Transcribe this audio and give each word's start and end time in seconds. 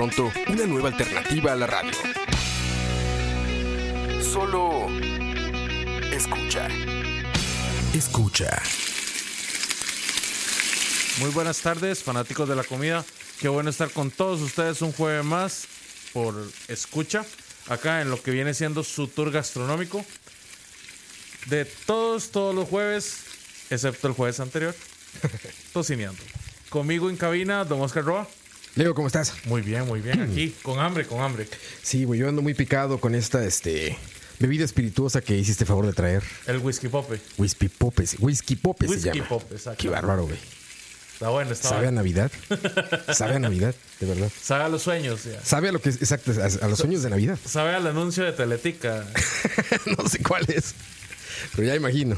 Pronto, 0.00 0.32
una 0.48 0.64
nueva 0.64 0.88
alternativa 0.88 1.52
a 1.52 1.56
la 1.56 1.66
radio. 1.66 1.92
Solo 4.22 4.88
escucha. 6.10 6.68
Escucha. 7.92 8.62
Muy 11.18 11.28
buenas 11.32 11.60
tardes, 11.60 12.02
fanáticos 12.02 12.48
de 12.48 12.56
la 12.56 12.64
comida. 12.64 13.04
Qué 13.40 13.48
bueno 13.48 13.68
estar 13.68 13.90
con 13.90 14.10
todos 14.10 14.40
ustedes 14.40 14.80
un 14.80 14.92
jueves 14.92 15.22
más 15.22 15.68
por 16.14 16.34
escucha, 16.68 17.22
acá 17.68 18.00
en 18.00 18.08
lo 18.08 18.22
que 18.22 18.30
viene 18.30 18.54
siendo 18.54 18.82
su 18.82 19.06
tour 19.06 19.30
gastronómico. 19.30 20.02
De 21.44 21.66
todos, 21.66 22.30
todos 22.30 22.54
los 22.54 22.66
jueves, 22.66 23.24
excepto 23.68 24.08
el 24.08 24.14
jueves 24.14 24.40
anterior, 24.40 24.74
tocineando. 25.74 26.22
Conmigo 26.70 27.10
en 27.10 27.18
cabina, 27.18 27.66
don 27.66 27.82
Oscar 27.82 28.02
Roa. 28.02 28.26
Leo, 28.76 28.94
¿cómo 28.94 29.08
estás? 29.08 29.34
Muy 29.46 29.62
bien, 29.62 29.86
muy 29.86 30.00
bien. 30.00 30.22
Aquí, 30.22 30.54
con 30.62 30.78
hambre, 30.78 31.04
con 31.04 31.20
hambre. 31.20 31.48
Sí, 31.82 32.04
güey, 32.04 32.20
yo 32.20 32.28
ando 32.28 32.40
muy 32.40 32.54
picado 32.54 33.00
con 33.00 33.16
esta 33.16 33.44
este, 33.44 33.98
bebida 34.38 34.64
espirituosa 34.64 35.20
que 35.20 35.36
hiciste 35.36 35.66
favor 35.66 35.86
de 35.86 35.92
traer. 35.92 36.22
El 36.46 36.58
whisky 36.58 36.88
pope. 36.88 37.20
Whisky 37.36 37.68
Popes. 37.68 38.16
Whisky 38.20 38.56
Popes 38.56 38.88
se 38.88 38.94
Whisky 38.96 39.18
llama. 39.18 39.28
Pop, 39.28 39.42
exacto. 39.50 39.82
Qué 39.82 39.88
bárbaro, 39.88 40.24
güey. 40.24 40.38
Está 41.12 41.28
bueno, 41.30 41.50
está 41.50 41.68
Sabe 41.68 41.88
a. 41.88 41.90
Navidad. 41.90 42.30
Sabe 43.12 43.34
a 43.34 43.38
Navidad, 43.40 43.74
de 43.98 44.06
verdad. 44.06 44.30
Sabe 44.40 44.64
a 44.64 44.68
los 44.68 44.82
sueños, 44.82 45.24
ya. 45.24 45.44
Sabe 45.44 45.68
a 45.68 45.72
lo 45.72 45.80
que 45.82 45.90
es, 45.90 45.96
exacto, 45.96 46.32
a, 46.40 46.64
a 46.64 46.68
los 46.68 46.78
sueños 46.78 47.02
de 47.02 47.10
Navidad. 47.10 47.38
Sabe 47.44 47.74
al 47.74 47.86
anuncio 47.86 48.24
de 48.24 48.32
Teletica. 48.32 49.04
no 49.98 50.08
sé 50.08 50.22
cuál 50.22 50.46
es. 50.48 50.74
Pero 51.56 51.66
ya 51.66 51.74
imagino. 51.74 52.16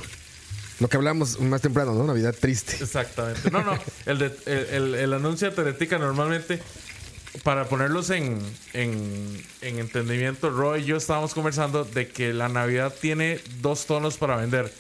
Lo 0.83 0.89
que 0.89 0.97
hablamos 0.97 1.39
más 1.41 1.61
temprano, 1.63 1.95
¿no? 1.95 2.05
Navidad 2.05 2.35
triste. 2.39 2.77
Exactamente. 2.83 3.51
No, 3.53 3.63
no. 3.63 3.79
El, 4.05 4.19
de, 4.19 4.37
el, 4.47 4.59
el- 4.75 4.95
el 4.97 5.13
anuncio 5.15 5.49
de 5.49 5.55
Teletica 5.57 5.97
normalmente, 5.99 6.61
para 7.45 7.69
ponerlos 7.69 8.11
en, 8.11 8.39
en, 8.73 9.43
en 9.61 9.79
entendimiento, 9.79 10.51
Roy 10.51 10.83
y 10.83 10.85
yo 10.87 10.97
estábamos 10.97 11.35
conversando 11.35 11.85
de 11.85 12.09
que 12.09 12.33
la 12.35 12.49
Navidad 12.49 12.93
tiene 13.01 13.41
dos 13.61 13.87
tonos 13.87 14.17
para 14.17 14.37
vender. 14.37 14.73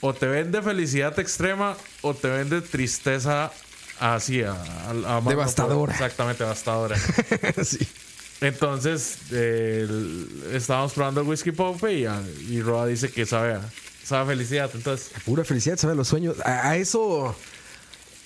O 0.00 0.14
te 0.14 0.26
vende 0.26 0.62
felicidad 0.62 1.18
extrema 1.18 1.76
o 2.00 2.14
te 2.14 2.28
vende 2.28 2.60
tristeza 2.62 3.52
así, 4.00 4.42
a, 4.42 4.54
Devastadora. 5.28 5.92
Exactamente, 5.92 6.44
devastadora. 6.44 6.96
sí. 7.62 7.78
Entonces, 8.40 9.18
eh, 9.32 9.86
estábamos 10.52 10.92
probando 10.92 11.20
el 11.22 11.26
whisky 11.26 11.52
pop 11.52 11.82
y, 11.88 12.06
y 12.52 12.60
Roa 12.62 12.86
dice 12.86 13.10
que 13.10 13.24
sabe 13.26 13.54
a, 13.54 13.60
sabe 14.06 14.22
a 14.22 14.26
felicidad. 14.26 14.70
Entonces, 14.74 15.10
Pura 15.24 15.44
felicidad, 15.44 15.76
sabe 15.76 15.92
a 15.94 15.96
los 15.96 16.08
sueños. 16.08 16.36
A, 16.44 16.70
a 16.70 16.76
eso. 16.76 17.34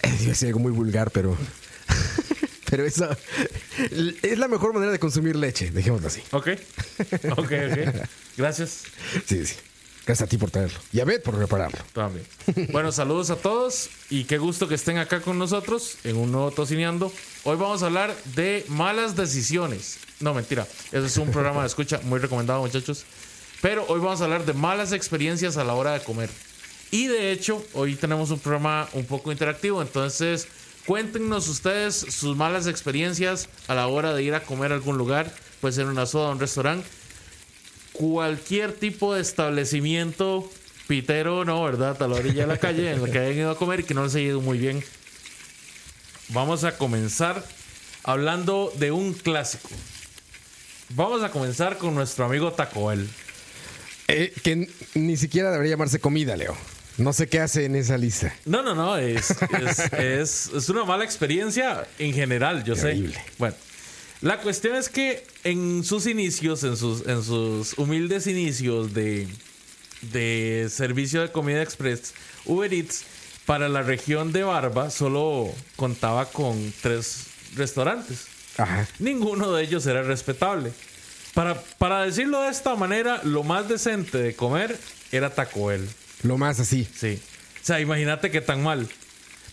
eh, 0.03 0.09
Iba 0.09 0.25
a 0.25 0.29
decir 0.29 0.49
algo 0.49 0.61
muy 0.61 0.73
vulgar, 0.73 1.11
pero. 1.11 1.37
pero 2.71 2.85
eso. 2.85 3.09
Es 4.23 4.39
la 4.39 4.49
mejor 4.49 4.73
manera 4.75 4.93
de 4.93 4.99
consumir 4.99 5.37
leche, 5.37 5.71
dejémoslo 5.71 6.09
así. 6.09 6.23
ok. 6.33 6.49
Ok, 7.33 7.53
ok. 7.53 8.07
Gracias. 8.37 8.83
Sí, 9.27 9.47
sí. 9.47 9.55
Gracias 10.07 10.27
a 10.27 10.29
ti 10.29 10.39
por 10.39 10.51
traerlo. 10.51 10.79
Y 10.93 11.01
a 11.01 11.05
Beth 11.05 11.23
por 11.23 11.37
repararlo. 11.37 11.79
También. 11.93 12.25
Bueno, 12.73 12.91
saludos 12.91 13.31
a 13.31 13.37
todos 13.37 13.91
y 14.09 14.25
qué 14.25 14.39
gusto 14.39 14.67
que 14.67 14.75
estén 14.75 14.99
acá 14.99 15.21
con 15.21 15.39
nosotros 15.39 15.99
en 16.05 16.17
un 16.17 16.33
nuevo 16.33 16.51
Tocineando. 16.51 17.13
Hoy 17.45 17.57
vamos 17.57 17.83
a 17.83 17.87
hablar 17.87 18.17
de 18.35 18.65
malas 18.69 19.15
decisiones. 19.15 19.99
No, 20.19 20.35
mentira. 20.35 20.67
Ese 20.91 21.07
es 21.07 21.17
un 21.17 21.31
programa 21.31 21.61
de 21.61 21.67
escucha 21.69 22.01
muy 22.05 22.19
recomendado, 22.19 22.61
muchachos. 22.61 23.05
Pero 23.61 23.85
hoy 23.89 24.01
vamos 24.01 24.21
a 24.21 24.25
hablar 24.25 24.45
de 24.45 24.53
malas 24.53 24.93
experiencias 24.93 25.57
a 25.57 25.65
la 25.65 25.75
hora 25.75 25.93
de 25.93 26.01
comer. 26.01 26.31
Y 26.91 27.07
de 27.07 27.31
hecho, 27.31 27.65
hoy 27.75 27.95
tenemos 27.95 28.31
un 28.31 28.39
programa 28.39 28.89
un 28.95 29.05
poco 29.05 29.31
interactivo. 29.31 29.83
Entonces, 29.83 30.49
cuéntenos 30.87 31.49
ustedes 31.49 31.95
sus 31.95 32.37
malas 32.37 32.67
experiencias 32.67 33.49
a 33.69 33.75
la 33.75 33.87
hora 33.87 34.15
de 34.15 34.23
ir 34.23 34.35
a 34.35 34.43
comer 34.43 34.73
a 34.73 34.77
algún 34.77 34.99
lugar. 34.99 35.33
Puede 35.61 35.75
ser 35.75 35.87
una 35.87 36.07
soda, 36.07 36.31
un 36.31 36.41
restaurante 36.41 36.89
cualquier 38.01 38.73
tipo 38.73 39.15
de 39.15 39.21
establecimiento 39.21 40.49
pitero, 40.89 41.45
no, 41.45 41.63
¿verdad? 41.63 42.03
A 42.03 42.09
la 42.09 42.17
orilla 42.17 42.43
de 42.43 42.47
la 42.47 42.57
calle 42.57 42.91
en 42.91 43.03
el 43.03 43.11
que 43.11 43.19
hayan 43.19 43.37
ido 43.37 43.51
a 43.51 43.59
comer 43.59 43.81
y 43.81 43.83
que 43.85 43.95
no 43.95 44.05
les 44.05 44.15
haya 44.15 44.27
ido 44.27 44.41
muy 44.41 44.59
bien. 44.59 44.83
Vamos 46.29 46.65
a 46.65 46.79
comenzar 46.79 47.45
hablando 48.03 48.73
de 48.77 48.91
un 48.91 49.13
clásico. 49.13 49.69
Vamos 50.91 51.23
a 51.23 51.31
comenzar 51.31 51.77
con 51.77 51.95
nuestro 51.95 52.25
amigo 52.25 52.53
Taco 52.53 52.87
Bell. 52.87 53.09
Eh, 54.11 54.33
que 54.43 54.69
ni 54.95 55.17
siquiera 55.17 55.51
debería 55.51 55.73
llamarse 55.73 55.99
comida, 56.01 56.37
Leo. 56.37 56.57
No 56.99 57.13
sé 57.13 57.29
qué 57.29 57.41
hace 57.41 57.65
en 57.65 57.77
esa 57.77 57.97
lista. 57.97 58.35
No, 58.45 58.63
no, 58.63 58.75
no, 58.75 58.97
es, 58.97 59.31
es, 59.31 59.93
es- 59.93 60.51
es 60.55 60.69
una 60.69 60.85
mala 60.85 61.05
experiencia 61.05 61.87
en 61.99 62.13
general, 62.13 62.65
yo 62.65 62.75
sé. 62.77 62.89
Terrible. 62.89 63.19
Bueno, 63.39 63.55
la 64.21 64.39
cuestión 64.41 64.77
es 64.77 64.89
que 64.91 65.25
en 65.45 65.83
sus 65.85 66.07
inicios, 66.07 66.63
en 66.65 66.77
sus, 66.77 67.07
en 67.07 67.23
sus 67.23 67.79
humildes 67.79 68.27
inicios 68.27 68.93
de, 68.93 69.27
de 70.13 70.69
servicio 70.71 71.23
de 71.23 71.33
comida 71.33 71.63
express, 71.63 72.13
Uber 72.45 72.73
Eats 72.75 73.05
para 73.47 73.69
la 73.69 73.83
región 73.83 74.33
de 74.33 74.43
Barba 74.45 74.91
solo 74.91 75.53
contaba 75.77 76.27
con 76.27 76.73
tres 76.83 77.27
restaurantes. 77.57 78.27
Ajá. 78.59 78.87
Ninguno 78.99 79.53
de 79.53 79.63
ellos 79.65 79.87
era 79.87 80.03
respetable. 80.03 80.73
Para, 81.35 81.61
para 81.79 82.03
decirlo 82.03 82.43
de 82.43 82.51
esta 82.51 82.75
manera, 82.75 83.21
lo 83.25 83.45
más 83.45 83.69
decente 83.69 84.19
de 84.19 84.35
comer 84.35 84.77
era 85.13 85.31
Taco 85.31 85.67
Bell. 85.67 85.89
Lo 86.23 86.39
más 86.39 86.61
así. 86.61 86.87
Sí. 86.97 87.21
O 87.63 87.65
sea, 87.65 87.81
imagínate 87.81 88.31
qué 88.31 88.41
tan 88.41 88.63
mal. 88.63 88.89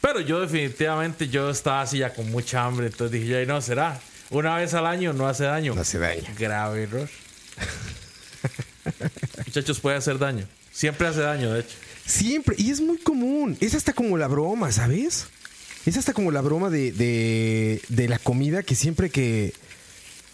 Pero 0.02 0.22
yo 0.22 0.40
definitivamente 0.40 1.28
yo 1.28 1.50
estaba 1.50 1.82
así 1.82 2.00
ya 2.00 2.14
con 2.14 2.30
mucha 2.32 2.64
hambre. 2.64 2.88
Entonces 2.88 3.20
dije, 3.20 3.46
ya 3.46 3.46
no, 3.46 3.62
será. 3.62 4.00
Una 4.30 4.56
vez 4.58 4.74
al 4.74 4.86
año 4.86 5.14
no 5.14 5.28
hace 5.28 5.46
daño. 5.46 5.76
No 5.76 5.82
hace 5.82 5.98
daño. 5.98 6.24
Grave 6.38 6.84
error. 6.84 7.10
Muchachos, 9.46 9.80
puede 9.80 9.98
hacer 9.98 10.18
daño. 10.20 10.48
Siempre 10.72 11.08
hace 11.08 11.22
daño, 11.22 11.54
de 11.54 11.62
hecho. 11.62 11.76
Siempre. 12.06 12.56
Y 12.58 12.72
es 12.72 12.82
muy 12.82 12.98
común. 12.98 13.58
Es 13.59 13.74
hasta 13.74 13.94
como 13.94 14.18
la 14.18 14.28
broma, 14.28 14.72
¿sabes? 14.72 15.28
Es 15.86 15.98
hasta 15.98 16.14
como 16.14 16.32
la 16.32 16.42
broma 16.42 16.70
de, 16.70 16.92
de, 16.92 17.82
de 17.88 18.08
la 18.08 18.20
comida 18.20 18.64
que 18.64 18.76
siempre 18.76 19.09
que. 19.09 19.54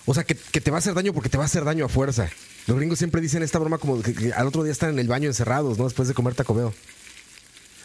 O 0.05 0.13
sea, 0.13 0.23
que, 0.23 0.35
que 0.35 0.61
te 0.61 0.71
va 0.71 0.77
a 0.77 0.79
hacer 0.79 0.93
daño 0.93 1.13
porque 1.13 1.29
te 1.29 1.37
va 1.37 1.43
a 1.43 1.47
hacer 1.47 1.63
daño 1.63 1.85
a 1.85 1.89
fuerza. 1.89 2.29
Los 2.67 2.77
gringos 2.77 2.97
siempre 2.97 3.21
dicen 3.21 3.43
esta 3.43 3.59
broma 3.59 3.77
como 3.77 4.01
que, 4.01 4.13
que 4.13 4.33
al 4.33 4.47
otro 4.47 4.63
día 4.63 4.71
están 4.71 4.91
en 4.91 4.99
el 4.99 5.07
baño 5.07 5.27
encerrados, 5.27 5.77
¿no? 5.77 5.85
Después 5.85 6.07
de 6.07 6.13
comer 6.13 6.35
taco 6.35 6.53
Bell. 6.53 6.71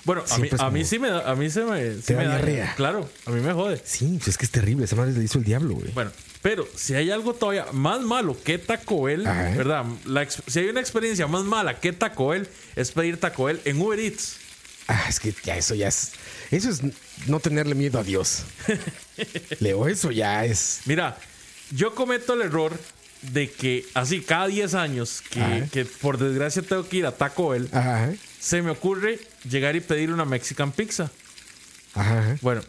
Bueno, 0.05 0.25
a 0.31 0.39
mí, 0.39 0.49
a 0.59 0.71
mí 0.71 0.85
sí 0.85 0.99
me 0.99 1.11
da, 1.11 1.31
a 1.31 1.35
mí 1.35 1.51
se 1.51 1.65
me, 1.65 1.97
sí 1.97 2.03
Te 2.07 2.15
da 2.15 2.21
me 2.23 2.29
diarrea. 2.29 2.75
Claro, 2.77 3.11
a 3.27 3.31
mí 3.31 3.41
me 3.41 3.53
jode. 3.53 3.81
Sí, 3.85 4.15
pues 4.17 4.29
es 4.29 4.39
que 4.39 4.47
es 4.47 4.51
terrible. 4.51 4.85
Esa 4.85 4.97
madre 4.97 5.13
le 5.13 5.23
hizo 5.23 5.39
el 5.39 5.45
diablo, 5.45 5.75
güey. 5.75 5.91
Bueno, 5.93 6.11
pero 6.41 6.67
si 6.75 6.95
hay 6.95 7.11
algo 7.11 7.35
todavía 7.35 7.67
más 7.73 8.01
malo 8.01 8.37
que 8.43 8.59
Taco 8.59 9.03
Bell, 9.03 9.27
Ajá. 9.27 9.51
¿verdad? 9.57 9.85
La 10.07 10.27
si 10.31 10.61
hay 10.61 10.69
una 10.69 10.81
experiencia 10.81 11.27
más 11.27 11.45
mala 11.45 11.79
que 11.81 11.93
Taco 11.93 12.29
Bell, 12.29 12.49
es 12.75 12.93
pedir 12.93 13.19
Taco 13.21 13.45
Bell 13.45 13.61
en 13.65 13.81
Uber 13.81 13.99
Eats. 13.99 14.37
Ah, 14.87 15.05
es 15.09 15.21
que 15.21 15.35
ya 15.45 15.57
eso 15.57 15.75
ya 15.75 15.89
es. 15.89 16.13
Eso 16.51 16.71
es 16.71 16.81
no 17.27 17.41
tenerle 17.41 17.75
miedo 17.75 17.99
a 17.99 18.03
Dios. 18.03 18.45
Leo, 19.61 19.87
eso 19.89 20.11
ya 20.11 20.47
es. 20.47 20.81
Mira, 20.87 21.19
yo 21.71 21.95
cometo 21.95 22.35
el 22.35 22.43
error 22.43 22.79
de 23.23 23.51
que 23.51 23.85
así 23.95 24.21
cada 24.21 24.47
10 24.47 24.75
años 24.75 25.23
que, 25.73 25.85
por 26.01 26.19
desgracia 26.19 26.63
tengo 26.63 26.89
que 26.89 26.99
ir 26.99 27.07
a 27.07 27.13
Taco 27.13 27.49
Bell, 27.51 27.69
Ajá, 27.73 28.13
se 28.41 28.63
me 28.63 28.71
ocurre 28.71 29.19
llegar 29.49 29.75
y 29.77 29.81
pedir 29.81 30.13
una 30.13 30.25
Mexican 30.25 30.71
pizza. 30.73 31.11
ajá. 31.95 32.37
Bueno, 32.43 32.63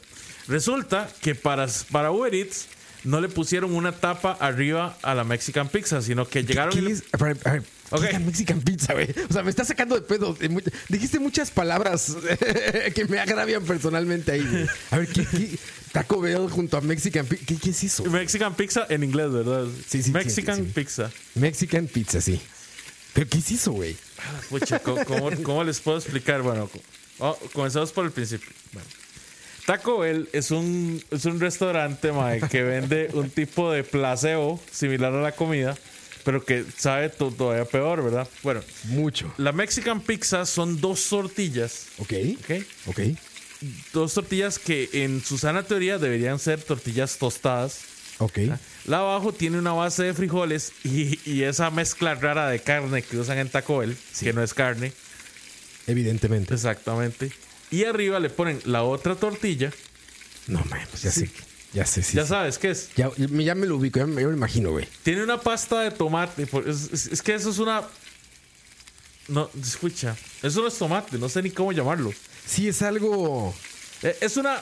resulta 0.48 1.10
que 1.22 1.36
para, 1.36 1.68
para 1.92 2.12
Uber 2.12 2.34
Eats 2.34 2.68
no 3.04 3.22
le 3.22 3.30
pusieron 3.30 3.74
una 3.76 3.92
tapa 3.94 4.32
arriba 4.40 4.98
a 5.04 5.16
la 5.16 5.24
Mexican 5.24 5.70
pizza, 5.70 6.02
sino 6.02 6.28
que 6.28 6.44
llegaron 6.44 6.74
¿Qué 6.74 6.92
es? 6.92 7.04
A 7.14 7.18
ver, 7.24 7.38
a 7.46 7.52
ver, 7.54 7.62
¿qué 7.62 7.68
Ok. 7.96 8.04
es 8.04 8.14
la 8.14 8.20
Mexican 8.20 8.62
pizza, 8.62 8.94
güey? 8.94 9.08
O 9.30 9.34
sea, 9.34 9.42
me 9.44 9.50
está 9.52 9.64
sacando 9.64 9.96
de 9.96 10.02
pedo. 10.02 10.36
Dijiste 10.90 11.18
muchas 11.20 11.50
palabras 11.52 12.18
que 12.96 13.06
me 13.06 13.20
agravian 13.20 13.64
personalmente 13.64 14.32
ahí. 14.34 14.46
güey. 14.46 14.68
A 14.92 14.98
ver, 14.98 15.08
¿qué, 15.08 15.26
qué? 15.26 15.58
Taco 15.92 16.22
Bell 16.22 16.50
junto 16.50 16.78
a 16.78 16.82
Mexican 16.82 17.26
pizza. 17.26 17.46
¿Qué, 17.46 17.58
qué 17.58 17.70
es 17.72 17.84
eso? 17.84 18.04
Mexican 18.06 18.54
pizza 18.56 18.86
en 18.90 19.04
inglés, 19.04 19.32
¿verdad? 19.32 19.66
Sí, 19.88 20.04
sí, 20.04 20.12
Mexican 20.12 20.58
sí, 20.58 20.64
sí. 20.66 20.72
pizza. 20.74 21.12
Mexican 21.36 21.88
pizza, 21.88 22.22
sí. 22.22 22.40
¿Pero 23.14 23.28
qué 23.28 23.40
es 23.40 23.52
eso, 23.52 23.72
güey? 23.72 23.96
Pucha, 24.50 24.80
¿cómo, 24.80 25.64
les 25.64 25.80
puedo 25.80 25.98
explicar? 25.98 26.42
Bueno, 26.44 26.70
oh, 27.20 27.38
comenzamos 27.54 27.92
por 27.92 28.06
el 28.06 28.12
principio. 28.12 28.50
Bueno. 28.72 28.88
Taco 29.66 30.00
Bell 30.00 30.30
es 30.32 30.52
un, 30.52 31.04
es 31.12 31.26
un 31.26 31.40
restaurante 31.40 32.12
mae, 32.12 32.42
que 32.50 32.64
vende 32.64 33.10
un 33.14 33.30
tipo 33.30 33.72
de 33.72 33.84
placebo 33.84 34.60
similar 34.72 35.14
a 35.14 35.22
la 35.22 35.32
comida, 35.34 35.78
pero 36.24 36.44
que 36.44 36.66
sabe 36.78 37.10
to- 37.10 37.32
todavía 37.32 37.66
peor, 37.66 38.04
¿verdad? 38.04 38.28
Bueno, 38.44 38.62
Mucho. 38.86 39.32
la 39.38 39.52
Mexican 39.52 40.02
Pizza 40.02 40.46
son 40.46 40.80
dos 40.82 41.08
tortillas, 41.08 41.86
Ok. 42.00 42.14
¿ok? 42.40 42.64
Ok. 42.88 43.00
Dos 43.94 44.14
tortillas 44.14 44.58
que 44.60 44.90
en 44.94 45.22
su 45.24 45.38
sana 45.38 45.64
teoría 45.64 45.98
deberían 45.98 46.40
ser 46.40 46.62
tortillas 46.64 47.18
tostadas. 47.18 47.80
Ok. 48.20 48.38
La 48.86 49.00
abajo 49.00 49.34
tiene 49.34 49.58
una 49.60 49.74
base 49.74 50.04
de 50.04 50.14
frijoles 50.14 50.72
y, 50.84 51.20
y 51.30 51.44
esa 51.44 51.70
mezcla 51.70 52.16
rara 52.16 52.48
de 52.50 52.60
carne 52.62 53.02
que 53.02 53.18
usan 53.18 53.38
en 53.38 53.50
Taco 53.50 53.80
Bell, 53.80 53.96
que 54.20 54.34
no 54.34 54.42
es 54.44 54.54
carne, 54.54 54.94
Evidentemente. 55.88 56.54
exactamente. 56.54 57.32
Y 57.72 57.84
arriba 57.86 58.20
le 58.20 58.30
ponen 58.30 58.60
la 58.66 58.84
otra 58.84 59.16
tortilla. 59.16 59.72
No 60.48 60.60
mames, 60.70 61.02
ya 61.02 61.12
sé. 61.12 61.30
Ya 61.74 61.86
sé, 61.86 62.02
sí. 62.02 62.16
ya 62.18 62.24
sí. 62.24 62.30
sabes 62.30 62.58
qué 62.58 62.72
es. 62.72 62.90
Ya, 62.96 63.12
ya 63.18 63.56
me 63.56 63.68
lo 63.68 63.78
ubico, 63.78 64.00
ya 64.00 64.06
me, 64.08 64.16
ya 64.22 64.28
me 64.28 64.32
lo 64.32 64.38
imagino, 64.38 64.72
güey. 64.72 64.88
Tiene 65.04 65.24
una 65.24 65.40
pasta 65.40 65.82
de 65.82 65.92
tomate. 65.92 66.48
es- 66.66 67.08
es 67.12 67.22
que 67.22 67.36
eso 67.36 67.50
es 67.52 67.60
una. 67.60 67.84
No, 69.28 69.50
escucha. 69.62 70.16
Eso 70.42 70.62
no 70.62 70.68
es 70.68 70.78
tomate, 70.78 71.18
no 71.20 71.30
sé 71.30 71.44
ni 71.44 71.52
cómo 71.52 71.72
llamarlo. 71.72 72.12
Sí, 72.50 72.68
es 72.70 72.82
algo. 72.82 73.54
Eh, 74.02 74.18
Es 74.22 74.38
una 74.38 74.62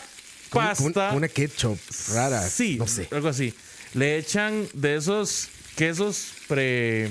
pasta. 0.51 1.11
una, 1.13 1.27
ketchup 1.27 1.79
rara. 2.13 2.47
Sí, 2.49 2.77
No 2.77 2.87
sé. 2.87 3.07
algo 3.11 3.29
así. 3.29 3.53
Le 3.93 4.17
echan 4.17 4.67
de 4.73 4.95
esos 4.95 5.47
quesos 5.75 6.27
pre. 6.47 7.09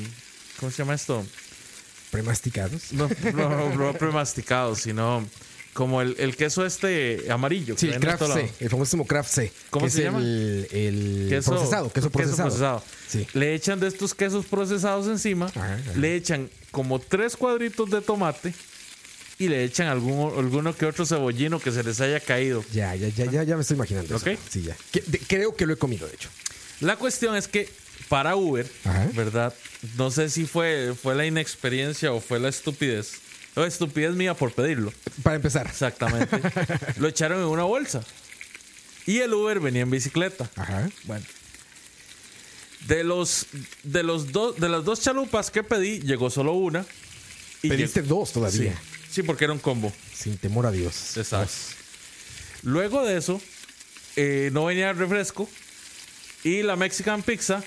¿Cómo 0.61 0.71
se 0.71 0.79
llama 0.79 0.95
esto? 0.95 1.25
Premasticados. 2.11 2.93
No, 2.93 3.09
no, 3.35 3.75
no 3.75 3.93
premasticados, 3.95 4.81
sino 4.81 5.27
como 5.75 6.01
el, 6.01 6.15
el 6.19 6.35
queso 6.37 6.65
este 6.65 7.27
amarillo. 7.31 7.75
Sí, 7.77 7.89
el 7.89 8.01
Kraft 8.01 8.23
C, 8.33 8.51
el 8.61 8.71
famosísimo 8.71 9.07
Kraft 9.07 9.31
C. 9.31 9.53
¿Cómo 9.71 9.89
se 9.91 9.99
es 9.99 10.05
llama? 10.05 10.19
El, 10.21 10.67
el 10.73 11.27
Queso- 11.31 11.51
procesado, 11.53 11.93
queso 11.93 12.11
procesado. 12.11 12.83
Sí. 13.09 13.27
Le 13.35 13.55
echan 13.55 13.79
de 13.81 13.89
estos 13.89 14.15
quesos 14.15 14.47
procesados 14.47 15.07
encima. 15.09 15.47
Ajá, 15.47 15.75
ajá. 15.75 15.93
Le 15.97 16.15
echan 16.17 16.49
como 16.71 16.99
tres 16.99 17.37
cuadritos 17.37 17.91
de 17.91 18.01
tomate. 18.01 18.55
Y 19.39 19.49
le 19.49 19.65
echan 19.65 19.89
algún, 19.89 20.33
alguno 20.39 20.75
que 20.75 20.87
otro 20.87 21.05
cebollino 21.05 21.61
que 21.61 21.71
se 21.71 21.83
les 21.85 22.01
haya 22.01 22.21
caído. 22.21 22.65
Ya, 22.73 22.95
ya, 22.97 23.09
ya, 23.09 23.27
ya, 23.31 23.43
ya 23.43 23.55
me 23.57 23.63
estoy 23.63 23.75
imaginando. 23.77 24.17
eso. 24.17 24.31
Ok. 24.31 24.39
Sí, 24.49 24.63
ya. 24.63 24.75
Que- 24.91 25.03
de- 25.07 25.19
creo 25.19 25.55
que 25.55 25.67
lo 25.67 25.75
he 25.75 25.77
comido, 25.77 26.07
de 26.09 26.15
hecho. 26.15 26.31
La 26.81 26.97
cuestión 26.97 27.37
es 27.37 27.47
que 27.47 27.69
para 28.09 28.35
Uber, 28.37 28.67
Ajá. 28.85 29.09
¿verdad? 29.15 29.55
No 29.99 30.11
sé 30.11 30.31
si 30.31 30.47
fue, 30.47 30.95
fue 31.01 31.15
la 31.15 31.27
inexperiencia 31.27 32.13
o 32.13 32.21
fue 32.21 32.41
la 32.41 32.49
estupidez. 32.49 33.13
O 33.57 33.65
estupidez 33.65 34.15
mía 34.15 34.35
por 34.35 34.53
pedirlo. 34.53 34.93
Para 35.23 35.37
empezar. 35.37 35.67
Exactamente. 35.67 36.39
Lo 36.99 37.09
echaron 37.09 37.39
en 37.41 37.47
una 37.47 37.65
bolsa. 37.65 38.03
Y 39.07 39.19
el 39.19 39.33
Uber 39.35 39.61
venía 39.61 39.83
en 39.83 39.91
bicicleta. 39.91 40.51
Ajá. 40.57 40.89
Bueno. 41.05 41.25
De 42.87 43.03
los 43.05 43.47
de 43.83 44.03
los 44.03 44.31
dos 44.33 44.57
de 44.61 44.69
las 44.69 44.85
dos 44.85 45.01
chalupas 45.01 45.51
que 45.51 45.63
pedí, 45.63 46.01
llegó 46.01 46.31
solo 46.31 46.53
una. 46.53 46.85
Y 47.63 47.69
Pediste 47.69 48.03
llegó- 48.03 48.17
dos 48.21 48.33
todavía. 48.33 48.73
Sí, 48.73 48.79
sí, 49.17 49.23
porque 49.23 49.45
era 49.45 49.53
un 49.53 49.59
combo. 49.59 49.93
Sin 50.15 50.39
temor 50.39 50.67
a 50.67 50.71
Dios. 50.71 51.17
Exacto. 51.17 51.53
Luego 52.63 53.05
de 53.05 53.17
eso, 53.19 53.41
eh, 54.17 54.51
no 54.53 54.65
venía 54.67 54.91
el 54.91 54.97
refresco. 54.99 55.49
Y 56.45 56.63
la 56.63 56.77
Mexican 56.77 57.23
Pizza 57.23 57.63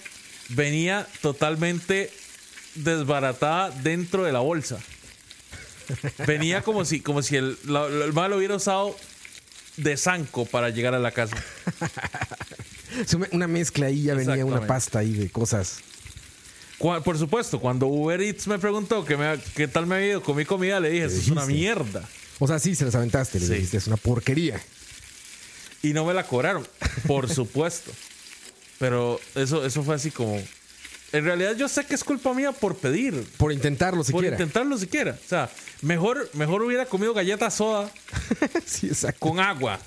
venía 0.49 1.05
totalmente 1.21 2.11
desbaratada 2.75 3.71
dentro 3.71 4.23
de 4.23 4.31
la 4.31 4.39
bolsa. 4.39 4.79
Venía 6.27 6.61
como 6.61 6.85
si, 6.85 7.01
como 7.01 7.21
si 7.21 7.35
el, 7.35 7.57
la- 7.65 7.87
el 7.87 8.13
mal 8.13 8.31
hubiera 8.33 8.55
usado 8.55 8.95
de 9.77 9.97
zanco 9.97 10.45
para 10.45 10.69
llegar 10.69 10.93
a 10.93 10.99
la 10.99 11.11
casa. 11.11 11.35
Una- 13.31 13.47
mezcla 13.47 13.87
ahí, 13.87 14.03
ya 14.03 14.13
venía 14.13 14.45
una 14.45 14.57
pasta 14.67 14.99
ahí 14.99 15.13
de 15.13 15.29
cosas. 15.29 15.79
Por 16.79 17.17
supuesto, 17.17 17.59
cuando 17.59 17.87
Uber 17.87 18.21
Eats 18.21 18.47
me 18.47 18.57
preguntó 18.57 19.03
qué, 19.05 19.17
me- 19.17 19.37
qué 19.55 19.67
tal 19.67 19.85
me 19.85 19.95
había 19.95 20.07
ido 20.11 20.23
con 20.23 20.35
mi 20.37 20.45
comida, 20.45 20.79
le 20.79 20.89
dije, 20.89 21.05
eso 21.05 21.17
es 21.17 21.27
una 21.27 21.45
mierda. 21.45 22.07
O 22.39 22.47
sea, 22.47 22.57
sí, 22.57 22.73
se 22.73 22.85
las 22.85 22.95
aventaste, 22.95 23.39
le 23.39 23.47
Sí. 23.47 23.53
dijiste, 23.55 23.77
es 23.77 23.87
una 23.87 23.97
porquería. 23.97 24.61
Y 25.83 25.91
no 25.93 26.05
me 26.05 26.13
la 26.13 26.25
cobraron, 26.25 26.65
por 27.05 27.29
supuesto. 27.33 27.91
Pero 28.79 29.19
eso, 29.35 29.65
eso 29.65 29.83
fue 29.83 29.95
así 29.95 30.09
como... 30.09 30.41
En 31.11 31.25
realidad 31.25 31.55
yo 31.55 31.67
sé 31.67 31.85
que 31.85 31.95
es 31.95 32.03
culpa 32.03 32.33
mía 32.33 32.51
por 32.51 32.75
pedir, 32.77 33.23
Por 33.37 33.51
intentarlo 33.51 33.97
por 34.03 34.05
siquiera. 34.05 34.35
intentarlo 34.35 34.77
siquiera. 34.77 35.17
O 35.25 35.27
sea, 35.29 35.49
mejor, 35.81 36.29
mejor 36.33 36.61
hubiera 36.61 36.85
comido 36.85 37.13
galleta 37.13 37.49
soda 37.49 37.89
sí, 38.65 38.87
exacto. 38.87 39.19
con 39.19 39.39
agua. 39.39 39.79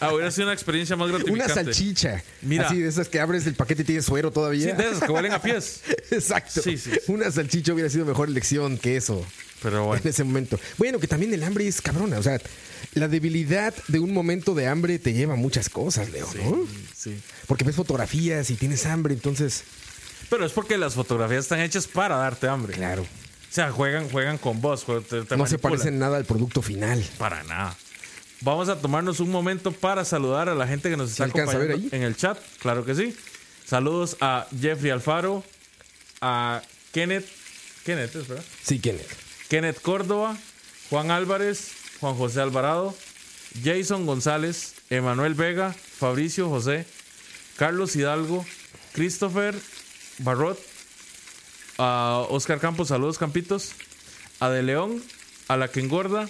Ah, 0.00 0.12
hubiera 0.12 0.30
sido 0.30 0.46
una 0.46 0.54
experiencia 0.54 0.94
más 0.96 1.08
Una 1.08 1.18
gratificante. 1.18 1.54
salchicha. 1.54 2.22
Mira. 2.42 2.66
Así 2.66 2.78
de 2.78 2.88
esas 2.88 3.08
que 3.08 3.18
abres 3.20 3.46
el 3.46 3.54
paquete 3.54 3.82
y 3.82 3.84
tiene 3.86 4.02
suero 4.02 4.28
Sí, 4.28 4.34
todavía. 4.34 4.74
de 4.74 4.88
esas 4.88 5.00
que 5.04 5.10
huelen 5.12 5.32
a 5.32 5.40
pies. 5.40 5.80
Exacto. 6.10 6.60
Sí, 6.62 6.76
sí. 6.76 6.90
Una 7.08 7.30
salchicha 7.30 7.72
hubiera 7.72 7.88
sido 7.88 8.04
mejor 8.04 8.28
elección 8.28 8.76
que 8.78 8.96
eso. 8.96 9.24
Pero 9.62 9.84
bueno. 9.86 10.02
En 10.04 10.10
ese 10.10 10.24
momento. 10.24 10.58
Bueno, 10.76 10.98
que 10.98 11.06
también 11.06 11.32
el 11.32 11.42
hambre 11.44 11.66
es 11.68 11.80
cabrona. 11.80 12.18
O 12.18 12.22
sea, 12.22 12.38
la 12.94 13.08
debilidad 13.08 13.72
de 13.88 14.00
un 14.00 14.12
momento 14.12 14.54
de 14.54 14.66
hambre 14.66 14.98
te 14.98 15.12
lleva 15.14 15.34
a 15.34 15.36
muchas 15.36 15.68
cosas, 15.70 16.10
Leo, 16.10 16.28
¿no? 16.42 16.66
Sí. 16.94 17.16
Porque 17.46 17.64
ves 17.64 17.76
fotografías 17.76 18.50
y 18.50 18.54
tienes 18.56 18.84
hambre, 18.86 19.14
entonces. 19.14 19.62
Pero 20.32 20.46
es 20.46 20.52
porque 20.52 20.78
las 20.78 20.94
fotografías 20.94 21.40
están 21.44 21.60
hechas 21.60 21.86
para 21.86 22.16
darte 22.16 22.48
hambre. 22.48 22.72
Claro. 22.72 23.02
O 23.02 23.54
sea, 23.54 23.70
juegan, 23.70 24.08
juegan 24.08 24.38
con 24.38 24.62
vos. 24.62 24.86
jue- 24.86 25.04
te- 25.04 25.24
te 25.24 25.36
no 25.36 25.46
se 25.46 25.58
parecen 25.58 25.98
nada 25.98 26.16
al 26.16 26.24
producto 26.24 26.62
final. 26.62 27.04
Para 27.18 27.42
nada. 27.44 27.76
Vamos 28.40 28.70
a 28.70 28.80
tomarnos 28.80 29.20
un 29.20 29.30
momento 29.30 29.72
para 29.72 30.06
saludar 30.06 30.48
a 30.48 30.54
la 30.54 30.66
gente 30.66 30.88
que 30.88 30.96
nos 30.96 31.10
está 31.10 31.24
acompañando 31.26 31.74
en 31.94 32.02
el 32.02 32.16
chat. 32.16 32.38
Claro 32.60 32.82
que 32.86 32.94
sí. 32.94 33.14
Saludos 33.66 34.16
a 34.22 34.46
Jeffrey 34.58 34.90
Alfaro, 34.90 35.44
a 36.22 36.62
Kenneth. 36.92 37.28
Kenneth, 37.84 38.16
¿es 38.16 38.26
verdad? 38.26 38.44
Sí, 38.62 38.78
Kenneth. 38.78 39.10
Kenneth 39.50 39.82
Córdoba, 39.82 40.38
Juan 40.88 41.10
Álvarez, 41.10 41.72
Juan 42.00 42.14
José 42.14 42.40
Alvarado, 42.40 42.96
Jason 43.62 44.06
González, 44.06 44.76
Emanuel 44.88 45.34
Vega, 45.34 45.74
Fabricio 45.98 46.48
José, 46.48 46.86
Carlos 47.58 47.94
Hidalgo, 47.96 48.46
Christopher 48.94 49.54
Barrot, 50.22 50.58
a 51.78 52.26
Oscar 52.30 52.60
Campos, 52.60 52.88
saludos 52.88 53.18
Campitos, 53.18 53.72
a 54.40 54.48
De 54.48 54.62
León, 54.62 55.02
a 55.48 55.56
La 55.56 55.68
Que 55.68 55.80
Engorda, 55.80 56.28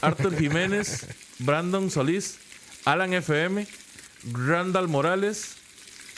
Arthur 0.00 0.36
Jiménez, 0.38 1.06
Brandon 1.38 1.90
Solís, 1.90 2.38
Alan 2.84 3.12
FM, 3.12 3.66
Randall 4.32 4.88
Morales, 4.88 5.56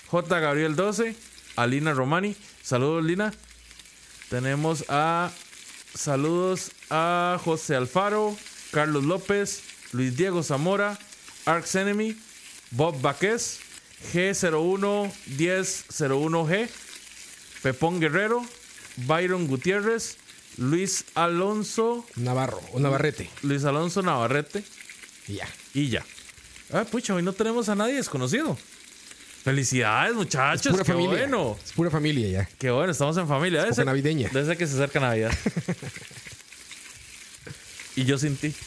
J. 0.08 0.40
Gabriel 0.40 0.76
12, 0.76 1.16
a 1.56 1.66
Lina 1.66 1.94
Romani, 1.94 2.36
saludos 2.62 3.04
Lina. 3.04 3.32
Tenemos 4.28 4.84
a 4.88 5.30
saludos 5.94 6.72
a 6.90 7.40
José 7.42 7.76
Alfaro, 7.76 8.36
Carlos 8.72 9.04
López, 9.04 9.62
Luis 9.92 10.16
Diego 10.16 10.42
Zamora, 10.42 10.98
Arx 11.46 11.76
Enemy, 11.76 12.16
Bob 12.72 13.00
Baquez, 13.00 13.60
G011001G, 14.12 16.68
Pepón 17.66 17.98
Guerrero, 17.98 18.46
Byron 18.96 19.48
Gutiérrez, 19.48 20.18
Luis 20.56 21.04
Alonso, 21.16 22.06
Navarro, 22.14 22.60
o 22.72 22.78
Navarrete. 22.78 23.28
Luis 23.42 23.64
Alonso 23.64 24.02
Navarrete 24.02 24.62
Y 25.26 25.32
ya. 25.34 25.48
y 25.74 25.88
ya. 25.88 26.04
Ah, 26.72 26.84
pucha, 26.84 27.12
hoy 27.14 27.24
no 27.24 27.32
tenemos 27.32 27.68
a 27.68 27.74
nadie 27.74 27.94
desconocido. 27.94 28.56
Felicidades, 29.42 30.14
muchachos. 30.14 30.70
Pura 30.74 30.84
qué 30.84 30.92
familia. 30.92 31.18
bueno. 31.18 31.58
Es 31.64 31.72
pura 31.72 31.90
familia 31.90 32.28
ya. 32.28 32.48
Qué 32.56 32.70
bueno, 32.70 32.92
estamos 32.92 33.16
en 33.16 33.26
familia. 33.26 33.62
Época 33.62 33.74
ser- 33.74 33.86
navideña. 33.86 34.30
Desde 34.32 34.56
que 34.56 34.64
se 34.68 34.74
acerca 34.74 35.00
Navidad. 35.00 35.36
y 37.96 38.04
yo 38.04 38.16
sin 38.16 38.36
ti. 38.36 38.54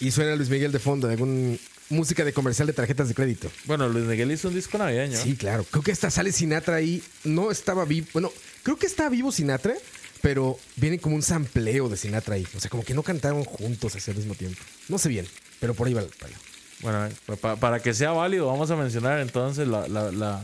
Y 0.00 0.10
suena 0.10 0.34
Luis 0.36 0.48
Miguel 0.48 0.72
de 0.72 0.78
fondo, 0.78 1.08
algún 1.08 1.58
música 1.94 2.24
de 2.24 2.32
comercial 2.32 2.66
de 2.66 2.72
tarjetas 2.72 3.08
de 3.08 3.14
crédito. 3.14 3.50
Bueno, 3.64 3.88
Luis 3.88 4.04
Miguel 4.04 4.30
hizo 4.32 4.48
un 4.48 4.54
disco 4.54 4.76
navideño. 4.78 5.18
Sí, 5.20 5.36
claro. 5.36 5.64
Creo 5.70 5.82
que 5.82 5.92
hasta 5.92 6.10
sale 6.10 6.32
Sinatra 6.32 6.76
ahí. 6.76 7.02
No 7.24 7.50
estaba 7.50 7.84
vivo. 7.84 8.06
Bueno, 8.12 8.30
creo 8.62 8.76
que 8.76 8.86
está 8.86 9.08
vivo 9.08 9.32
Sinatra, 9.32 9.74
pero 10.22 10.58
viene 10.76 10.98
como 10.98 11.16
un 11.16 11.22
sampleo 11.22 11.88
de 11.88 11.96
Sinatra 11.96 12.34
ahí. 12.34 12.46
O 12.56 12.60
sea, 12.60 12.70
como 12.70 12.84
que 12.84 12.94
no 12.94 13.02
cantaron 13.02 13.44
juntos 13.44 13.94
así 13.96 14.10
al 14.10 14.16
mismo 14.16 14.34
tiempo. 14.34 14.60
No 14.88 14.98
sé 14.98 15.08
bien, 15.08 15.26
pero 15.60 15.74
por 15.74 15.86
ahí 15.86 15.94
va 15.94 16.02
el 16.02 16.08
palo. 16.08 16.34
Bueno, 16.80 17.06
eh, 17.06 17.12
pa- 17.40 17.56
para 17.56 17.80
que 17.80 17.94
sea 17.94 18.10
válido, 18.10 18.46
vamos 18.46 18.70
a 18.70 18.76
mencionar 18.76 19.20
entonces 19.20 19.66
la, 19.68 19.88
la, 19.88 20.10
la, 20.12 20.42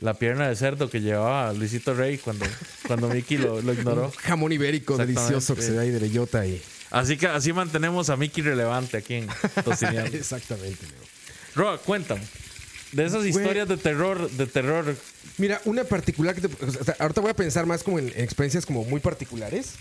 la 0.00 0.14
pierna 0.14 0.48
de 0.48 0.56
cerdo 0.56 0.88
que 0.88 1.00
llevaba 1.00 1.52
Luisito 1.52 1.92
Rey 1.94 2.16
cuando, 2.18 2.46
cuando 2.86 3.08
Mickey 3.08 3.36
lo, 3.38 3.60
lo 3.60 3.72
ignoró. 3.74 4.04
Un 4.06 4.10
jamón 4.22 4.52
ibérico 4.52 4.96
delicioso 4.96 5.54
que 5.56 5.62
se 5.62 5.72
da 5.74 5.82
ahí 5.82 5.90
de 5.90 5.98
bellota 5.98 6.46
y. 6.46 6.62
Así 6.90 7.16
que 7.16 7.26
así 7.26 7.52
mantenemos 7.52 8.08
a 8.10 8.16
Mickey 8.16 8.42
relevante 8.42 8.96
aquí 8.96 9.14
en 9.14 9.28
Tocineando. 9.64 10.16
Exactamente, 10.16 10.86
Leo. 10.86 11.00
Roa, 11.54 11.78
cuéntame. 11.78 12.22
De 12.92 13.04
esas 13.04 13.24
historias 13.26 13.68
de 13.68 13.76
terror, 13.76 14.30
de 14.30 14.46
terror. 14.46 14.96
Mira, 15.36 15.60
una 15.66 15.84
particular 15.84 16.34
que 16.34 16.48
te- 16.48 16.64
o 16.64 16.70
sea, 16.84 16.96
ahorita 16.98 17.20
voy 17.20 17.30
a 17.30 17.36
pensar 17.36 17.66
más 17.66 17.82
como 17.82 17.98
en, 17.98 18.08
en 18.08 18.20
experiencias 18.24 18.64
como 18.64 18.84
muy 18.84 19.00
particulares. 19.00 19.72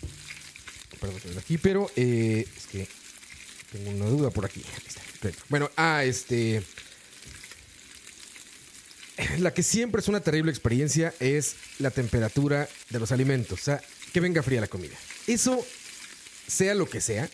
Perdón, 0.99 1.17
perdón, 1.21 1.39
aquí, 1.39 1.57
pero 1.57 1.89
eh, 1.95 2.45
es 2.57 2.67
que 2.67 2.87
Tengo 3.71 3.91
una 3.91 4.05
duda 4.07 4.29
por 4.29 4.43
aquí. 4.45 4.61
Ahí 4.73 4.83
está. 4.87 5.01
Perfecto. 5.21 5.43
Bueno, 5.49 5.71
ah, 5.77 6.03
este. 6.03 6.61
La 9.39 9.51
que 9.53 9.63
siempre 9.63 10.01
es 10.01 10.07
una 10.07 10.19
terrible 10.19 10.51
experiencia 10.51 11.13
es 11.19 11.55
la 11.79 11.89
temperatura 11.91 12.67
de 12.89 12.99
los 12.99 13.11
alimentos. 13.11 13.59
O 13.59 13.63
sea, 13.63 13.81
que 14.13 14.19
venga 14.19 14.43
fría 14.43 14.61
la 14.61 14.67
comida. 14.67 14.95
Eso, 15.25 15.65
sea 16.47 16.73
lo 16.73 16.89
que 16.89 17.01
sea, 17.01 17.29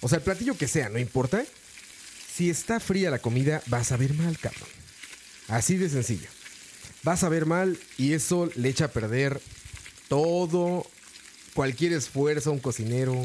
o 0.00 0.08
sea, 0.08 0.18
el 0.18 0.24
platillo 0.24 0.56
que 0.56 0.68
sea, 0.68 0.88
no 0.88 0.98
importa. 0.98 1.44
Si 2.34 2.50
está 2.50 2.80
fría 2.80 3.10
la 3.10 3.18
comida, 3.18 3.62
vas 3.66 3.92
a 3.92 3.96
ver 3.96 4.12
mal, 4.14 4.38
cabrón. 4.38 4.68
Así 5.48 5.76
de 5.76 5.88
sencillo. 5.88 6.28
Vas 7.02 7.22
a 7.22 7.28
ver 7.28 7.46
mal 7.46 7.78
y 7.96 8.12
eso 8.12 8.50
le 8.56 8.68
echa 8.68 8.86
a 8.86 8.90
perder 8.92 9.40
todo, 10.08 10.86
cualquier 11.54 11.92
esfuerzo 11.92 12.50
a 12.50 12.52
un 12.52 12.58
cocinero, 12.58 13.24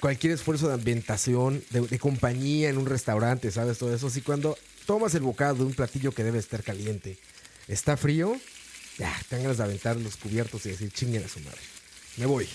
cualquier 0.00 0.32
esfuerzo 0.32 0.68
de 0.68 0.74
ambientación, 0.74 1.62
de, 1.70 1.98
compañía 1.98 2.68
en 2.68 2.78
un 2.78 2.86
restaurante, 2.86 3.50
¿sabes? 3.50 3.78
Todo 3.78 3.94
eso. 3.94 4.10
Si 4.10 4.20
cuando 4.20 4.58
tomas 4.86 5.14
el 5.14 5.22
bocado 5.22 5.56
de 5.56 5.64
un 5.64 5.74
platillo 5.74 6.12
que 6.12 6.24
debe 6.24 6.38
estar 6.38 6.62
caliente, 6.62 7.18
está 7.68 7.96
frío, 7.96 8.36
ya, 8.98 9.14
te 9.28 9.38
ganas 9.38 9.58
de 9.58 9.64
aventar 9.64 9.96
los 9.96 10.16
cubiertos 10.16 10.66
y 10.66 10.70
decir, 10.70 10.90
chinguen 10.90 11.24
a 11.24 11.28
su 11.28 11.40
madre. 11.40 11.60
Me 12.16 12.26
voy. 12.26 12.48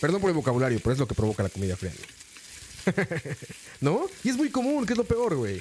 Perdón 0.00 0.20
por 0.20 0.30
el 0.30 0.34
vocabulario, 0.36 0.78
pero 0.80 0.92
es 0.92 0.98
lo 0.98 1.08
que 1.08 1.14
provoca 1.14 1.42
la 1.42 1.48
comida 1.48 1.76
fría. 1.76 1.92
¿No? 3.80 4.06
Y 4.24 4.30
es 4.30 4.36
muy 4.36 4.50
común, 4.50 4.86
que 4.86 4.92
es 4.92 4.96
lo 4.96 5.04
peor, 5.04 5.34
güey. 5.36 5.60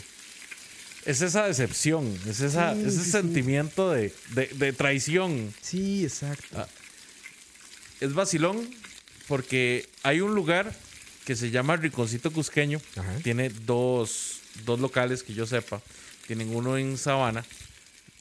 Es 1.05 1.21
esa 1.21 1.47
decepción, 1.47 2.17
es 2.27 2.41
esa, 2.41 2.73
Sí, 2.75 2.81
ese 2.81 2.91
sí, 2.99 3.03
sí. 3.05 3.11
sentimiento 3.11 3.91
de, 3.91 4.13
de- 4.33 4.47
de 4.47 4.73
traición. 4.73 5.53
Sí, 5.61 6.03
exacto. 6.03 6.45
Ah. 6.59 6.67
Es 8.01 8.13
vacilón 8.13 8.69
porque 9.27 9.87
hay 10.03 10.21
un 10.21 10.35
lugar 10.35 10.75
que 11.25 11.35
se 11.35 11.49
llama 11.49 11.77
Rinconcito 11.77 12.31
Cusqueño. 12.31 12.81
Ajá. 12.97 13.11
Tiene 13.23 13.49
dos, 13.49 14.41
dos 14.65 14.79
locales 14.79 15.23
que 15.23 15.33
yo 15.33 15.45
sepa. 15.45 15.81
Tienen 16.27 16.53
uno 16.55 16.77
en 16.77 16.97
Sabana 16.97 17.45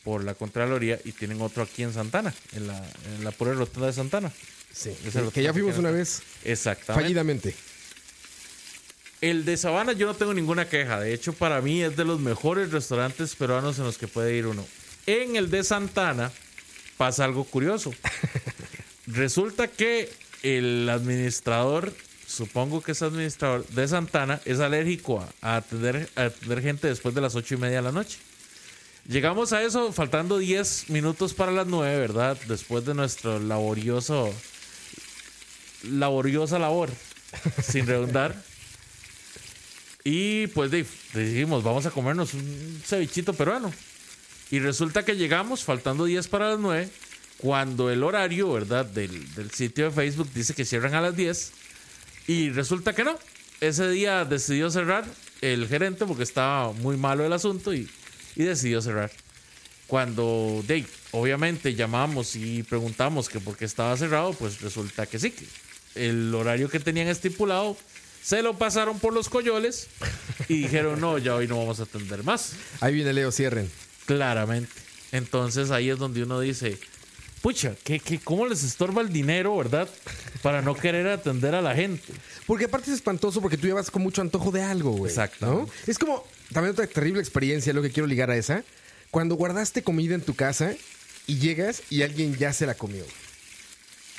por 0.04 0.22
la 0.22 0.34
Contraloría 0.34 1.00
y 1.04 1.10
tienen 1.12 1.40
otro 1.42 1.64
aquí 1.64 1.82
en 1.82 1.92
Santana, 1.92 2.32
en 2.52 2.68
la, 2.68 2.78
en 3.16 3.24
la 3.24 3.32
pura 3.32 3.52
rotonda 3.52 3.88
de 3.88 3.92
Santana. 3.92 4.32
Sí, 4.76 4.90
que, 4.90 5.30
que 5.32 5.42
ya 5.42 5.52
fuimos 5.54 5.78
una 5.78 5.90
vez 5.90 6.22
Exactamente. 6.44 7.02
fallidamente. 7.02 7.54
El 9.22 9.46
de 9.46 9.56
Sabana 9.56 9.92
yo 9.92 10.06
no 10.06 10.14
tengo 10.14 10.34
ninguna 10.34 10.68
queja. 10.68 11.00
De 11.00 11.14
hecho, 11.14 11.32
para 11.32 11.62
mí 11.62 11.82
es 11.82 11.96
de 11.96 12.04
los 12.04 12.20
mejores 12.20 12.70
restaurantes 12.70 13.34
peruanos 13.34 13.78
en 13.78 13.84
los 13.84 13.96
que 13.96 14.06
puede 14.06 14.36
ir 14.36 14.46
uno. 14.46 14.66
En 15.06 15.36
el 15.36 15.50
de 15.50 15.64
Santana 15.64 16.30
pasa 16.98 17.24
algo 17.24 17.44
curioso. 17.44 17.94
Resulta 19.06 19.68
que 19.68 20.12
el 20.42 20.88
administrador, 20.90 21.94
supongo 22.26 22.82
que 22.82 22.92
es 22.92 23.00
administrador 23.00 23.66
de 23.68 23.88
Santana, 23.88 24.42
es 24.44 24.60
alérgico 24.60 25.20
a, 25.20 25.54
a 25.54 25.56
atender, 25.56 26.10
a 26.16 26.24
atender 26.24 26.60
gente 26.60 26.88
después 26.88 27.14
de 27.14 27.22
las 27.22 27.34
ocho 27.34 27.54
y 27.54 27.58
media 27.58 27.76
de 27.76 27.82
la 27.82 27.92
noche. 27.92 28.18
Llegamos 29.08 29.52
a 29.54 29.62
eso 29.62 29.92
faltando 29.92 30.36
10 30.36 30.90
minutos 30.90 31.32
para 31.32 31.52
las 31.52 31.66
9, 31.66 31.98
¿verdad? 31.98 32.36
Después 32.48 32.84
de 32.84 32.92
nuestro 32.92 33.38
laborioso. 33.38 34.34
Laboriosa 35.90 36.58
labor, 36.58 36.90
sin 37.62 37.86
redundar. 37.86 38.34
Y 40.04 40.46
pues 40.48 40.70
dijimos, 40.70 41.64
vamos 41.64 41.84
a 41.86 41.90
comernos 41.90 42.32
un 42.34 42.80
cevichito 42.84 43.32
peruano. 43.32 43.72
Y 44.50 44.60
resulta 44.60 45.04
que 45.04 45.16
llegamos 45.16 45.64
faltando 45.64 46.04
10 46.04 46.28
para 46.28 46.50
las 46.50 46.60
9, 46.60 46.88
cuando 47.38 47.90
el 47.90 48.04
horario, 48.04 48.52
¿verdad? 48.52 48.86
Del, 48.86 49.50
sitio 49.52 49.86
de 49.86 49.90
Facebook 49.90 50.30
dice 50.32 50.54
que 50.54 50.64
cierran 50.64 50.94
a 50.94 51.00
las 51.00 51.16
10. 51.16 51.52
Y 52.28 52.50
resulta 52.50 52.94
que 52.94 53.02
no. 53.02 53.18
Ese 53.60 53.88
día 53.88 54.24
decidió 54.24 54.70
cerrar 54.70 55.04
el 55.40 55.66
gerente 55.66 56.06
porque 56.06 56.22
estaba 56.22 56.72
muy 56.72 56.96
malo 56.96 57.24
el 57.26 57.32
asunto 57.32 57.74
y, 57.74 57.88
y 58.36 58.44
decidió 58.44 58.80
cerrar. 58.80 59.10
Cuando, 59.88 60.62
de, 60.66 60.84
obviamente, 61.12 61.74
llamamos 61.74 62.36
y 62.36 62.62
preguntamos 62.62 63.28
que 63.28 63.40
por 63.40 63.56
qué 63.56 63.64
estaba 63.64 63.96
cerrado, 63.96 64.32
pues 64.34 64.60
resulta 64.60 65.06
que 65.06 65.18
sí, 65.18 65.34
el 65.96 66.34
horario 66.34 66.68
que 66.68 66.80
tenían 66.80 67.08
estipulado 67.08 67.76
se 68.22 68.42
lo 68.42 68.58
pasaron 68.58 68.98
por 68.98 69.12
los 69.12 69.28
coyoles 69.28 69.86
y 70.48 70.58
dijeron, 70.62 71.00
no, 71.00 71.18
ya 71.18 71.36
hoy 71.36 71.46
no 71.46 71.58
vamos 71.58 71.78
a 71.80 71.84
atender 71.84 72.24
más. 72.24 72.54
Ahí 72.80 72.94
viene 72.94 73.12
Leo, 73.12 73.30
cierren. 73.30 73.70
Claramente. 74.06 74.72
Entonces 75.12 75.70
ahí 75.70 75.90
es 75.90 75.98
donde 75.98 76.24
uno 76.24 76.40
dice, 76.40 76.76
pucha, 77.40 77.76
¿qué, 77.84 78.00
qué, 78.00 78.18
cómo 78.18 78.46
les 78.46 78.64
estorba 78.64 79.02
el 79.02 79.12
dinero, 79.12 79.56
verdad? 79.56 79.88
Para 80.42 80.60
no 80.60 80.74
querer 80.74 81.06
atender 81.06 81.54
a 81.54 81.62
la 81.62 81.74
gente. 81.76 82.12
Porque 82.46 82.64
aparte 82.64 82.90
es 82.90 82.96
espantoso 82.96 83.40
porque 83.40 83.56
tú 83.56 83.68
ya 83.68 83.74
vas 83.74 83.90
con 83.90 84.02
mucho 84.02 84.22
antojo 84.22 84.50
de 84.50 84.62
algo, 84.62 84.90
güey. 84.90 85.10
Exacto. 85.10 85.46
¿no? 85.46 85.68
Es 85.86 85.96
como 85.96 86.24
también 86.52 86.72
otra 86.72 86.86
terrible 86.88 87.20
experiencia, 87.20 87.72
lo 87.72 87.82
que 87.82 87.90
quiero 87.90 88.08
ligar 88.08 88.30
a 88.30 88.36
esa. 88.36 88.64
Cuando 89.12 89.36
guardaste 89.36 89.84
comida 89.84 90.16
en 90.16 90.20
tu 90.22 90.34
casa 90.34 90.74
y 91.28 91.38
llegas 91.38 91.82
y 91.90 92.02
alguien 92.02 92.36
ya 92.36 92.52
se 92.52 92.66
la 92.66 92.74
comió. 92.74 93.04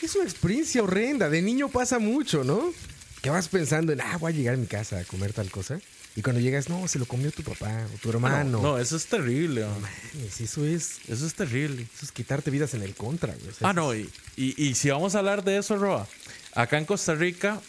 Es 0.01 0.15
una 0.15 0.25
experiencia 0.25 0.81
horrenda. 0.83 1.29
De 1.29 1.41
niño 1.41 1.69
pasa 1.69 1.99
mucho, 1.99 2.43
¿no? 2.43 2.73
Que 3.21 3.29
vas 3.29 3.47
pensando 3.47 3.91
en, 3.93 4.01
ah, 4.01 4.17
voy 4.17 4.31
a 4.31 4.35
llegar 4.35 4.53
a 4.53 4.57
mi 4.57 4.67
casa 4.67 4.99
a 4.99 5.03
comer 5.03 5.33
tal 5.33 5.49
cosa. 5.49 5.79
Y 6.15 6.21
cuando 6.21 6.39
llegas, 6.41 6.67
no, 6.69 6.87
se 6.87 6.97
lo 6.97 7.05
comió 7.05 7.31
tu 7.31 7.43
papá 7.43 7.85
o 7.93 7.97
tu 7.99 8.09
hermano. 8.09 8.61
No, 8.61 8.77
eso 8.79 8.95
es 8.97 9.05
terrible. 9.05 9.65
Mames, 9.65 10.41
eso 10.41 10.65
es, 10.65 10.99
Eso 11.07 11.25
es 11.27 11.33
terrible. 11.35 11.83
eso 11.95 12.05
es 12.05 12.11
quitarte 12.11 12.49
vidas 12.49 12.73
en 12.73 12.81
el 12.81 12.95
contra, 12.95 13.33
güey. 13.33 13.49
O 13.49 13.53
sea, 13.53 13.69
Ah, 13.69 13.73
no, 13.73 13.93
y, 13.93 14.09
y, 14.35 14.61
y 14.63 14.73
si 14.75 14.89
vamos 14.89 15.13
a 15.15 15.19
hablar 15.19 15.43
de 15.43 15.57
eso, 15.57 15.77
Roa, 15.77 16.07
acá 16.53 16.77
en 16.79 16.85
Costa 16.85 17.13
Rica, 17.13 17.61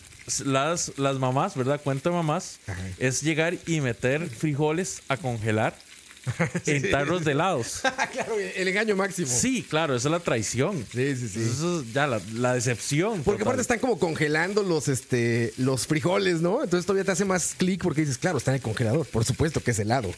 las, 0.44 0.92
las 0.98 1.18
mamás, 1.18 1.56
¿verdad? 1.56 1.80
Cuento 1.82 2.08
de 2.10 2.16
mamás, 2.16 2.58
Ajá. 2.66 2.80
es 2.98 3.22
llegar 3.22 3.56
y 3.66 3.80
meter 3.82 4.28
frijoles 4.30 5.02
a 5.08 5.16
congelar 5.18 5.76
en 6.66 6.90
tarros 6.90 7.24
de 7.24 7.32
helados. 7.32 7.80
claro, 8.12 8.34
el 8.38 8.68
engaño 8.68 8.96
máximo. 8.96 9.28
Sí, 9.28 9.62
claro, 9.62 9.94
esa 9.94 10.08
es 10.08 10.12
la 10.12 10.20
traición. 10.20 10.84
Sí, 10.92 11.16
sí, 11.16 11.28
sí. 11.28 11.40
Eso 11.40 11.80
es 11.80 11.92
ya 11.92 12.06
la, 12.06 12.20
la 12.34 12.54
decepción. 12.54 13.22
Porque 13.22 13.38
total. 13.38 13.42
aparte 13.42 13.62
están 13.62 13.78
como 13.78 13.98
congelando 13.98 14.62
los, 14.62 14.88
este, 14.88 15.52
los 15.56 15.86
frijoles, 15.86 16.40
¿no? 16.40 16.62
Entonces 16.62 16.86
todavía 16.86 17.04
te 17.04 17.12
hace 17.12 17.24
más 17.24 17.54
clic 17.56 17.82
porque 17.82 18.02
dices, 18.02 18.18
claro, 18.18 18.38
está 18.38 18.50
en 18.52 18.56
el 18.56 18.62
congelador. 18.62 19.06
Por 19.06 19.24
supuesto 19.24 19.60
que 19.60 19.72
es 19.72 19.78
helado. 19.78 20.12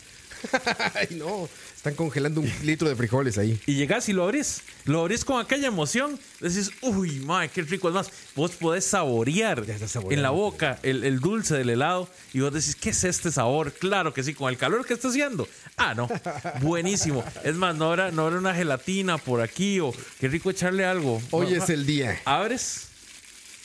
Ay, 0.95 1.09
no. 1.19 1.49
Están 1.77 1.95
congelando 1.95 2.41
un 2.41 2.53
litro 2.63 2.89
de 2.89 2.97
frijoles 2.97 3.39
ahí. 3.39 3.59
Y 3.67 3.75
llegas 3.75 4.09
y 4.09 4.13
lo 4.13 4.25
abrís. 4.25 4.63
Lo 4.85 5.01
abrís 5.01 5.25
con 5.25 5.41
aquella 5.41 5.69
emoción. 5.69 6.19
Decís, 6.41 6.71
uy, 6.83 7.21
madre, 7.21 7.49
qué 7.49 7.63
rico. 7.63 7.89
Es 7.89 7.95
más, 7.95 8.11
vos 8.37 8.53
podés 8.53 8.85
saborear 8.85 9.65
en 10.11 10.23
la 10.23 10.31
boca 10.31 10.79
el, 10.83 11.05
el 11.05 11.21
dulce 11.21 11.55
del 11.55 11.71
helado. 11.71 12.09
Y 12.33 12.41
vos 12.41 12.53
decís, 12.53 12.77
¿qué 12.77 12.91
es 12.91 13.05
este 13.05 13.31
sabor? 13.33 13.73
Claro 13.73 14.13
que 14.13 14.23
sí, 14.23 14.35
con 14.35 14.51
el 14.51 14.59
calor 14.59 14.85
que 14.85 14.95
está 14.95 15.09
haciendo. 15.09 15.49
Ah, 15.77 15.95
no. 15.95 16.09
Buenísimo. 16.61 17.25
Es 17.45 17.55
más, 17.55 17.75
no 17.77 17.87
habrá, 17.87 18.11
no 18.11 18.27
habrá 18.27 18.39
una 18.39 18.55
gelatina 18.55 19.17
por 19.19 19.41
aquí 19.41 19.81
o 19.81 19.95
qué 20.19 20.29
rico 20.29 20.51
echarle 20.51 20.85
algo. 20.85 21.23
Hoy 21.31 21.53
No, 21.53 21.63
es 21.65 21.71
el 21.71 21.87
día. 21.87 22.21
Abres 22.25 22.89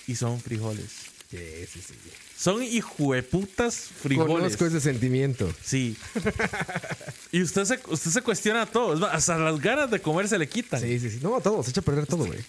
y 0.08 0.16
son 0.16 0.40
frijoles. 0.40 0.92
Sí, 1.30 1.38
sí, 1.72 1.82
sí. 1.82 1.94
Son 2.38 2.62
hijueputas 2.62 3.76
frijoles. 4.02 4.34
Conozco 4.58 4.66
ese 4.66 4.82
sentimiento. 4.82 5.52
Sí. 5.64 5.96
y 7.32 7.42
usted 7.42 7.64
se, 7.66 7.80
usted 7.88 8.12
se 8.12 8.22
cuestiona 8.22 8.66
todo. 8.66 8.94
Es 8.94 9.00
más, 9.00 9.14
hasta 9.14 9.38
las 9.38 9.60
ganas 9.62 9.90
de 9.90 10.02
comer 10.02 10.28
se 10.28 10.38
le 10.38 10.48
quitan. 10.50 10.82
Sí, 10.82 11.00
sí, 11.00 11.10
sí. 11.10 11.20
No, 11.22 11.40
todo. 11.42 11.64
Se 11.64 11.70
echa 11.72 11.82
a 11.82 11.84
perder 11.84 12.06
todo, 12.08 12.26
güey. 12.26 12.40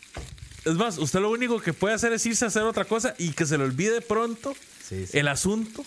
Es 0.64 0.75
más, 0.75 0.99
usted 0.99 1.21
lo 1.21 1.31
único 1.31 1.61
que 1.61 1.73
puede 1.73 1.95
hacer 1.95 2.12
es 2.12 2.26
irse 2.26 2.45
a 2.45 2.49
hacer 2.49 2.62
otra 2.62 2.85
cosa 2.85 3.14
y 3.19 3.31
que 3.31 3.47
se 3.47 3.57
le 3.57 3.64
olvide 3.64 4.00
pronto 4.00 4.55
Sí, 4.88 5.07
sí. 5.07 5.19
el 5.19 5.28
asunto, 5.28 5.85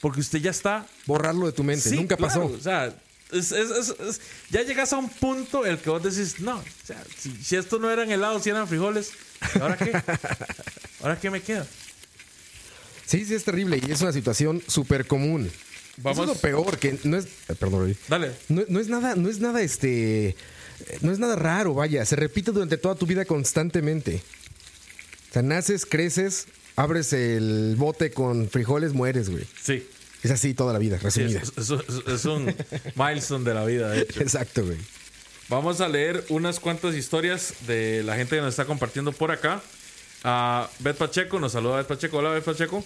porque 0.00 0.20
usted 0.20 0.40
ya 0.40 0.50
está. 0.50 0.86
Borrarlo 1.06 1.46
de 1.46 1.52
tu 1.52 1.64
mente. 1.64 1.88
Sí, 1.88 1.96
Nunca 1.96 2.16
claro, 2.18 2.42
pasó. 2.42 2.54
O 2.54 2.60
sea, 2.60 2.94
es- 3.32 3.52
es- 3.52 3.70
es- 3.70 3.94
es- 4.00 4.20
ya 4.50 4.62
llegas 4.62 4.92
a 4.92 4.98
un 4.98 5.08
punto 5.08 5.64
en 5.64 5.72
el 5.72 5.78
que 5.78 5.88
vos 5.88 6.02
decís, 6.02 6.40
no, 6.40 6.56
o 6.58 6.64
sea, 6.86 7.02
si, 7.18 7.34
si 7.42 7.56
esto 7.56 7.78
no 7.78 7.90
eran 7.90 8.10
helados, 8.10 8.42
si 8.42 8.50
eran 8.50 8.68
frijoles, 8.68 9.12
¿ahora 9.60 9.76
qué? 9.78 9.92
¿Ahora 11.02 11.18
qué 11.18 11.30
me 11.30 11.40
queda? 11.40 11.66
Sí, 13.08 13.24
sí, 13.24 13.34
es 13.34 13.42
terrible. 13.44 13.80
Y 13.84 13.90
es 13.90 14.00
una 14.02 14.12
situación 14.12 14.62
súper 14.66 15.06
común. 15.06 15.50
Vamos- 15.96 16.18
Eso 16.18 16.30
es 16.32 16.36
lo 16.36 16.40
peor, 16.40 16.78
que 16.78 16.98
no 17.04 17.16
es. 17.16 17.24
eh, 17.48 17.54
Perdón. 17.58 17.96
Dale. 18.06 18.32
No, 18.48 18.62
no 18.68 18.78
es 18.78 18.88
nada, 18.88 19.16
no 19.16 19.28
es 19.28 19.40
nada, 19.40 19.62
este. 19.62 20.36
No 21.00 21.10
es 21.10 21.18
nada 21.18 21.34
raro, 21.34 21.74
vaya. 21.74 22.04
Se 22.04 22.14
repite 22.14 22.52
durante 22.52 22.76
toda 22.76 22.94
tu 22.94 23.06
vida 23.06 23.24
constantemente. 23.24 24.22
O 25.30 25.32
sea, 25.32 25.42
naces, 25.42 25.84
creces, 25.86 26.46
abres 26.76 27.12
el 27.12 27.74
bote 27.76 28.10
con 28.12 28.48
frijoles, 28.48 28.92
mueres, 28.92 29.28
güey. 29.30 29.44
Sí. 29.62 29.84
Es 30.22 30.30
así 30.30 30.52
toda 30.54 30.72
la 30.72 30.78
vida, 30.78 30.98
resumida. 30.98 31.40
es, 31.42 31.52
es- 31.56 31.70
es- 31.70 32.06
es 32.14 32.24
un 32.26 32.54
milestone 32.94 33.44
de 33.44 33.54
la 33.54 33.64
vida, 33.64 33.90
de 33.90 34.02
hecho. 34.02 34.20
Exacto, 34.20 34.64
güey. 34.64 34.76
Vamos 35.48 35.80
a 35.80 35.88
leer 35.88 36.24
unas 36.28 36.60
cuantas 36.60 36.94
historias 36.94 37.54
de 37.66 38.02
la 38.04 38.16
gente 38.16 38.36
que 38.36 38.42
nos 38.42 38.50
está 38.50 38.66
compartiendo 38.66 39.12
por 39.12 39.30
acá. 39.30 39.62
A 40.24 40.68
Beth 40.80 40.96
Pacheco, 40.96 41.38
nos 41.38 41.52
saluda 41.52 41.76
Beth 41.76 41.86
Pacheco. 41.86 42.18
Hola, 42.18 42.30
Beth 42.30 42.44
Pacheco. 42.44 42.84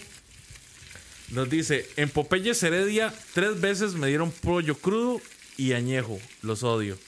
Nos 1.30 1.48
dice: 1.48 1.88
En 1.96 2.10
Popeyes 2.10 2.62
Heredia, 2.62 3.12
tres 3.34 3.60
veces 3.60 3.94
me 3.94 4.06
dieron 4.08 4.30
pollo 4.30 4.76
crudo 4.76 5.20
y 5.56 5.72
añejo. 5.72 6.20
Los 6.42 6.62
odio. 6.62 6.98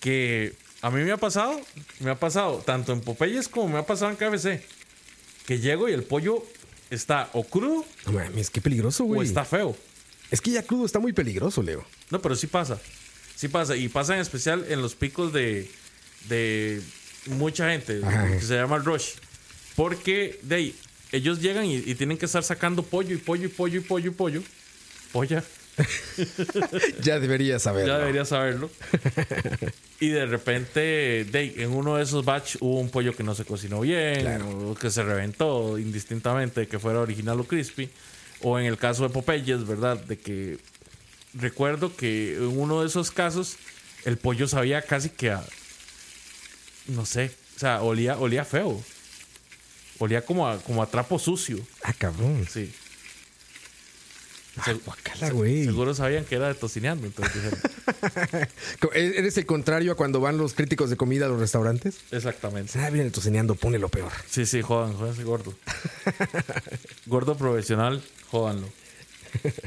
Que 0.00 0.54
a 0.80 0.90
mí 0.90 1.02
me 1.02 1.12
ha 1.12 1.16
pasado, 1.16 1.60
me 2.00 2.10
ha 2.10 2.18
pasado 2.18 2.58
tanto 2.64 2.92
en 2.92 3.00
Popeyes 3.00 3.48
como 3.48 3.68
me 3.68 3.78
ha 3.78 3.86
pasado 3.86 4.10
en 4.10 4.16
KFC. 4.16 4.62
Que 5.46 5.58
llego 5.58 5.88
y 5.88 5.92
el 5.92 6.04
pollo 6.04 6.44
está 6.90 7.28
o 7.34 7.44
crudo 7.44 7.84
No 8.06 8.12
mames, 8.12 8.48
qué 8.50 8.60
peligroso, 8.60 9.04
o 9.04 9.22
está 9.22 9.44
feo. 9.44 9.76
Es 10.30 10.40
que 10.40 10.50
ya 10.50 10.62
crudo 10.62 10.86
está 10.86 10.98
muy 10.98 11.12
peligroso, 11.12 11.62
Leo. 11.62 11.84
No, 12.10 12.20
pero 12.22 12.34
sí 12.34 12.46
pasa. 12.46 12.80
Sí 13.36 13.48
pasa. 13.48 13.76
Y 13.76 13.88
pasa 13.88 14.14
en 14.14 14.20
especial 14.20 14.64
en 14.68 14.80
los 14.80 14.94
picos 14.94 15.32
de, 15.32 15.70
de 16.28 16.80
mucha 17.26 17.70
gente, 17.70 18.00
Ajá. 18.02 18.30
que 18.32 18.40
se 18.40 18.54
llama 18.54 18.76
el 18.76 18.84
rush. 18.84 19.12
Porque 19.76 20.38
de 20.42 20.54
ahí, 20.54 20.76
ellos 21.12 21.40
llegan 21.40 21.64
y, 21.66 21.76
y 21.76 21.94
tienen 21.94 22.18
que 22.18 22.26
estar 22.26 22.42
sacando 22.42 22.82
pollo 22.82 23.14
y 23.14 23.18
pollo 23.18 23.46
y 23.46 23.48
pollo 23.48 23.78
y 23.78 23.82
pollo 23.82 24.10
y 24.10 24.14
pollo. 24.14 24.42
Polla, 25.12 25.44
Ya 27.02 27.18
deberías 27.18 27.62
saberlo. 27.62 27.92
ya 27.92 27.98
debería 27.98 28.24
saberlo. 28.24 28.70
y 30.00 30.08
de 30.08 30.26
repente, 30.26 30.80
de 31.24 31.54
en 31.58 31.70
uno 31.72 31.96
de 31.96 32.04
esos 32.04 32.24
batch 32.24 32.56
hubo 32.60 32.78
un 32.80 32.90
pollo 32.90 33.14
que 33.14 33.22
no 33.22 33.34
se 33.34 33.44
cocinó 33.44 33.80
bien, 33.80 34.20
Claro. 34.20 34.70
o 34.70 34.74
que 34.74 34.90
se 34.90 35.02
reventó 35.02 35.78
indistintamente 35.78 36.60
de 36.62 36.68
que 36.68 36.78
fuera 36.78 37.00
original 37.00 37.40
o 37.40 37.44
crispy. 37.44 37.90
O 38.42 38.58
en 38.58 38.66
el 38.66 38.76
caso 38.76 39.04
de 39.04 39.08
Popeyes, 39.10 39.66
¿verdad? 39.66 39.96
De 39.98 40.18
que 40.18 40.58
recuerdo 41.32 41.96
que 41.96 42.34
en 42.36 42.58
uno 42.58 42.80
de 42.82 42.88
esos 42.88 43.10
casos 43.10 43.56
el 44.04 44.18
pollo 44.18 44.46
sabía 44.48 44.82
casi 44.82 45.08
que 45.10 45.30
a. 45.30 45.42
No 46.88 47.06
sé. 47.06 47.30
O 47.56 47.58
sea, 47.58 47.82
olía, 47.82 48.18
olía 48.18 48.44
feo. 48.44 48.82
Olía 50.04 50.24
como 50.24 50.46
a, 50.48 50.58
como 50.58 50.82
a 50.82 50.86
trapo 50.86 51.18
sucio. 51.18 51.58
Ah, 51.82 51.92
cabrón. 51.92 52.46
Sí. 52.50 52.72
Ah, 54.56 54.72
guacala, 54.84 55.30
güey. 55.30 55.64
Seguro 55.64 55.94
sabían 55.96 56.24
que 56.24 56.36
era 56.36 56.46
de 56.46 56.54
tocineando. 56.54 57.06
Entonces 57.06 57.34
dijeron, 57.34 57.58
Co- 58.80 58.92
¿E-, 58.92 59.18
¿Eres 59.18 59.36
el 59.36 59.46
contrario 59.46 59.90
a 59.92 59.94
cuando 59.96 60.20
van 60.20 60.36
los 60.38 60.54
críticos 60.54 60.90
de 60.90 60.96
comida 60.96 61.26
a 61.26 61.28
los 61.28 61.40
restaurantes? 61.40 61.96
exactamente. 62.12 62.78
Ah, 62.78 62.88
viene 62.90 63.06
el 63.06 63.12
tocineando, 63.12 63.56
pone 63.56 63.78
lo 63.80 63.88
peor. 63.88 64.12
Sí, 64.30 64.46
sí, 64.46 64.62
jodan, 64.62 64.94
jodan 64.94 65.12
ese 65.14 65.24
gordo. 65.24 65.54
gordo 67.06 67.36
profesional, 67.36 68.00
jodanlo. 68.30 68.68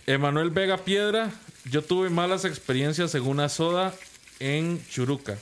Emanuel 0.05 0.51
Vega 0.51 0.77
Piedra, 0.85 1.31
yo 1.69 1.81
tuve 1.81 2.09
malas 2.09 2.45
experiencias 2.45 3.13
en 3.15 3.23
una 3.23 3.49
soda 3.49 3.93
en 4.39 4.81
Churuca. 4.87 5.37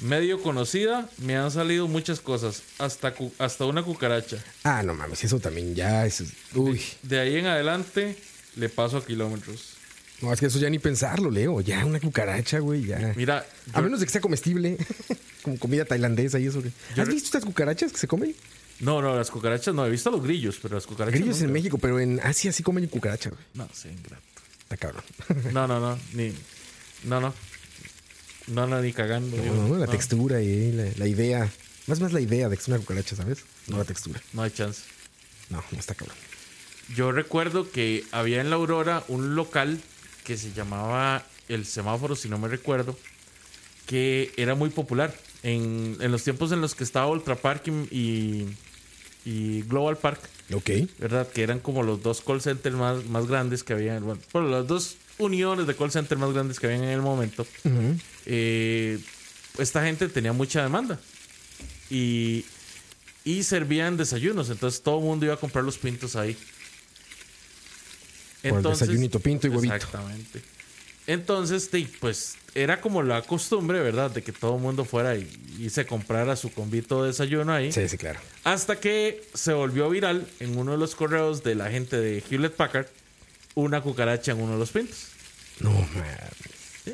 Medio 0.00 0.40
conocida, 0.42 1.08
me 1.18 1.36
han 1.36 1.50
salido 1.50 1.88
muchas 1.88 2.20
cosas, 2.20 2.62
hasta, 2.78 3.14
cu- 3.14 3.32
hasta 3.38 3.64
una 3.64 3.82
cucaracha. 3.82 4.36
Ah, 4.62 4.82
no 4.84 4.94
mames, 4.94 5.24
eso 5.24 5.40
también 5.40 5.74
ya 5.74 6.06
es. 6.06 6.22
Uy. 6.54 6.80
De 7.02 7.18
ahí 7.18 7.36
en 7.36 7.46
adelante, 7.46 8.16
le 8.56 8.68
paso 8.68 8.98
a 8.98 9.04
kilómetros. 9.04 9.74
No, 10.20 10.32
es 10.32 10.40
que 10.40 10.46
eso 10.46 10.58
ya 10.58 10.70
ni 10.70 10.78
pensarlo, 10.78 11.30
Leo. 11.30 11.60
Ya 11.60 11.84
una 11.84 11.98
cucaracha, 12.00 12.58
güey, 12.60 12.84
ya. 12.86 13.12
Mira, 13.16 13.46
A 13.72 13.80
menos 13.80 13.98
de 14.00 14.06
que 14.06 14.12
sea 14.12 14.20
comestible, 14.20 14.76
como 15.42 15.58
comida 15.58 15.84
tailandesa 15.84 16.38
y 16.38 16.46
eso. 16.46 16.62
¿Has 16.96 17.08
visto 17.08 17.26
estas 17.26 17.44
cucarachas 17.44 17.90
que 17.92 17.98
se 17.98 18.06
comen? 18.08 18.34
no, 18.80 19.02
no, 19.02 19.16
las 19.16 19.30
cucarachas 19.30 19.74
no, 19.74 19.84
he 19.84 19.90
visto 19.90 20.10
los 20.12 20.22
grillos, 20.22 20.58
pero 20.62 20.76
las 20.76 20.86
cucarachas. 20.86 21.18
Grillos 21.20 21.40
en. 21.42 21.52
México, 21.52 21.78
pero 21.78 21.98
en 21.98 22.20
Asia 22.20 22.52
sí 22.52 22.62
comen 22.62 22.86
cucarachas, 22.86 23.32
güey. 23.32 23.44
No, 23.54 23.68
sí, 23.74 23.88
ingrato. 23.88 24.22
Está 24.62 24.76
cabrón. 24.76 25.02
No, 25.52 25.66
no, 25.66 25.80
no, 25.80 25.98
ni. 26.14 26.32
No, 27.04 27.20
no. 27.20 27.32
No, 28.48 28.66
no, 28.66 28.80
ni 28.80 28.92
cagando. 28.92 29.36
No, 29.36 29.68
no, 29.68 29.76
la 29.78 29.86
No, 29.86 29.92
textura 29.92 30.40
y 30.42 30.72
la, 30.72 30.84
la 30.96 31.06
idea. 31.06 31.50
Más 31.86 32.00
más 32.00 32.12
la 32.12 32.20
idea 32.20 32.48
de 32.48 32.56
que 32.56 32.62
es 32.62 32.68
una 32.68 32.78
cucaracha, 32.78 33.16
¿sabes? 33.16 33.38
No 33.66 33.78
la 33.78 33.84
textura. 33.84 34.20
No 34.32 34.42
hay 34.42 34.50
chance. 34.50 34.82
No, 35.50 35.62
no 35.72 35.78
está 35.78 35.94
cabrón. 35.94 36.16
Yo 36.94 37.12
recuerdo 37.12 37.70
que 37.70 38.04
había 38.12 38.40
en 38.40 38.50
la 38.50 38.56
Aurora 38.56 39.04
un 39.08 39.34
local 39.34 39.80
que 40.24 40.36
se 40.36 40.52
llamaba 40.52 41.24
El 41.48 41.64
Semáforo, 41.66 42.16
si 42.16 42.28
no 42.28 42.38
me 42.38 42.48
recuerdo, 42.48 42.98
que 43.86 44.32
era 44.36 44.54
muy 44.54 44.70
popular. 44.70 45.14
En, 45.42 45.96
en 46.00 46.10
los 46.10 46.24
tiempos 46.24 46.50
en 46.52 46.60
los 46.60 46.74
que 46.74 46.84
estaba 46.84 47.06
Ultra 47.06 47.36
Park 47.36 47.68
y, 47.90 48.46
y 49.24 49.62
Global 49.62 49.96
Park, 49.96 50.20
Ok. 50.52 50.70
¿verdad? 50.98 51.28
Que 51.28 51.42
eran 51.42 51.60
como 51.60 51.82
los 51.82 52.02
dos 52.02 52.20
call 52.22 52.40
centers 52.40 52.74
más, 52.74 53.04
más 53.06 53.26
grandes 53.26 53.62
que 53.62 53.72
había. 53.74 53.98
Bueno, 54.00 54.20
bueno, 54.32 54.48
las 54.48 54.66
dos 54.66 54.96
uniones 55.18 55.66
de 55.66 55.76
call 55.76 55.90
center 55.92 56.18
más 56.18 56.32
grandes 56.32 56.58
que 56.58 56.66
había 56.66 56.78
en 56.78 56.84
el 56.84 57.02
momento. 57.02 57.46
Eh, 58.28 58.98
esta 59.58 59.82
gente 59.82 60.08
tenía 60.08 60.32
mucha 60.32 60.62
demanda. 60.62 61.00
Y, 61.90 62.44
y 63.24 63.42
servían 63.42 63.96
desayunos. 63.96 64.50
Entonces 64.50 64.82
todo 64.82 64.98
el 64.98 65.04
mundo 65.04 65.24
iba 65.26 65.34
a 65.34 65.38
comprar 65.38 65.64
los 65.64 65.78
pintos 65.78 66.14
ahí. 66.14 66.36
Por 68.42 68.58
el 68.58 68.62
desayunito, 68.62 69.18
pinto 69.18 69.46
y 69.48 69.50
huevito. 69.50 69.74
Exactamente. 69.74 70.42
Entonces, 71.08 71.70
pues 72.00 72.36
era 72.54 72.80
como 72.80 73.02
la 73.02 73.22
costumbre, 73.22 73.80
¿verdad? 73.80 74.10
De 74.10 74.22
que 74.22 74.30
todo 74.30 74.56
el 74.56 74.62
mundo 74.62 74.84
fuera 74.84 75.16
y, 75.16 75.26
y 75.58 75.70
se 75.70 75.86
comprara 75.86 76.36
su 76.36 76.52
convito 76.52 77.02
de 77.02 77.08
desayuno 77.08 77.52
ahí. 77.52 77.72
Sí, 77.72 77.88
sí, 77.88 77.96
claro. 77.96 78.20
Hasta 78.44 78.78
que 78.78 79.22
se 79.32 79.54
volvió 79.54 79.88
viral 79.88 80.28
en 80.38 80.56
uno 80.56 80.72
de 80.72 80.78
los 80.78 80.94
correos 80.94 81.42
de 81.42 81.54
la 81.54 81.70
gente 81.70 81.96
de 81.96 82.22
Hewlett 82.30 82.54
Packard 82.54 82.86
una 83.54 83.80
cucaracha 83.80 84.32
en 84.32 84.40
uno 84.40 84.52
de 84.52 84.58
los 84.58 84.70
pintos. 84.70 85.08
No, 85.60 85.70
man. 85.70 86.04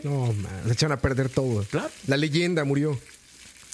No, 0.02 0.32
man. 0.32 0.62
Se 0.66 0.72
echaron 0.72 0.98
a 0.98 1.00
perder 1.00 1.28
todo. 1.28 1.64
Claro. 1.64 1.90
La 2.06 2.16
leyenda 2.16 2.64
murió. 2.64 2.98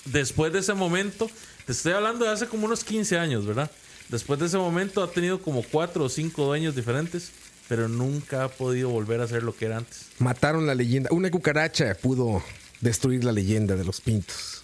Después 0.05 0.53
de 0.53 0.61
ese 0.61 0.75
momento, 0.75 1.31
te 1.67 1.73
estoy 1.73 1.93
hablando 1.93 2.25
de 2.25 2.33
hace 2.33 2.47
como 2.47 2.67
unos 2.67 2.85
15 2.85 3.19
años, 3.19 3.47
¿verdad? 3.47 3.71
Después 4.09 4.41
de 4.41 4.47
ese 4.47 4.59
momento 4.59 5.03
ha 5.03 5.11
tenido 5.11 5.41
como 5.41 5.63
cuatro 5.63 6.05
o 6.05 6.09
cinco 6.09 6.45
dueños 6.45 6.75
diferentes, 6.75 7.31
pero 7.69 7.89
nunca 7.89 8.45
ha 8.45 8.49
podido 8.49 8.89
volver 8.89 9.21
a 9.21 9.29
ser 9.29 9.43
lo 9.45 9.55
que 9.55 9.67
era 9.67 9.77
antes. 9.77 10.07
Mataron 10.19 10.67
la 10.67 10.75
leyenda. 10.75 11.11
Una 11.13 11.31
cucaracha 11.31 11.95
pudo 11.95 12.43
destruir 12.81 13.23
la 13.25 13.33
leyenda 13.33 13.77
de 13.77 13.85
los 13.85 14.01
pintos 14.01 14.63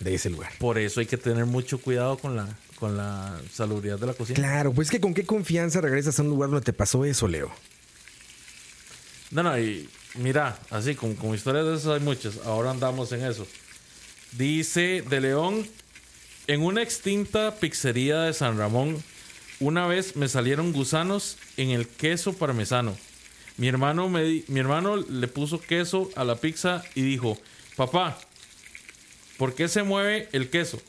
de 0.00 0.14
ese 0.14 0.28
lugar. 0.28 0.52
Por 0.58 0.78
eso 0.78 1.00
hay 1.00 1.06
que 1.06 1.16
tener 1.16 1.46
mucho 1.46 1.78
cuidado 1.78 2.18
con 2.18 2.36
la, 2.36 2.46
con 2.78 2.96
la 2.96 3.40
salubridad 3.52 3.98
de 3.98 4.06
la 4.06 4.14
cocina. 4.14 4.36
Claro, 4.36 4.72
pues 4.72 4.90
que 4.90 5.00
con 5.00 5.14
qué 5.14 5.24
confianza 5.24 5.80
regresas 5.80 6.18
a 6.18 6.22
un 6.22 6.28
lugar 6.28 6.50
donde 6.50 6.64
te 6.64 6.72
pasó 6.72 7.04
eso, 7.04 7.28
Leo. 7.28 7.50
No, 9.30 9.42
no, 9.42 9.58
y 9.58 9.88
mira, 10.18 10.58
así 10.70 10.94
como, 10.94 11.14
como 11.16 11.34
historias 11.34 11.66
de 11.66 11.74
esas 11.76 11.94
hay 11.94 12.00
muchas. 12.00 12.38
Ahora 12.44 12.70
andamos 12.70 13.10
en 13.12 13.24
eso. 13.24 13.46
Dice 14.32 15.02
de 15.08 15.20
León, 15.20 15.66
en 16.46 16.62
una 16.62 16.82
extinta 16.82 17.54
pizzería 17.56 18.22
de 18.22 18.32
San 18.34 18.58
Ramón, 18.58 19.02
una 19.60 19.86
vez 19.86 20.16
me 20.16 20.28
salieron 20.28 20.72
gusanos 20.72 21.36
en 21.56 21.70
el 21.70 21.86
queso 21.88 22.32
parmesano. 22.34 22.96
Mi 23.56 23.68
hermano, 23.68 24.08
me 24.10 24.22
di- 24.22 24.44
mi 24.48 24.60
hermano 24.60 24.96
le 24.96 25.28
puso 25.28 25.60
queso 25.60 26.10
a 26.14 26.24
la 26.24 26.36
pizza 26.36 26.82
y 26.94 27.00
dijo, 27.02 27.38
papá, 27.74 28.18
¿por 29.38 29.54
qué 29.54 29.68
se 29.68 29.82
mueve 29.82 30.28
el 30.32 30.50
queso? 30.50 30.80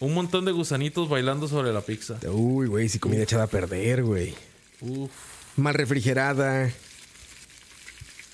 Un 0.00 0.14
montón 0.14 0.44
de 0.46 0.52
gusanitos 0.52 1.08
bailando 1.08 1.48
sobre 1.48 1.72
la 1.72 1.80
pizza. 1.82 2.18
Uy, 2.30 2.66
güey, 2.68 2.88
si 2.88 2.98
comida 2.98 3.22
echada 3.22 3.44
a 3.44 3.48
perder, 3.48 4.02
güey. 4.02 4.34
Uf. 4.80 5.10
Mal 5.56 5.74
refrigerada. 5.74 6.70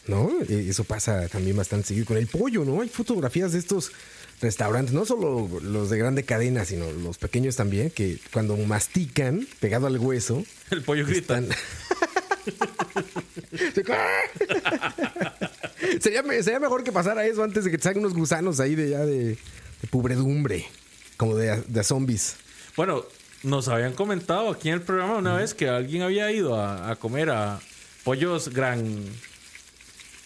¿No? 0.06 0.30
Eso 0.48 0.84
pasa 0.84 1.28
también 1.28 1.56
bastante 1.56 1.88
seguido 1.88 2.06
con 2.06 2.16
el 2.16 2.26
pollo, 2.26 2.64
¿no? 2.64 2.80
Hay 2.80 2.88
fotografías 2.88 3.52
de 3.52 3.58
estos 3.60 3.92
restaurantes, 4.40 4.92
no 4.92 5.04
solo 5.06 5.48
los 5.62 5.90
de 5.90 5.98
grande 5.98 6.24
cadena, 6.24 6.64
sino 6.64 6.90
los 6.90 7.18
pequeños 7.18 7.54
también, 7.54 7.90
que 7.90 8.18
cuando 8.32 8.56
mastican, 8.56 9.46
pegado 9.60 9.86
al 9.86 9.98
hueso, 9.98 10.42
El 10.70 10.82
pollo 10.82 11.06
grita. 11.06 11.38
están... 11.38 11.48
sería, 16.00 16.22
me- 16.22 16.42
sería 16.42 16.60
mejor 16.60 16.84
que 16.84 16.92
pasara 16.92 17.26
eso 17.26 17.42
antes 17.42 17.64
de 17.64 17.70
que 17.70 17.78
te 17.78 17.84
salgan 17.84 18.04
unos 18.04 18.14
gusanos 18.16 18.60
ahí 18.60 18.74
de 18.74 18.90
ya 18.90 19.00
de, 19.04 19.24
de 19.28 19.88
pubredumbre, 19.90 20.66
como 21.16 21.36
de, 21.36 21.62
de 21.62 21.84
zombies. 21.84 22.36
Bueno, 22.76 23.04
nos 23.42 23.68
habían 23.68 23.92
comentado 23.92 24.50
aquí 24.50 24.68
en 24.68 24.74
el 24.74 24.82
programa 24.82 25.16
una 25.18 25.36
vez 25.36 25.54
que 25.54 25.68
alguien 25.68 26.02
había 26.02 26.30
ido 26.32 26.56
a, 26.60 26.90
a 26.90 26.96
comer 26.96 27.30
a 27.30 27.60
pollos 28.04 28.48
gran. 28.48 29.04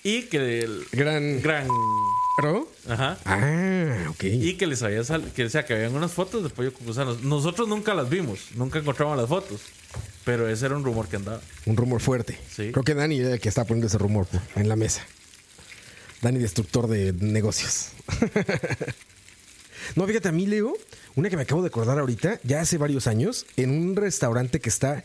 Y 0.09 0.23
que 0.25 0.61
el. 0.61 0.87
Gran... 0.93 1.43
Gran. 1.43 1.67
¿Ro? 2.39 2.71
Ajá. 2.89 3.19
Ah, 3.25 4.07
ok. 4.11 4.23
Y 4.25 4.55
que 4.55 4.67
les 4.67 4.83
había 4.83 5.03
sal- 5.03 5.33
que 5.35 5.43
decía 5.45 5.65
que 5.67 5.75
habían 5.75 5.95
unas 5.97 6.13
fotos 6.13 6.43
de 6.45 6.51
pollo 6.51 6.73
con 6.73 6.87
gusanos. 6.87 7.23
Nosotros 7.23 7.67
nunca 7.67 7.93
las 7.95 8.09
vimos, 8.09 8.51
nunca 8.55 8.79
encontramos 8.79 9.17
las 9.17 9.29
fotos. 9.29 9.63
Pero 10.25 10.49
ese 10.49 10.67
era 10.67 10.77
un 10.77 10.85
rumor 10.85 11.09
que 11.09 11.17
andaba. 11.17 11.41
Un 11.65 11.77
rumor 11.77 12.01
fuerte. 12.01 12.39
Sí. 12.55 12.71
Creo 12.73 12.85
que 12.85 12.95
Dani 12.95 13.19
era 13.19 13.33
el 13.35 13.41
que 13.41 13.49
está 13.49 13.65
poniendo 13.65 13.87
ese 13.89 13.99
rumor 13.99 14.27
en 14.55 14.69
la 14.69 14.77
mesa. 14.77 15.05
Dani, 16.23 16.39
destructor 16.39 16.87
de 16.89 17.13
negocios. 17.15 17.89
no, 19.97 20.07
fíjate, 20.07 20.29
a 20.29 20.33
mí, 20.33 20.47
Leo, 20.47 20.75
una 21.15 21.31
que 21.31 21.37
me 21.37 21.43
acabo 21.43 21.63
de 21.63 21.69
acordar 21.69 21.99
ahorita, 21.99 22.39
ya 22.45 22.61
hace 22.61 22.77
varios 22.79 23.07
años, 23.07 23.47
en 23.57 23.71
un 23.71 23.97
restaurante 23.97 24.61
que 24.61 24.69
está 24.69 25.05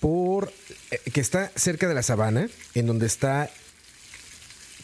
por. 0.00 0.52
eh, 0.90 0.98
que 1.12 1.20
está 1.20 1.52
cerca 1.56 1.86
de 1.88 1.94
la 1.94 2.02
sabana, 2.02 2.48
en 2.74 2.86
donde 2.86 3.06
está. 3.06 3.50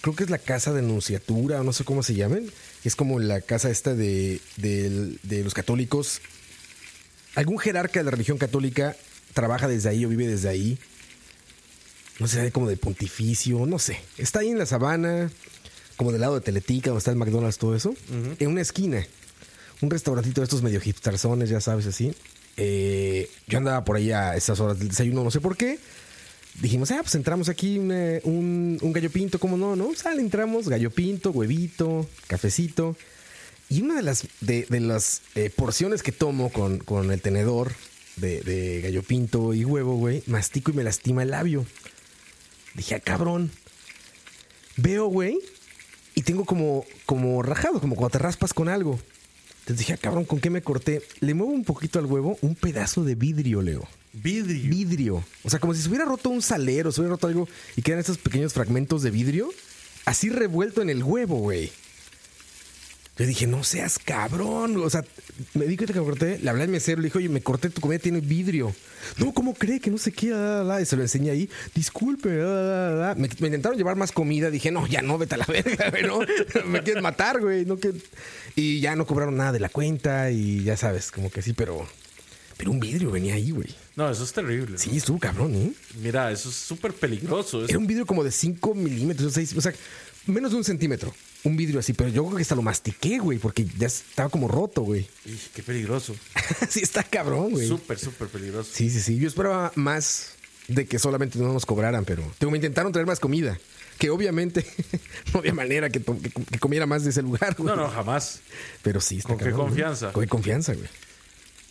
Creo 0.04 0.14
que 0.14 0.24
es 0.24 0.28
la 0.28 0.36
casa 0.36 0.70
de 0.74 0.80
enunciatura, 0.80 1.62
o 1.62 1.64
no 1.64 1.72
sé 1.72 1.82
cómo 1.84 2.02
se 2.02 2.14
llamen. 2.14 2.52
Es 2.84 2.94
como 2.94 3.20
la 3.20 3.40
casa 3.40 3.70
esta 3.70 3.94
de, 3.94 4.38
de 4.58 5.42
los 5.42 5.54
católicos. 5.54 6.20
Algún 7.36 7.58
jerarca 7.58 8.00
de 8.00 8.04
la 8.04 8.10
religión 8.10 8.36
católica 8.36 8.94
trabaja 9.32 9.66
desde 9.66 9.88
ahí 9.88 10.04
o 10.04 10.10
vive 10.10 10.26
desde 10.26 10.50
ahí. 10.50 10.78
No 12.18 12.28
sé, 12.28 12.52
como 12.52 12.68
de 12.68 12.76
pontificio, 12.76 13.64
no 13.64 13.78
sé. 13.78 13.98
Está 14.18 14.40
ahí 14.40 14.50
en 14.50 14.58
la 14.58 14.66
sabana, 14.66 15.30
como 15.96 16.12
del 16.12 16.20
lado 16.20 16.34
de 16.34 16.42
Teletica, 16.42 16.90
donde 16.90 16.98
está 16.98 17.10
el 17.10 17.16
McDonald's, 17.16 17.56
todo 17.56 17.74
eso. 17.74 17.94
En 18.38 18.50
una 18.50 18.60
esquina. 18.60 19.06
Un 19.80 19.88
restaurantito 19.88 20.42
de 20.42 20.44
estos 20.44 20.60
medio 20.62 20.82
hipsterzones, 20.82 21.48
ya 21.48 21.62
sabes, 21.62 21.86
así. 21.86 22.14
eh, 22.58 23.30
yo 23.46 23.56
andaba 23.56 23.86
por 23.86 23.96
ahí 23.96 24.12
a 24.12 24.36
esas 24.36 24.60
horas 24.60 24.78
del 24.78 24.88
desayuno, 24.90 25.24
no 25.24 25.30
sé 25.30 25.40
por 25.40 25.56
qué. 25.56 25.78
Dijimos, 26.60 26.90
ah, 26.92 26.98
pues 27.02 27.14
entramos 27.16 27.48
aquí 27.48 27.78
un, 27.78 28.78
un 28.80 28.92
gallo 28.92 29.10
pinto, 29.10 29.38
¿cómo 29.38 29.56
no? 29.56 29.74
¿No? 29.74 29.94
Sale, 29.94 30.20
entramos, 30.20 30.68
gallo 30.68 30.90
pinto, 30.90 31.30
huevito, 31.30 32.08
cafecito. 32.28 32.96
Y 33.68 33.82
una 33.82 33.96
de 33.96 34.02
las, 34.02 34.28
de, 34.40 34.66
de 34.68 34.80
las 34.80 35.22
eh, 35.34 35.50
porciones 35.54 36.02
que 36.02 36.12
tomo 36.12 36.50
con, 36.50 36.78
con 36.78 37.10
el 37.10 37.20
tenedor 37.20 37.72
de, 38.16 38.40
de 38.42 38.80
gallo 38.82 39.02
pinto 39.02 39.52
y 39.52 39.64
huevo, 39.64 39.96
güey, 39.96 40.22
mastico 40.26 40.70
y 40.70 40.74
me 40.74 40.84
lastima 40.84 41.22
el 41.22 41.30
labio. 41.30 41.66
Dije, 42.74 42.94
ah, 42.96 43.00
cabrón. 43.00 43.50
Veo, 44.76 45.06
güey, 45.06 45.38
y 46.14 46.22
tengo 46.22 46.44
como, 46.44 46.84
como 47.06 47.42
rajado, 47.42 47.80
como 47.80 47.96
cuando 47.96 48.10
te 48.10 48.18
raspas 48.18 48.54
con 48.54 48.68
algo. 48.68 48.98
Entonces 49.60 49.78
dije, 49.78 49.94
ah, 49.94 49.96
cabrón, 49.96 50.24
¿con 50.24 50.40
qué 50.40 50.50
me 50.50 50.62
corté? 50.62 51.02
Le 51.20 51.34
muevo 51.34 51.52
un 51.52 51.64
poquito 51.64 51.98
al 51.98 52.06
huevo, 52.06 52.38
un 52.42 52.54
pedazo 52.54 53.04
de 53.04 53.14
vidrio, 53.14 53.62
Leo. 53.62 53.88
Vidrio. 54.14 54.70
Vidrio. 54.70 55.24
O 55.42 55.50
sea, 55.50 55.58
como 55.58 55.74
si 55.74 55.82
se 55.82 55.88
hubiera 55.88 56.04
roto 56.04 56.30
un 56.30 56.40
salero, 56.40 56.92
se 56.92 57.00
hubiera 57.00 57.14
roto 57.14 57.26
algo 57.26 57.48
y 57.76 57.82
quedan 57.82 58.00
estos 58.00 58.18
pequeños 58.18 58.52
fragmentos 58.52 59.02
de 59.02 59.10
vidrio, 59.10 59.50
así 60.04 60.28
revuelto 60.28 60.82
en 60.82 60.90
el 60.90 61.02
huevo, 61.02 61.36
güey. 61.36 61.70
Le 63.16 63.26
dije, 63.26 63.46
no 63.46 63.62
seas 63.62 64.00
cabrón. 64.00 64.76
O 64.76 64.90
sea, 64.90 65.04
me 65.54 65.66
di 65.66 65.76
cuenta 65.76 65.92
que 65.92 66.00
me 66.00 66.06
corté. 66.06 66.38
Le 66.40 66.50
hablé 66.50 66.64
al 66.64 66.68
mesero, 66.68 67.00
le 67.00 67.06
dije, 67.06 67.18
oye, 67.18 67.28
me 67.28 67.42
corté, 67.42 67.70
tu 67.70 67.80
comida 67.80 68.00
tiene 68.00 68.20
vidrio. 68.20 68.74
No, 69.18 69.32
¿cómo 69.32 69.54
cree 69.54 69.78
que 69.78 69.90
no 69.90 69.98
sé 69.98 70.10
qué? 70.10 70.32
Ah, 70.32 70.64
ah, 70.66 70.74
ah. 70.74 70.80
Y 70.80 70.86
se 70.86 70.96
lo 70.96 71.02
enseñé 71.02 71.30
ahí. 71.30 71.48
Disculpe. 71.76 72.28
Me, 72.28 73.28
me 73.38 73.46
intentaron 73.46 73.78
llevar 73.78 73.94
más 73.94 74.10
comida. 74.10 74.50
Dije, 74.50 74.72
no, 74.72 74.88
ya 74.88 75.00
no, 75.00 75.16
vete 75.16 75.36
a 75.36 75.38
la 75.38 75.44
verga, 75.48 75.90
güey. 75.90 76.02
No, 76.02 76.20
me 76.66 76.82
quieres 76.82 77.02
matar, 77.02 77.40
güey. 77.40 77.64
No, 77.64 77.78
que... 77.78 77.92
Y 78.56 78.80
ya 78.80 78.96
no 78.96 79.06
cobraron 79.06 79.36
nada 79.36 79.52
de 79.52 79.60
la 79.60 79.68
cuenta. 79.68 80.32
Y 80.32 80.64
ya 80.64 80.76
sabes, 80.76 81.12
como 81.12 81.30
que 81.30 81.40
sí, 81.40 81.52
pero. 81.52 81.86
Pero 82.56 82.72
un 82.72 82.80
vidrio 82.80 83.12
venía 83.12 83.34
ahí, 83.34 83.52
güey. 83.52 83.74
No, 83.96 84.10
eso 84.10 84.24
es 84.24 84.32
terrible. 84.32 84.76
Sí, 84.78 84.96
estuvo 84.96 85.18
cabrón, 85.18 85.54
¿eh? 85.54 85.72
Mira, 86.02 86.30
eso 86.32 86.48
es 86.48 86.56
súper 86.56 86.92
peligroso. 86.92 87.64
Era 87.64 87.78
un 87.78 87.86
vidrio 87.86 88.06
como 88.06 88.24
de 88.24 88.32
5 88.32 88.74
milímetros, 88.74 89.36
o 89.56 89.60
sea, 89.60 89.72
menos 90.26 90.50
de 90.50 90.56
un 90.56 90.64
centímetro. 90.64 91.14
Un 91.44 91.56
vidrio 91.56 91.78
así, 91.80 91.92
pero 91.92 92.08
yo 92.08 92.24
creo 92.24 92.36
que 92.36 92.42
hasta 92.42 92.54
lo 92.54 92.62
mastiqué, 92.62 93.18
güey, 93.18 93.38
porque 93.38 93.66
ya 93.78 93.86
estaba 93.86 94.30
como 94.30 94.48
roto, 94.48 94.80
güey. 94.82 95.06
Qué 95.54 95.62
peligroso. 95.62 96.16
sí, 96.70 96.80
está 96.80 97.02
cabrón, 97.04 97.50
güey. 97.52 97.68
Súper, 97.68 97.98
súper 97.98 98.28
peligroso. 98.28 98.70
Sí, 98.72 98.88
sí, 98.90 99.00
sí. 99.00 99.18
Yo 99.18 99.28
esperaba 99.28 99.70
más 99.76 100.30
de 100.68 100.86
que 100.86 100.98
solamente 100.98 101.38
no 101.38 101.52
nos 101.52 101.66
cobraran, 101.66 102.04
pero 102.06 102.22
digo, 102.40 102.50
me 102.50 102.56
intentaron 102.58 102.90
traer 102.92 103.06
más 103.06 103.20
comida. 103.20 103.58
Que 103.98 104.10
obviamente 104.10 104.66
no 105.32 105.38
había 105.40 105.54
manera 105.54 105.88
que, 105.90 106.00
que- 106.02 106.30
que 106.30 106.58
comiera 106.58 106.84
más 106.86 107.04
de 107.04 107.10
ese 107.10 107.22
lugar, 107.22 107.54
güey. 107.56 107.68
No, 107.68 107.76
no, 107.80 107.88
jamás. 107.90 108.40
Pero 108.82 109.00
sí, 109.00 109.18
está 109.18 109.28
¿Con 109.28 109.38
qué 109.38 109.44
güey. 109.52 109.54
confianza? 109.66 110.12
Con 110.12 110.24
qué 110.24 110.28
confianza, 110.28 110.72
güey. 110.74 110.88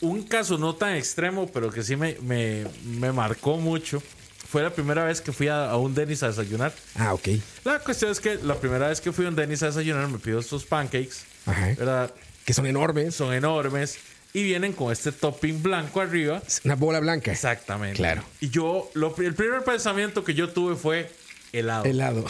Un 0.03 0.23
caso 0.23 0.57
no 0.57 0.75
tan 0.75 0.95
extremo, 0.95 1.47
pero 1.47 1.71
que 1.71 1.81
sí 1.81 1.95
me, 1.95 2.17
me, 2.21 2.65
me 2.83 3.11
marcó 3.11 3.57
mucho. 3.57 4.03
Fue 4.49 4.61
la 4.61 4.69
primera 4.69 5.05
vez 5.05 5.21
que 5.21 5.31
fui 5.31 5.47
a, 5.47 5.69
a 5.69 5.77
un 5.77 5.95
Dennis 5.95 6.21
a 6.23 6.27
desayunar. 6.27 6.73
Ah, 6.95 7.13
ok. 7.13 7.29
La 7.63 7.79
cuestión 7.79 8.11
es 8.11 8.19
que 8.19 8.35
la 8.35 8.55
primera 8.55 8.89
vez 8.89 8.99
que 8.99 9.11
fui 9.11 9.25
a 9.25 9.29
un 9.29 9.35
Dennis 9.35 9.63
a 9.63 9.67
desayunar 9.67 10.07
me 10.09 10.19
pidió 10.19 10.39
estos 10.39 10.65
pancakes. 10.65 11.25
Ajá. 11.45 11.67
¿Verdad? 11.77 12.13
Que 12.45 12.53
son 12.53 12.67
enormes. 12.67 13.15
Son 13.15 13.33
enormes 13.33 13.97
y 14.33 14.43
vienen 14.43 14.73
con 14.73 14.91
este 14.91 15.11
topping 15.11 15.63
blanco 15.63 16.01
arriba. 16.01 16.41
Es 16.45 16.61
Una 16.65 16.75
bola 16.75 16.99
blanca. 16.99 17.31
Exactamente. 17.31 17.97
Claro. 17.97 18.23
Y 18.41 18.49
yo, 18.49 18.89
lo, 18.95 19.15
el 19.17 19.35
primer 19.35 19.63
pensamiento 19.63 20.23
que 20.23 20.33
yo 20.33 20.49
tuve 20.49 20.75
fue 20.75 21.09
helado. 21.53 21.85
Helado. 21.85 22.25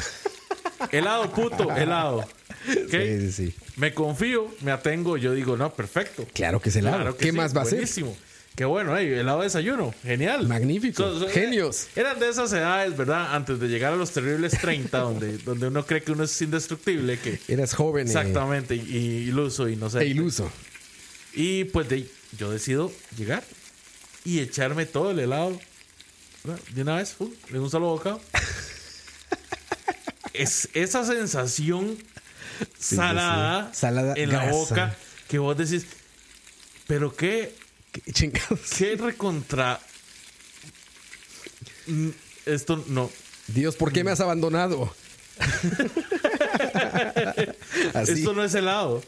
helado, 0.92 1.32
puto, 1.32 1.72
helado. 1.76 2.26
Sí, 2.90 3.20
sí, 3.20 3.32
sí. 3.32 3.56
Me 3.78 3.94
confío, 3.94 4.54
me 4.62 4.72
atengo, 4.72 5.18
yo 5.18 5.34
digo, 5.34 5.58
no, 5.58 5.74
perfecto. 5.74 6.26
Claro 6.34 6.62
que 6.62 6.70
es 6.70 6.76
helado. 6.76 6.98
Claro 6.98 7.18
que 7.18 7.26
¿Qué 7.26 7.32
sí, 7.32 7.38
más 7.38 7.56
va 7.56 7.62
a 7.62 7.66
ser? 7.66 7.76
Buenísimo. 7.76 8.16
Qué 8.56 8.66
bueno, 8.66 8.96
hey, 8.96 9.08
helado 9.12 9.40
de 9.40 9.46
desayuno. 9.46 9.94
Genial. 10.04 10.48
Magnífico. 10.48 11.28
Genios. 11.30 11.88
Eran 11.96 12.20
de 12.20 12.30
esas 12.30 12.54
edades, 12.54 12.96
¿verdad? 12.96 13.36
Antes 13.36 13.60
de 13.60 13.68
llegar 13.68 13.94
a 13.94 13.96
los 13.96 14.12
terribles 14.12 14.54
30, 14.60 14.98
donde, 15.00 15.38
donde 15.40 15.68
uno 15.68 15.86
cree 15.86 16.04
que 16.04 16.12
uno 16.12 16.24
es 16.24 16.42
indestructible, 16.42 17.18
que 17.18 17.40
Eras 17.48 17.74
joven. 17.74 18.06
eh, 18.06 18.12
exactamente, 18.12 18.76
y, 18.76 18.80
y 18.80 18.98
iluso 19.30 19.68
y 19.68 19.76
no 19.76 19.90
sé. 19.90 20.02
E 20.02 20.06
iluso. 20.06 20.52
Y 21.34 21.64
pues 21.66 21.90
de, 21.90 22.08
yo 22.38 22.52
decido 22.52 22.92
llegar 23.18 23.44
y 24.24 24.40
echarme 24.40 24.86
todo 24.86 25.10
el 25.10 25.20
helado 25.20 25.60
¿verdad? 26.44 26.62
de 26.76 26.82
una 26.84 26.98
vez, 26.98 27.14
¡fum! 27.14 27.32
de 27.50 27.60
un 27.60 27.72
solo 27.72 27.88
bocado. 27.88 28.22
es 30.34 30.70
esa 30.74 31.06
sensación 31.06 31.98
salada. 32.78 33.74
Salada, 33.74 34.14
en 34.18 34.32
la 34.32 34.52
boca 34.52 34.96
que 35.28 35.40
vos 35.40 35.58
decís, 35.58 35.86
pero 36.88 37.16
qué, 37.16 37.56
Qué 37.92 38.12
chingados. 38.12 38.60
qué 38.78 38.96
recontra. 38.96 39.80
Mm, 41.88 42.10
Esto 42.46 42.84
no. 42.88 43.10
Dios, 43.48 43.76
¿por 43.76 43.92
qué 43.94 44.04
me 44.04 44.12
has 44.12 44.20
abandonado? 44.20 44.94
Así. 47.94 48.12
Esto 48.14 48.34
no 48.34 48.44
es 48.44 48.54
helado. 48.56 49.04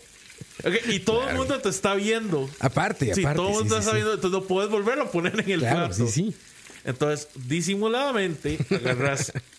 Y 0.87 0.99
todo 0.99 1.29
el 1.29 1.35
mundo 1.35 1.59
te 1.59 1.69
está 1.69 1.95
viendo. 1.95 2.49
Aparte, 2.59 3.13
Sí, 3.13 3.21
aparte. 3.21 3.37
todo 3.37 3.47
el 3.49 3.53
sí, 3.55 3.59
mundo 3.61 3.75
sí, 3.75 3.79
está 3.81 3.93
viendo, 3.93 4.13
entonces 4.13 4.39
no 4.41 4.45
puedes 4.47 4.69
volverlo 4.71 5.03
a 5.05 5.11
poner 5.11 5.39
en 5.39 5.49
el 5.51 5.59
Claro, 5.59 5.87
plato. 5.87 5.93
sí, 6.07 6.07
sí. 6.11 6.35
Entonces, 6.83 7.27
disimuladamente, 7.35 8.57
agarras 8.69 9.31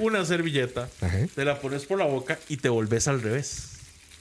una 0.00 0.24
servilleta, 0.24 0.88
Ajá. 1.00 1.26
te 1.34 1.44
la 1.44 1.60
pones 1.60 1.84
por 1.84 1.98
la 1.98 2.06
boca 2.06 2.38
y 2.48 2.56
te 2.56 2.68
volvés 2.68 3.06
al 3.08 3.22
revés. 3.22 3.68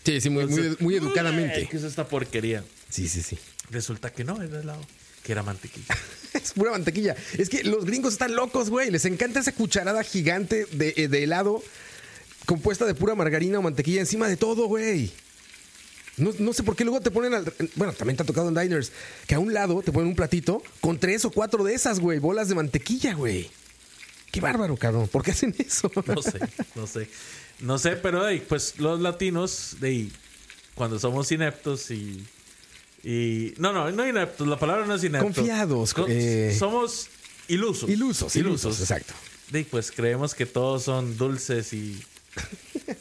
Sí, 0.06 0.22
sí, 0.22 0.30
muy, 0.30 0.46
muy, 0.46 0.54
Entonces, 0.60 0.82
muy 0.82 0.94
"Uy, 0.96 1.00
educadamente. 1.00 1.68
¿Qué 1.70 1.78
es 1.78 1.84
esta 1.84 2.08
porquería? 2.08 2.64
Sí, 2.90 3.08
sí, 3.08 3.22
sí. 3.22 3.38
Resulta 3.70 4.12
que 4.12 4.24
no, 4.24 4.42
era 4.42 4.60
helado, 4.62 4.82
que 5.24 5.32
era 5.32 5.44
mantequilla. 5.44 5.96
Es 6.34 6.54
pura 6.54 6.70
mantequilla. 6.72 7.16
Es 7.40 7.50
que 7.50 7.64
los 7.64 7.86
gringos 7.86 8.14
están 8.14 8.36
locos, 8.36 8.70
güey. 8.70 8.92
Les 8.92 9.04
encanta 9.06 9.40
esa 9.40 9.52
cucharada 9.52 10.04
gigante 10.04 10.68
de, 10.72 10.94
eh, 10.96 11.08
de 11.08 11.24
helado 11.24 11.64
compuesta 12.46 12.86
de 12.86 12.94
pura 12.94 13.16
margarina 13.16 13.58
o 13.58 13.62
mantequilla 13.64 14.00
encima 14.02 14.28
de 14.28 14.38
todo, 14.38 14.68
güey. 14.68 15.12
No, 16.18 16.32
no 16.38 16.54
sé 16.54 16.62
por 16.64 16.76
qué 16.76 16.84
luego 16.84 17.02
te 17.02 17.10
ponen 17.12 17.34
al. 17.34 17.52
Bueno, 17.76 17.94
también 17.94 18.16
te 18.16 18.24
ha 18.24 18.26
tocado 18.28 18.50
en 18.50 18.56
diners. 18.56 18.92
Que 19.26 19.36
a 19.36 19.40
un 19.40 19.54
lado 19.54 19.82
te 19.82 19.92
ponen 19.92 20.10
un 20.10 20.16
platito 20.16 20.62
con 20.82 21.00
tres 21.00 21.26
o 21.26 21.32
cuatro 21.32 21.64
de 21.64 21.74
esas, 21.74 22.00
güey. 22.00 22.20
Bolas 22.20 22.48
de 22.50 22.56
mantequilla, 22.56 23.14
güey. 23.16 23.50
Qué 24.32 24.42
bárbaro, 24.42 24.76
cabrón. 24.78 25.08
¿Por 25.08 25.24
qué 25.24 25.32
hacen 25.32 25.56
eso? 25.58 25.92
No 26.06 26.22
sé, 26.22 26.40
no 26.76 26.88
sé. 26.88 27.10
No 27.60 27.78
sé, 27.78 27.92
pero 27.98 28.28
hey, 28.28 28.44
pues 28.48 28.76
los 28.80 29.00
latinos, 29.02 29.78
de 29.80 30.10
cuando 30.76 30.98
somos 31.00 31.32
ineptos 31.32 31.92
y. 31.92 32.26
y 33.04 33.54
no, 33.58 33.74
no, 33.74 33.92
no 33.92 34.08
ineptos, 34.08 34.48
la 34.48 34.58
palabra 34.58 34.86
no 34.86 34.96
es 34.96 35.04
inepto. 35.04 35.26
Confiados, 35.26 35.94
Co- 35.94 36.06
eh. 36.08 36.56
somos 36.58 37.08
ilusos. 37.48 37.90
Ilusos, 37.90 38.36
ilusos, 38.36 38.80
exacto. 38.80 39.14
De, 39.52 39.64
pues 39.66 39.92
creemos 39.92 40.36
que 40.36 40.46
todos 40.46 40.84
son 40.84 41.18
dulces 41.18 41.74
y, 41.74 42.00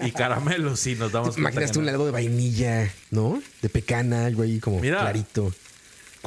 y 0.00 0.10
caramelos 0.12 0.86
y 0.86 0.94
nos 0.96 1.12
damos 1.12 1.34
cuenta 1.34 1.40
Imaginaste 1.50 1.78
un 1.78 1.88
helado 1.88 2.06
de 2.06 2.10
vainilla, 2.10 2.92
¿no? 3.10 3.42
De 3.60 3.68
pecana, 3.68 4.24
algo 4.26 4.42
ahí 4.42 4.58
como 4.58 4.80
Mira. 4.80 5.00
clarito. 5.00 5.52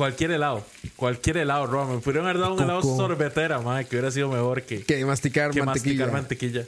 Cualquier 0.02 0.32
helado, 0.32 0.66
cualquier 0.96 1.38
helado, 1.38 1.68
Roma. 1.68 1.94
Me 1.94 2.02
pudieron 2.02 2.26
haber 2.26 2.40
dado 2.40 2.56
un 2.56 2.64
helado 2.64 2.82
sorbetera, 2.82 3.62
madre, 3.62 3.86
que 3.86 3.98
hubiera 3.98 4.10
sido 4.10 4.30
mejor 4.30 4.64
que, 4.64 4.82
Que 4.82 5.06
masticar 5.06 5.52
que 5.52 5.62
mantequilla. 5.62 6.08
masticar 6.08 6.12
mantequilla. 6.12 6.66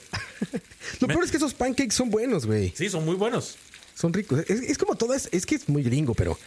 Lo 0.99 1.07
peor 1.07 1.23
es 1.23 1.31
que 1.31 1.37
esos 1.37 1.55
pancakes 1.55 1.95
son 1.95 2.11
buenos, 2.11 2.45
güey. 2.45 2.71
Sí, 2.75 2.91
son 2.91 3.03
muy 3.03 3.15
buenos. 3.15 3.57
Son 3.95 4.13
ricos. 4.13 4.41
Es, 4.47 4.61
es 4.61 4.77
como 4.77 4.93
todo, 4.93 5.15
es, 5.15 5.29
es 5.31 5.47
que 5.47 5.55
es 5.55 5.67
muy 5.67 5.81
gringo, 5.81 6.13
pero, 6.13 6.37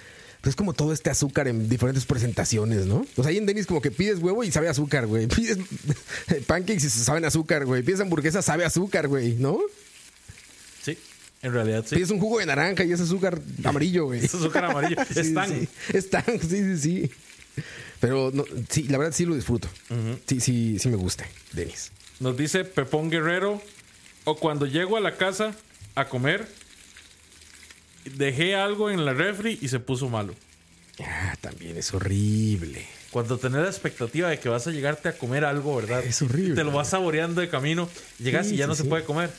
es 0.44 0.54
como 0.54 0.74
todo 0.74 0.92
este 0.92 1.10
azúcar 1.10 1.48
en 1.48 1.68
diferentes 1.68 2.06
presentaciones, 2.06 2.86
¿no? 2.86 3.04
O 3.16 3.22
sea, 3.24 3.30
ahí 3.30 3.38
en 3.38 3.46
Denis 3.46 3.66
como 3.66 3.82
que 3.82 3.90
pides 3.90 4.20
huevo 4.20 4.44
y 4.44 4.52
sabe 4.52 4.68
azúcar, 4.68 5.08
güey. 5.08 5.26
Pides 5.36 5.58
pancakes 6.46 6.84
y 6.84 6.88
saben 6.88 7.24
azúcar, 7.24 7.64
güey. 7.64 7.82
Pides 7.82 8.00
hamburguesa, 8.00 8.42
sabe 8.42 8.64
azúcar, 8.64 9.08
güey, 9.08 9.34
¿no? 9.34 9.58
En 11.42 11.52
realidad 11.52 11.84
sí. 11.86 11.94
Pides 11.96 12.10
un 12.10 12.18
jugo 12.18 12.38
de 12.38 12.46
naranja 12.46 12.84
y 12.84 12.92
es 12.92 13.00
azúcar 13.00 13.40
amarillo, 13.64 14.06
güey. 14.06 14.24
Es 14.24 14.34
azúcar 14.34 14.64
amarillo. 14.64 14.96
Sí, 15.12 15.20
Están. 15.20 15.50
Sí. 15.50 15.68
Están, 15.92 16.24
sí, 16.40 16.48
sí, 16.48 16.78
sí. 16.78 17.10
Pero 18.00 18.30
no, 18.34 18.44
sí, 18.68 18.84
la 18.84 18.98
verdad 18.98 19.12
sí 19.14 19.24
lo 19.24 19.34
disfruto. 19.34 19.68
Sí, 20.26 20.40
sí, 20.40 20.78
sí 20.78 20.88
me 20.88 20.96
gusta, 20.96 21.26
Denis. 21.52 21.92
Nos 22.20 22.36
dice 22.36 22.64
Pepón 22.64 23.10
Guerrero. 23.10 23.62
O 24.24 24.34
cuando 24.36 24.66
llego 24.66 24.96
a 24.96 25.00
la 25.00 25.16
casa 25.16 25.54
a 25.94 26.06
comer, 26.08 26.48
dejé 28.16 28.56
algo 28.56 28.90
en 28.90 29.04
la 29.04 29.14
refri 29.14 29.58
y 29.62 29.68
se 29.68 29.78
puso 29.78 30.08
malo. 30.08 30.34
Ah, 31.00 31.36
también 31.40 31.76
es 31.76 31.92
horrible. 31.94 32.84
Cuando 33.10 33.38
tenés 33.38 33.62
la 33.62 33.68
expectativa 33.68 34.28
de 34.28 34.38
que 34.40 34.48
vas 34.48 34.66
a 34.66 34.70
llegarte 34.72 35.08
a 35.08 35.16
comer 35.16 35.44
algo, 35.44 35.76
¿verdad? 35.76 36.04
Es 36.04 36.20
horrible. 36.22 36.54
Te 36.54 36.64
lo 36.64 36.72
vas 36.72 36.90
saboreando 36.90 37.40
de 37.40 37.48
camino, 37.48 37.88
llegas 38.18 38.48
Sí, 38.48 38.54
y 38.54 38.56
ya 38.56 38.64
sí, 38.64 38.68
no 38.68 38.74
se 38.74 38.82
sí. 38.82 38.88
puede 38.88 39.04
comer. 39.04 39.30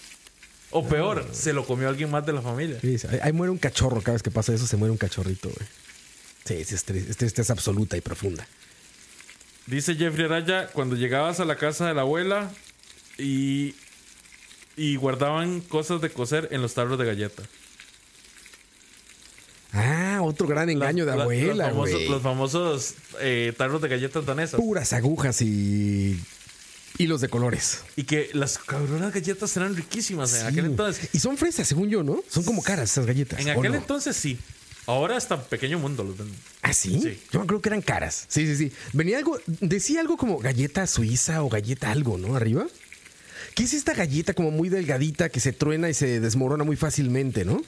O 0.72 0.88
peor, 0.88 1.26
se 1.32 1.54
lo 1.54 1.66
comió 1.66 1.88
alguien 1.88 2.12
más 2.12 2.26
de 2.26 2.34
la 2.34 2.42
familia. 2.42 2.78
Sí. 2.82 2.98
Ahí, 3.10 3.20
ahí 3.22 3.32
muere 3.34 3.52
un 3.52 3.58
cachorro. 3.58 4.02
Cada 4.02 4.14
vez 4.14 4.24
que 4.24 4.32
pasa 4.32 4.54
eso, 4.54 4.68
se 4.68 4.76
muere 4.78 4.92
un 4.92 4.98
cachorrito, 4.98 5.50
güey. 5.50 5.68
Sí, 6.46 6.64
sí, 6.66 6.76
es, 6.76 6.86
tri- 6.86 7.10
es 7.10 7.18
tristeza 7.18 7.54
absoluta 7.54 7.96
y 7.98 8.02
profunda. 8.02 8.48
Dice 9.66 9.96
Jeffrey 9.96 10.26
Araya, 10.26 10.68
cuando 10.68 10.96
llegabas 10.96 11.40
a 11.40 11.46
la 11.46 11.56
casa 11.58 11.88
de 11.88 11.94
la 11.94 12.02
abuela 12.02 12.52
y, 13.18 13.76
y 14.78 14.96
guardaban 14.98 15.62
cosas 15.62 16.00
de 16.02 16.10
coser 16.10 16.48
en 16.52 16.62
los 16.62 16.74
tarros 16.74 16.98
de 17.00 17.06
galleta. 17.06 17.44
Ah, 19.74 20.20
otro 20.24 20.48
gran 20.48 20.70
engaño 20.70 21.06
La- 21.06 21.12
de 21.12 21.18
la- 21.18 21.24
abuela, 21.24 21.68
los 21.68 21.74
famosos, 21.76 22.10
los 22.10 22.22
famosos 22.22 22.94
eh, 23.20 23.54
tarros 23.58 23.82
de 23.82 23.90
galletas 23.90 24.26
danesas. 24.26 24.60
Puras 24.60 24.94
agujas 24.94 25.42
y 25.42 26.20
hilos 26.98 27.22
de 27.22 27.30
colores. 27.30 27.80
Y 27.96 28.04
que 28.04 28.30
las 28.34 28.58
cabronas 28.58 29.14
galletas 29.14 29.56
eran 29.58 29.76
riquísimas 29.76 30.34
en 30.34 30.42
Sí. 30.42 30.46
aquel 30.48 30.66
entonces. 30.66 31.10
Y 31.14 31.20
son 31.20 31.38
fresas, 31.38 31.68
según 31.68 31.90
yo, 31.90 32.04
¿no? 32.04 32.24
Son 32.30 32.44
como 32.44 32.62
caras 32.64 32.92
esas 32.92 33.06
galletas. 33.06 33.40
En 33.40 33.50
¿o 33.50 33.60
aquel 33.60 33.72
no? 33.74 33.78
entonces 33.78 34.16
sí. 34.16 34.38
Ahora 34.86 35.18
hasta 35.18 35.42
pequeño 35.44 35.80
mundo 35.80 36.04
los 36.04 36.18
venden. 36.18 36.38
¿Ah, 36.62 36.72
sí? 36.74 37.00
Sí. 37.04 37.20
Yo 37.32 37.46
creo 37.46 37.62
que 37.62 37.68
eran 37.70 37.82
caras. 37.82 38.26
Sí, 38.30 38.48
sí, 38.48 38.56
sí. 38.56 38.72
Venía 38.94 39.18
algo, 39.18 39.38
decía 39.60 40.00
algo 40.00 40.16
como 40.16 40.40
galleta 40.40 40.88
suiza 40.88 41.44
o 41.44 41.50
galleta 41.50 41.92
algo, 41.92 42.18
¿no? 42.18 42.36
Arriba. 42.38 42.66
¿Qué 43.54 43.64
es 43.64 43.74
esta 43.74 43.94
galleta 43.94 44.34
como 44.34 44.52
muy 44.52 44.70
delgadita 44.70 45.30
que 45.30 45.40
se 45.40 45.52
truena 45.52 45.90
y 45.90 45.94
se 45.94 46.20
desmorona 46.22 46.64
muy 46.64 46.76
fácilmente, 46.78 47.44
¿no? 47.44 47.62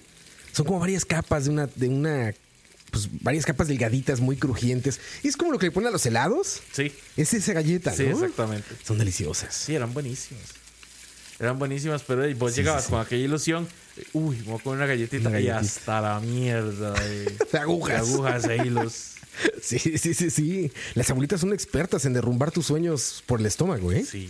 Son 0.54 0.66
como 0.66 0.80
varias 0.80 1.04
capas 1.04 1.46
de 1.46 1.50
una, 1.50 1.68
de 1.68 1.90
una, 1.90 2.34
pues 2.92 3.08
varias 3.22 3.46
capas 3.46 3.68
delgaditas 3.68 4.20
muy 4.20 4.36
crujientes. 4.38 5.00
Es 5.24 5.38
como 5.38 5.52
lo 5.52 5.60
que 5.60 5.68
le 5.68 5.72
ponen 5.72 5.88
a 5.90 5.92
los 5.92 6.06
helados. 6.06 6.62
Sí, 6.72 6.92
Es 7.18 7.34
esa 7.34 7.54
galleta, 7.54 7.94
sí, 7.94 8.04
¿no? 8.04 8.12
exactamente. 8.12 8.68
Son 8.84 8.98
deliciosas. 8.98 9.54
Sí, 9.54 9.76
eran 9.76 9.94
buenísimas. 9.94 10.44
Eran 11.40 11.58
buenísimas, 11.58 12.04
pero 12.06 12.28
y 12.28 12.34
vos 12.34 12.52
Sí, 12.54 12.62
llegabas 12.62 12.86
sí, 12.86 12.90
con 12.92 13.00
aquella 13.00 13.24
ilusión. 13.24 13.68
Uy, 14.14 14.38
me 14.38 14.44
voy 14.44 14.60
a 14.60 14.64
comer 14.64 14.78
una 14.78 14.88
galletita. 14.88 15.30
Una 15.30 15.40
Y 15.40 15.46
galletita. 15.46 15.80
hasta 15.80 16.02
la 16.02 16.20
mierda 16.20 16.94
de, 16.94 17.24
De 17.52 17.58
agujas. 17.60 18.06
de 18.08 18.14
agujas 18.14 18.46
e 18.46 18.56
hilos. 18.58 18.94
Sí, 19.62 19.80
sí, 19.80 20.14
sí, 20.14 20.30
sí. 20.30 20.70
Las 20.96 21.10
abuelitas 21.12 21.40
son 21.40 21.54
expertas 21.54 22.04
en 22.04 22.12
derrumbar 22.12 22.52
tus 22.52 22.66
sueños 22.66 23.24
por 23.26 23.40
el 23.40 23.46
estómago, 23.46 23.94
¿eh? 23.94 24.04
Sí. 24.04 24.30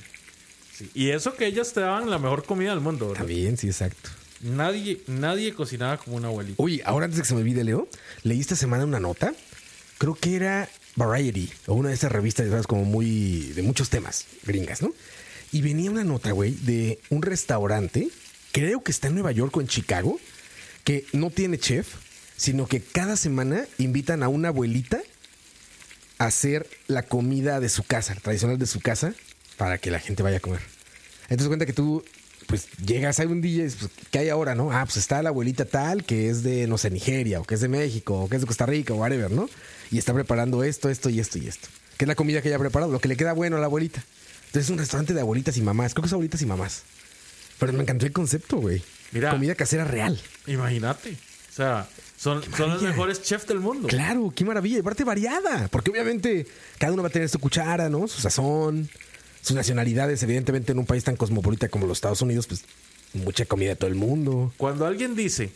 sí. 0.78 0.88
Y 0.94 1.10
eso 1.10 1.34
que 1.34 1.48
ellas 1.48 1.74
te 1.74 1.80
daban 1.80 2.12
la 2.12 2.20
mejor 2.20 2.44
comida 2.46 2.70
del 2.72 2.80
mundo, 2.82 3.08
¿verdad? 3.08 3.22
También, 3.22 3.58
sí, 3.58 3.66
exacto. 3.68 4.12
Nadie, 4.42 5.02
nadie 5.08 5.54
cocinaba 5.54 5.98
como 5.98 6.18
una 6.18 6.30
abuelita. 6.30 6.62
Oye, 6.62 6.82
ahora 6.86 7.06
antes 7.06 7.18
de 7.18 7.24
que 7.24 7.28
se 7.28 7.34
me 7.34 7.42
olvide, 7.42 7.64
Leo, 7.64 7.88
leí 8.24 8.40
esta 8.40 8.56
semana 8.56 8.86
una 8.86 9.00
nota. 9.00 9.34
Creo 9.98 10.16
que 10.16 10.36
era 10.36 10.70
Variety, 10.96 11.52
o 11.68 11.76
una 11.76 11.90
de 11.90 11.96
esas 11.96 12.12
revistas, 12.12 12.50
¿sabes? 12.50 12.68
Como 12.68 12.86
muy. 12.86 13.52
de 13.56 13.62
muchos 13.62 13.90
temas, 13.90 14.26
gringas, 14.44 14.82
¿no? 14.82 14.94
Y 15.52 15.62
venía 15.62 15.92
una 15.92 16.04
nota, 16.04 16.32
güey, 16.32 16.52
de 16.52 17.00
un 17.10 17.22
restaurante, 17.22 18.10
creo 18.52 18.84
que 18.84 18.92
está 18.92 19.08
en 19.08 19.16
Nueva 19.16 19.32
York 19.32 19.56
o 19.58 19.62
en 19.62 19.68
Chicago, 19.68 20.20
que 20.84 21.06
no 21.14 21.32
tiene 21.32 21.58
chef, 21.58 21.96
sino 22.38 22.68
que 22.68 22.82
cada 22.82 23.18
semana 23.18 23.66
invitan 23.78 24.24
a 24.24 24.28
una 24.30 24.50
abuelita 24.50 25.02
a 26.18 26.26
hacer 26.26 26.70
la 26.88 27.04
comida 27.04 27.60
de 27.60 27.70
su 27.70 27.84
casa, 27.84 28.16
tradicional 28.16 28.60
de 28.60 28.68
su 28.68 28.80
casa, 28.80 29.14
para 29.58 29.78
que 29.78 29.92
la 29.92 30.00
gente 30.00 30.24
vaya 30.24 30.38
a 30.38 30.42
comer. 30.42 30.62
Entonces 31.24 31.48
cuenta 31.48 31.66
que 31.66 31.74
tú, 31.74 32.04
pues 32.50 32.68
llegas 32.84 33.20
a 33.20 33.24
un 33.26 33.42
día 33.42 33.62
y 33.62 33.64
dices, 33.66 33.78
pues, 33.80 33.92
¿qué 34.10 34.20
hay 34.20 34.30
ahora, 34.30 34.56
no? 34.56 34.72
Ah, 34.72 34.84
pues 34.84 34.98
está 34.98 35.22
la 35.22 35.30
abuelita 35.30 35.66
tal 35.66 36.04
que 36.04 36.30
es 36.30 36.42
de, 36.42 36.66
no 36.66 36.80
sé, 36.80 36.90
Nigeria, 36.90 37.40
o 37.40 37.44
que 37.44 37.54
es 37.54 37.62
de 37.62 37.68
México, 37.68 38.22
o 38.22 38.28
que 38.28 38.38
es 38.38 38.42
de 38.42 38.48
Costa 38.48 38.66
Rica, 38.66 38.92
o 38.94 38.98
whatever, 38.98 39.30
¿no? 39.30 39.48
Y 39.92 40.00
está 40.00 40.16
preparando 40.16 40.64
esto, 40.64 40.90
esto 40.90 41.12
y 41.12 41.20
esto 41.20 41.38
y 41.38 41.48
esto. 41.48 41.68
Que 41.98 42.06
es 42.06 42.08
la 42.08 42.16
comida 42.16 42.42
que 42.42 42.48
ella 42.48 42.56
ha 42.56 42.60
preparado, 42.60 42.92
lo 42.92 43.00
que 43.00 43.08
le 43.08 43.16
queda 43.16 43.34
bueno 43.34 43.58
a 43.58 43.60
la 43.60 43.68
abuelita. 43.68 44.04
Entonces 44.48 44.64
es 44.66 44.70
un 44.72 44.80
restaurante 44.80 45.14
de 45.14 45.22
abuelitas 45.22 45.58
y 45.58 45.62
mamás. 45.62 45.94
Creo 45.94 46.02
que 46.02 46.08
es 46.08 46.14
abuelitas 46.14 46.42
y 46.42 46.48
mamás. 46.48 46.82
Pero 47.60 47.72
me 47.74 47.84
encantó 47.84 48.08
el 48.08 48.14
concepto, 48.14 48.58
güey. 48.58 48.82
Mira. 49.12 49.30
Comida 49.30 49.54
casera 49.54 49.86
real. 49.86 50.20
Imagínate. 50.48 51.12
O 51.12 51.54
sea, 51.54 51.88
son, 52.18 52.42
son 52.58 52.72
los 52.72 52.82
mejores 52.82 53.22
chefs 53.22 53.46
del 53.46 53.60
mundo. 53.60 53.88
Claro, 53.88 54.34
qué 54.36 54.44
maravilla. 54.44 54.78
Y 54.78 54.80
aparte 54.80 55.04
variada. 55.04 55.68
Porque 55.68 55.92
obviamente 55.92 56.48
cada 56.80 56.94
uno 56.94 57.04
va 57.04 57.10
a 57.10 57.12
tener 57.12 57.30
su 57.30 57.38
cuchara, 57.38 57.90
¿no? 57.90 58.08
Su 58.08 58.22
sazón, 58.22 58.90
sus 59.42 59.56
nacionalidades. 59.56 60.22
Evidentemente 60.24 60.72
en 60.72 60.80
un 60.80 60.86
país 60.86 61.04
tan 61.04 61.16
cosmopolita 61.16 61.70
como 61.70 61.88
los 61.88 61.98
Estados 61.98 62.22
Unidos, 62.22 62.48
pues 62.48 62.64
mucha 63.14 63.46
comida 63.46 63.70
de 63.70 63.76
todo 63.76 63.90
el 63.90 63.96
mundo. 63.96 64.54
Cuando 64.58 64.86
alguien 64.86 65.16
dice, 65.16 65.50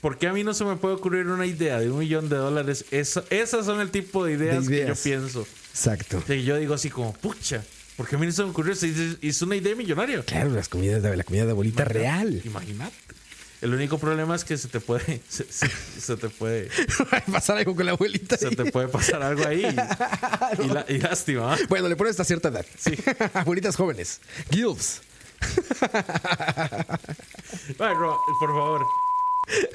¿por 0.00 0.18
qué 0.18 0.28
a 0.28 0.32
mí 0.32 0.44
no 0.44 0.54
se 0.54 0.64
me 0.64 0.76
puede 0.76 0.94
ocurrir 0.94 1.26
una 1.26 1.46
idea 1.46 1.78
de 1.80 1.90
un 1.90 1.98
millón 1.98 2.28
de 2.28 2.36
dólares? 2.36 2.84
Esa- 2.90 3.24
esas 3.30 3.66
son 3.66 3.80
el 3.80 3.90
tipo 3.90 4.24
de 4.24 4.32
ideas, 4.34 4.66
De 4.66 4.80
que 4.82 4.88
yo 4.88 4.94
pienso. 4.94 5.46
Exacto. 5.70 6.22
Que 6.26 6.42
yo 6.44 6.56
digo 6.56 6.74
así 6.74 6.90
como, 6.90 7.12
pucha, 7.12 7.62
¿por 7.96 8.08
qué 8.08 8.16
a 8.16 8.18
mí 8.18 8.26
no 8.26 8.32
se 8.32 8.42
me 8.44 8.50
ocurrió? 8.50 8.72
Es, 8.72 8.82
es 8.82 9.42
una 9.42 9.56
idea 9.56 9.74
millonaria. 9.74 10.22
Claro, 10.22 10.50
las 10.50 10.68
comidas 10.68 11.02
de 11.02 11.16
la 11.16 11.24
comida 11.24 11.44
de 11.44 11.50
abuelita 11.52 11.84
real. 11.84 12.40
Imagínate. 12.44 12.94
El 13.62 13.72
único 13.72 13.98
problema 13.98 14.36
es 14.36 14.44
que 14.44 14.56
se 14.58 14.68
te 14.68 14.80
puede, 14.80 15.20
se, 15.28 15.44
se- 15.50 15.68
se 16.00 16.16
te 16.16 16.28
puede, 16.28 16.70
pasar 17.32 17.56
algo 17.58 17.74
con 17.74 17.86
la 17.86 17.92
abuelita. 17.92 18.36
se 18.36 18.50
te 18.54 18.70
puede 18.70 18.88
pasar 18.88 19.22
algo 19.22 19.46
ahí 19.46 19.62
y, 20.58 20.62
y 20.62 20.68
la- 20.68 20.84
y 20.88 20.98
lástima. 20.98 21.56
Bueno, 21.68 21.88
le 21.88 21.96
pones 21.96 22.12
hasta 22.12 22.24
cierta 22.24 22.48
edad. 22.48 22.66
Sí. 22.78 22.94
Abuelitas 23.34 23.76
jóvenes. 23.76 24.20
Gilfs. 24.50 25.00
Ay, 27.78 27.94
Ro, 27.94 28.18
por 28.40 28.48
favor. 28.50 28.86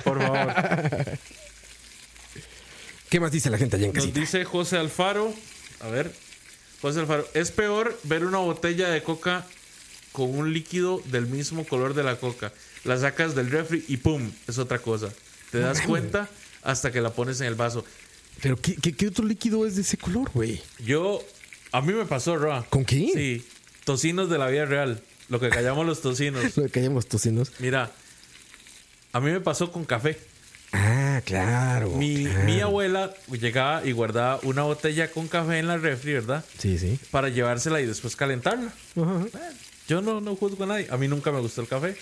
Por 0.03 0.21
favor. 0.21 0.53
¿Qué 3.09 3.19
más 3.19 3.31
dice 3.31 3.49
la 3.49 3.57
gente 3.57 3.75
allá 3.75 3.87
en 3.87 3.93
Nos 3.93 4.03
casita? 4.05 4.19
dice 4.19 4.45
José 4.45 4.77
Alfaro. 4.77 5.33
A 5.81 5.87
ver. 5.87 6.11
José 6.81 6.99
Alfaro. 7.01 7.27
Es 7.33 7.51
peor 7.51 7.97
ver 8.03 8.25
una 8.25 8.37
botella 8.39 8.89
de 8.89 9.03
coca 9.03 9.45
con 10.11 10.35
un 10.37 10.53
líquido 10.53 11.01
del 11.05 11.27
mismo 11.27 11.65
color 11.65 11.93
de 11.93 12.03
la 12.03 12.15
coca. 12.17 12.51
La 12.83 12.97
sacas 12.97 13.35
del 13.35 13.51
refri 13.51 13.83
y 13.87 13.97
¡pum! 13.97 14.31
Es 14.47 14.57
otra 14.57 14.79
cosa. 14.79 15.09
Te 15.51 15.59
das 15.59 15.81
cuenta 15.81 16.29
hasta 16.63 16.91
que 16.91 17.01
la 17.01 17.11
pones 17.11 17.41
en 17.41 17.47
el 17.47 17.55
vaso. 17.55 17.85
Pero 18.41 18.55
¿qué, 18.57 18.75
qué, 18.75 18.93
qué 18.93 19.07
otro 19.07 19.25
líquido 19.25 19.65
es 19.67 19.75
de 19.75 19.81
ese 19.81 19.97
color, 19.97 20.31
güey? 20.33 20.61
Yo. 20.79 21.23
A 21.71 21.81
mí 21.81 21.93
me 21.93 22.05
pasó, 22.05 22.37
Roa. 22.37 22.65
¿Con 22.69 22.83
qué? 22.85 23.09
Sí. 23.13 23.45
Tocinos 23.85 24.29
de 24.29 24.37
la 24.37 24.47
vida 24.47 24.65
real. 24.65 25.01
Lo 25.29 25.39
que 25.39 25.49
callamos 25.49 25.85
los 25.85 26.01
tocinos. 26.01 26.43
Lo 26.57 26.63
que 26.63 26.69
callamos 26.69 27.07
tocinos. 27.07 27.51
Mira. 27.59 27.91
A 29.13 29.19
mí 29.19 29.31
me 29.31 29.41
pasó 29.41 29.71
con 29.71 29.85
café. 29.85 30.17
Ah, 30.73 31.21
claro. 31.25 31.91
Mi, 31.91 32.25
claro. 32.25 32.43
mi 32.45 32.61
abuela 32.61 33.13
llegaba 33.29 33.85
y 33.85 33.91
guardaba 33.91 34.39
una 34.43 34.63
botella 34.63 35.11
con 35.11 35.27
café 35.27 35.59
en 35.59 35.67
la 35.67 35.77
refri, 35.77 36.13
¿verdad? 36.13 36.45
Sí, 36.57 36.77
sí. 36.77 36.97
Para 37.11 37.29
llevársela 37.29 37.81
y 37.81 37.85
después 37.85 38.15
calentarla. 38.15 38.73
Ajá. 38.95 39.25
Yo 39.87 40.01
no, 40.01 40.21
no 40.21 40.35
juzgo 40.35 40.63
a 40.63 40.67
nadie. 40.67 40.87
A 40.89 40.97
mí 40.97 41.09
nunca 41.09 41.31
me 41.31 41.41
gustó 41.41 41.61
el 41.61 41.67
café. 41.67 41.97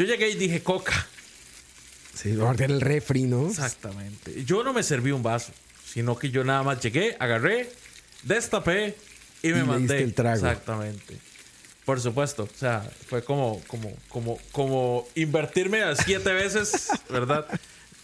Yo 0.00 0.06
llegué 0.06 0.30
y 0.30 0.34
dije 0.34 0.62
coca. 0.62 1.06
Sí, 2.14 2.34
guardar 2.34 2.70
el 2.70 2.80
refri, 2.80 3.24
¿no? 3.24 3.50
Exactamente. 3.50 4.46
Yo 4.46 4.64
no 4.64 4.72
me 4.72 4.82
serví 4.82 5.10
un 5.10 5.22
vaso, 5.22 5.52
sino 5.84 6.16
que 6.18 6.30
yo 6.30 6.42
nada 6.42 6.62
más 6.62 6.80
llegué, 6.80 7.18
agarré, 7.20 7.70
destapé 8.22 8.96
y 9.42 9.48
me 9.48 9.58
le 9.58 9.64
mandé. 9.64 10.02
el 10.02 10.14
trago. 10.14 10.36
Exactamente. 10.36 11.18
Por 11.84 12.00
supuesto. 12.00 12.44
O 12.44 12.58
sea, 12.58 12.90
fue 13.10 13.22
como, 13.22 13.60
como, 13.66 13.92
como, 14.08 14.38
como 14.52 15.06
invertirme 15.16 15.82
a 15.82 15.94
siete 15.94 16.32
veces, 16.32 16.88
¿verdad? 17.10 17.46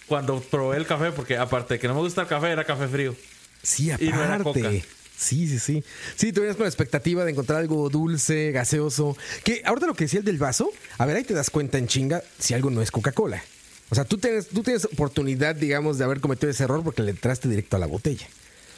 Cuando 0.06 0.38
probé 0.40 0.76
el 0.76 0.86
café, 0.86 1.12
porque 1.12 1.38
aparte 1.38 1.74
de 1.74 1.80
que 1.80 1.88
no 1.88 1.94
me 1.94 2.00
gusta 2.00 2.20
el 2.20 2.28
café, 2.28 2.50
era 2.50 2.64
café 2.64 2.88
frío. 2.88 3.16
Sí, 3.62 3.90
Y 4.00 4.08
no 4.10 4.22
era 4.22 4.34
aparte. 4.34 4.60
coca. 4.62 4.70
Sí, 5.16 5.48
sí, 5.48 5.58
sí. 5.58 5.84
Sí, 6.14 6.32
tú 6.32 6.40
venías 6.40 6.56
con 6.56 6.64
la 6.64 6.68
expectativa 6.68 7.24
de 7.24 7.32
encontrar 7.32 7.60
algo 7.60 7.88
dulce, 7.88 8.52
gaseoso. 8.52 9.16
Que 9.44 9.62
ahorita 9.64 9.86
lo 9.86 9.94
que 9.94 10.04
decía 10.04 10.20
el 10.20 10.26
del 10.26 10.38
vaso, 10.38 10.70
a 10.98 11.06
ver, 11.06 11.16
ahí 11.16 11.24
te 11.24 11.34
das 11.34 11.50
cuenta 11.50 11.78
en 11.78 11.88
chinga 11.88 12.22
si 12.38 12.54
algo 12.54 12.70
no 12.70 12.82
es 12.82 12.90
Coca-Cola. 12.90 13.42
O 13.88 13.94
sea, 13.94 14.04
tú 14.04 14.18
tienes, 14.18 14.48
tú 14.48 14.62
tienes 14.62 14.84
oportunidad, 14.84 15.54
digamos, 15.54 15.96
de 15.96 16.04
haber 16.04 16.20
cometido 16.20 16.50
ese 16.50 16.64
error 16.64 16.82
porque 16.82 17.02
le 17.02 17.12
entraste 17.12 17.48
directo 17.48 17.76
a 17.76 17.78
la 17.78 17.86
botella. 17.86 18.26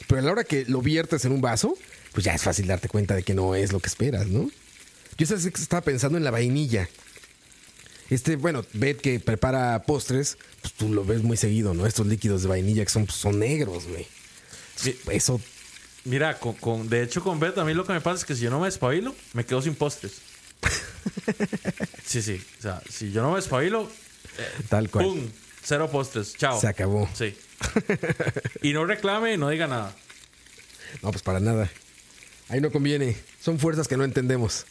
Pero 0.07 0.21
a 0.21 0.23
la 0.23 0.31
hora 0.31 0.43
que 0.43 0.65
lo 0.65 0.81
viertes 0.81 1.25
en 1.25 1.33
un 1.33 1.41
vaso, 1.41 1.75
pues 2.13 2.23
ya 2.23 2.33
es 2.33 2.41
fácil 2.41 2.67
darte 2.67 2.87
cuenta 2.87 3.15
de 3.15 3.23
que 3.23 3.33
no 3.33 3.55
es 3.55 3.71
lo 3.73 3.79
que 3.79 3.87
esperas, 3.87 4.27
¿no? 4.27 4.49
Yo 5.17 5.35
estaba 5.35 5.81
pensando 5.81 6.17
en 6.17 6.23
la 6.23 6.31
vainilla. 6.31 6.87
Este, 8.09 8.37
bueno, 8.37 8.65
Beth 8.73 9.01
que 9.01 9.19
prepara 9.19 9.83
postres, 9.83 10.37
pues 10.61 10.73
tú 10.73 10.91
lo 10.93 11.03
ves 11.03 11.21
muy 11.21 11.37
seguido, 11.37 11.73
¿no? 11.73 11.85
Estos 11.85 12.07
líquidos 12.07 12.43
de 12.43 12.47
vainilla 12.47 12.85
que 12.85 12.91
son, 12.91 13.05
pues, 13.05 13.17
son 13.17 13.39
negros, 13.39 13.87
güey. 13.87 14.07
Eso 15.11 15.41
Mira, 16.05 16.39
con, 16.39 16.53
con- 16.55 16.89
de 16.89 17.03
hecho 17.03 17.21
con 17.23 17.39
Beth 17.39 17.57
a 17.57 17.65
mí 17.65 17.73
lo 17.73 17.85
que 17.85 17.93
me 17.93 18.01
pasa 18.01 18.17
es 18.19 18.25
que 18.25 18.35
si 18.35 18.41
yo 18.41 18.49
no 18.49 18.59
me 18.59 18.67
despabilo, 18.67 19.15
me 19.33 19.45
quedo 19.45 19.61
sin 19.61 19.75
postres. 19.75 20.21
sí, 22.05 22.21
sí. 22.21 22.41
O 22.59 22.61
sea, 22.61 22.81
si 22.89 23.11
yo 23.11 23.21
no 23.21 23.31
me 23.31 23.35
despabilo, 23.37 23.89
Tal 24.69 24.89
cual. 24.89 25.05
¡pum! 25.05 25.27
Cero 25.63 25.89
postres. 25.91 26.35
Chao. 26.37 26.59
Se 26.59 26.67
acabó. 26.67 27.09
Sí. 27.13 27.37
y 28.61 28.73
no 28.73 28.85
reclame, 28.85 29.37
no 29.37 29.49
diga 29.49 29.67
nada. 29.67 29.93
No, 31.03 31.11
pues 31.11 31.21
para 31.21 31.39
nada. 31.39 31.69
Ahí 32.47 32.61
no 32.61 32.71
conviene. 32.71 33.15
Son 33.41 33.59
fuerzas 33.59 33.87
que 33.87 33.97
no 33.97 34.03
entendemos. 34.03 34.65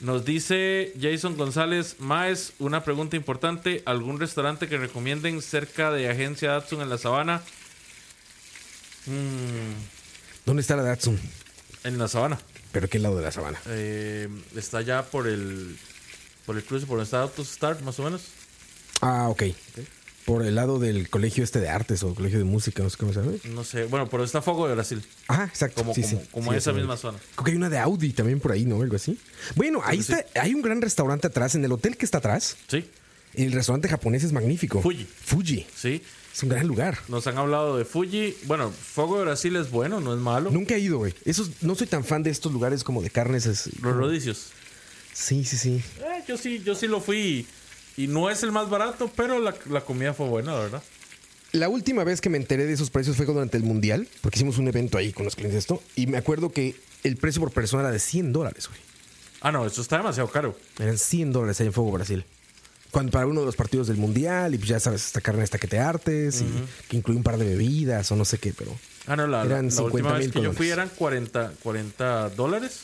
Nos 0.00 0.24
dice 0.24 0.92
Jason 1.00 1.36
González, 1.36 1.96
Maes, 1.98 2.52
una 2.58 2.84
pregunta 2.84 3.16
importante. 3.16 3.82
¿Algún 3.86 4.20
restaurante 4.20 4.68
que 4.68 4.76
recomienden 4.76 5.40
cerca 5.42 5.90
de 5.90 6.08
Agencia 6.10 6.50
Datsun 6.52 6.82
en 6.82 6.90
la 6.90 6.98
Sabana? 6.98 7.42
Mm, 9.06 9.72
¿Dónde 10.44 10.62
está 10.62 10.76
la 10.76 10.82
Datsun? 10.82 11.18
en 11.84 11.98
la 11.98 12.08
Sabana. 12.08 12.38
¿Pero 12.72 12.88
qué 12.88 12.98
lado 12.98 13.16
de 13.16 13.22
la 13.22 13.32
sabana? 13.32 13.58
Eh, 13.66 14.28
está 14.56 14.80
ya 14.80 15.02
por 15.04 15.26
el 15.28 15.76
por 16.46 16.56
el 16.56 16.64
cruce, 16.64 16.86
por 16.86 16.96
donde 16.96 17.04
está 17.04 17.20
Autos 17.20 17.48
Start, 17.48 17.82
más 17.82 17.98
o 17.98 18.02
menos. 18.04 18.22
Ah, 19.00 19.28
ok. 19.28 19.42
Por 20.24 20.46
el 20.46 20.54
lado 20.54 20.78
del 20.78 21.10
colegio 21.10 21.44
este 21.44 21.60
de 21.60 21.68
artes 21.68 22.02
o 22.02 22.14
colegio 22.14 22.38
de 22.38 22.44
música, 22.44 22.82
no 22.82 22.88
sé 22.88 22.96
cómo 22.96 23.12
se 23.12 23.20
llama. 23.20 23.32
No 23.44 23.64
sé, 23.64 23.84
bueno, 23.84 24.08
pero 24.08 24.24
está 24.24 24.40
Fogo 24.40 24.68
de 24.68 24.74
Brasil. 24.74 25.04
Ah, 25.28 25.44
exacto. 25.48 25.82
Como, 25.82 25.94
sí, 25.94 26.02
como, 26.02 26.20
sí. 26.22 26.28
como 26.30 26.52
Sí, 26.52 26.58
esa 26.58 26.72
misma 26.72 26.96
zona. 26.96 27.18
Creo 27.34 27.44
que 27.44 27.50
hay 27.50 27.56
una 27.56 27.68
de 27.68 27.78
Audi 27.78 28.12
también 28.12 28.40
por 28.40 28.52
ahí, 28.52 28.64
¿no? 28.64 28.80
Algo 28.80 28.96
así. 28.96 29.18
Bueno, 29.56 29.82
ahí 29.84 29.98
está. 29.98 30.24
Hay 30.40 30.54
un 30.54 30.62
gran 30.62 30.80
restaurante 30.80 31.26
atrás. 31.26 31.54
En 31.54 31.64
el 31.64 31.72
hotel 31.72 31.96
que 31.96 32.04
está 32.04 32.18
atrás, 32.18 32.56
Sí, 32.68 32.88
el 33.34 33.52
restaurante 33.52 33.88
japonés 33.88 34.22
es 34.24 34.32
magnífico. 34.32 34.80
Fuji. 34.80 35.06
Fuji. 35.24 35.66
sí. 35.76 36.02
Es 36.34 36.42
un 36.42 36.48
gran 36.48 36.66
lugar. 36.66 36.98
Nos 37.08 37.26
han 37.26 37.36
hablado 37.38 37.76
de 37.76 37.84
Fuji. 37.84 38.34
Bueno, 38.44 38.70
Fuego 38.70 39.18
de 39.18 39.24
Brasil 39.24 39.54
es 39.56 39.70
bueno, 39.70 40.00
no 40.00 40.14
es 40.14 40.20
malo. 40.20 40.50
Nunca 40.50 40.74
he 40.76 40.78
ido, 40.78 40.98
güey. 40.98 41.14
Esos, 41.24 41.50
no 41.62 41.74
soy 41.74 41.86
tan 41.86 42.04
fan 42.04 42.22
de 42.22 42.30
estos 42.30 42.52
lugares 42.52 42.84
como 42.84 43.02
de 43.02 43.10
carnes. 43.10 43.44
es- 43.46 43.68
Los 43.82 43.94
rodicios. 43.94 44.48
Sí, 45.12 45.44
sí, 45.44 45.56
sí. 45.58 45.82
Eh, 45.98 46.24
yo 46.26 46.36
sí, 46.38 46.62
yo 46.64 46.74
sí 46.74 46.86
lo 46.86 47.00
fui. 47.00 47.46
Y, 47.96 48.04
y 48.04 48.06
no 48.06 48.30
es 48.30 48.42
el 48.42 48.50
más 48.52 48.70
barato, 48.70 49.10
pero 49.14 49.38
la, 49.40 49.54
la 49.68 49.82
comida 49.82 50.14
fue 50.14 50.26
buena, 50.28 50.52
la 50.54 50.58
verdad. 50.60 50.82
La 51.52 51.68
última 51.68 52.02
vez 52.02 52.22
que 52.22 52.30
me 52.30 52.38
enteré 52.38 52.64
de 52.64 52.72
esos 52.72 52.88
precios 52.88 53.14
fue 53.18 53.26
durante 53.26 53.58
el 53.58 53.62
Mundial, 53.62 54.08
porque 54.22 54.38
hicimos 54.38 54.56
un 54.56 54.68
evento 54.68 54.96
ahí 54.96 55.12
con 55.12 55.26
los 55.26 55.34
clientes 55.34 55.52
de 55.52 55.58
esto, 55.58 55.82
y 55.96 56.06
me 56.06 56.16
acuerdo 56.16 56.50
que 56.50 56.76
el 57.04 57.18
precio 57.18 57.42
por 57.42 57.50
persona 57.52 57.82
era 57.82 57.92
de 57.92 57.98
100 57.98 58.32
dólares, 58.32 58.68
güey. 58.68 58.80
Ah, 59.42 59.52
no, 59.52 59.66
esto 59.66 59.82
está 59.82 59.98
demasiado 59.98 60.30
caro. 60.30 60.56
Eran 60.78 60.96
100 60.96 61.30
dólares 61.32 61.60
ahí 61.60 61.66
en 61.66 61.72
Fuego 61.74 61.90
Brasil. 61.92 62.24
Cuando 62.92 63.10
para 63.10 63.26
uno 63.26 63.40
de 63.40 63.46
los 63.46 63.56
partidos 63.56 63.88
del 63.88 63.96
Mundial, 63.96 64.54
y 64.54 64.58
pues 64.58 64.68
ya 64.68 64.78
sabes, 64.78 65.04
esta 65.06 65.20
carne 65.20 65.42
esta 65.42 65.58
que 65.58 65.66
te 65.66 65.78
hartes, 65.80 66.42
y 66.42 66.46
que 66.88 66.96
incluye 66.98 67.16
un 67.16 67.24
par 67.24 67.38
de 67.38 67.44
bebidas 67.46 68.12
o 68.12 68.16
no 68.16 68.24
sé 68.24 68.38
qué, 68.38 68.52
pero 68.56 68.70
Ah, 69.06 69.16
no, 69.16 69.26
la, 69.26 69.38
la- 69.44 69.50
Eran 69.54 69.64
la 69.66 69.70
50 69.72 69.82
última 69.96 70.12
vez 70.18 70.30
que 70.30 70.40
yo 70.42 70.52
fui 70.52 70.68
eran 70.70 70.88
40, 70.90 71.54
40 71.62 72.28
dólares. 72.30 72.82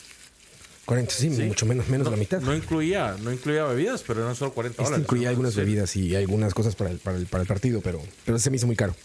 40, 0.85 1.13
sí, 1.13 1.33
Sí. 1.33 1.43
mucho 1.43 1.65
menos, 1.67 1.87
menos 1.87 2.05
no, 2.05 2.11
la 2.11 2.17
mitad. 2.17 2.41
No 2.41 2.53
incluía, 2.55 3.15
no 3.21 3.31
incluía 3.31 3.63
bebidas, 3.65 4.03
pero 4.05 4.23
eran 4.23 4.35
solo 4.35 4.51
40 4.53 4.81
Este 4.81 4.83
dólares. 4.83 5.03
incluía 5.05 5.25
¿no? 5.25 5.29
algunas 5.29 5.53
Sí. 5.53 5.59
bebidas 5.59 5.95
y 5.95 6.15
algunas 6.15 6.53
cosas 6.55 6.75
para 6.75 6.89
el, 6.89 6.97
para 6.97 7.15
el, 7.17 7.27
para 7.27 7.43
el 7.43 7.47
partido, 7.47 7.79
pero, 7.81 8.01
pero 8.25 8.39
se 8.39 8.49
me 8.49 8.57
hizo 8.57 8.65
muy 8.65 8.75
caro. 8.75 8.95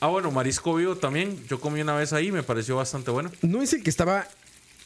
Ah, 0.00 0.06
bueno, 0.08 0.30
marisco 0.30 0.74
vivo 0.74 0.96
también. 0.96 1.36
Yo 1.48 1.60
comí 1.60 1.80
una 1.80 1.94
vez 1.96 2.12
ahí, 2.12 2.30
me 2.32 2.42
pareció 2.44 2.76
bastante 2.76 3.10
bueno. 3.10 3.30
¿No 3.42 3.60
es 3.62 3.72
el 3.72 3.82
que 3.82 3.90
estaba 3.90 4.26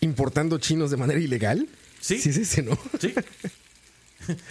importando 0.00 0.58
chinos 0.58 0.90
de 0.90 0.96
manera 0.96 1.20
ilegal? 1.20 1.68
Sí. 2.00 2.18
Sí, 2.20 2.30
es 2.30 2.36
ese, 2.38 2.62
¿no? 2.62 2.78
Sí, 3.00 3.14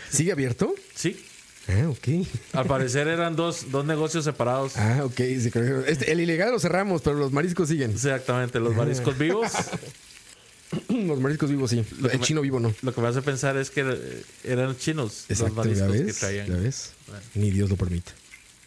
¿Sigue 0.09 0.31
abierto? 0.31 0.73
sí. 0.93 1.23
Ah, 1.67 1.89
ok. 1.89 2.27
Al 2.53 2.67
parecer 2.67 3.07
eran 3.07 3.35
dos, 3.35 3.71
dos 3.71 3.83
negocios 3.85 4.23
separados. 4.23 4.77
Ah, 4.77 5.01
ok. 5.03 5.19
este, 5.19 6.11
el 6.11 6.19
ilegal 6.19 6.51
lo 6.51 6.59
cerramos, 6.59 7.01
pero 7.01 7.15
los 7.15 7.31
mariscos 7.31 7.69
siguen. 7.69 7.89
Exactamente, 7.89 8.59
los 8.59 8.75
mariscos 8.75 9.17
vivos. 9.17 9.51
Los 10.89 11.19
mariscos 11.19 11.49
vivos 11.49 11.69
sí. 11.69 11.85
Lo 11.99 12.09
El 12.09 12.19
me- 12.19 12.25
chino 12.25 12.41
vivo 12.41 12.59
no. 12.59 12.73
Lo 12.81 12.93
que 12.93 12.99
me 12.99 13.07
hace 13.07 13.21
pensar 13.21 13.55
es 13.55 13.69
que 13.69 14.23
eran 14.43 14.75
chinos 14.77 15.25
Exacto, 15.29 15.63
los 15.63 15.77
mariscos 15.79 15.91
que 16.05 16.13
traían. 16.13 16.47
Ya 16.47 16.57
ves. 16.57 16.91
Bueno. 17.07 17.23
Ni 17.35 17.51
Dios 17.51 17.69
lo 17.69 17.77
permite. 17.77 18.11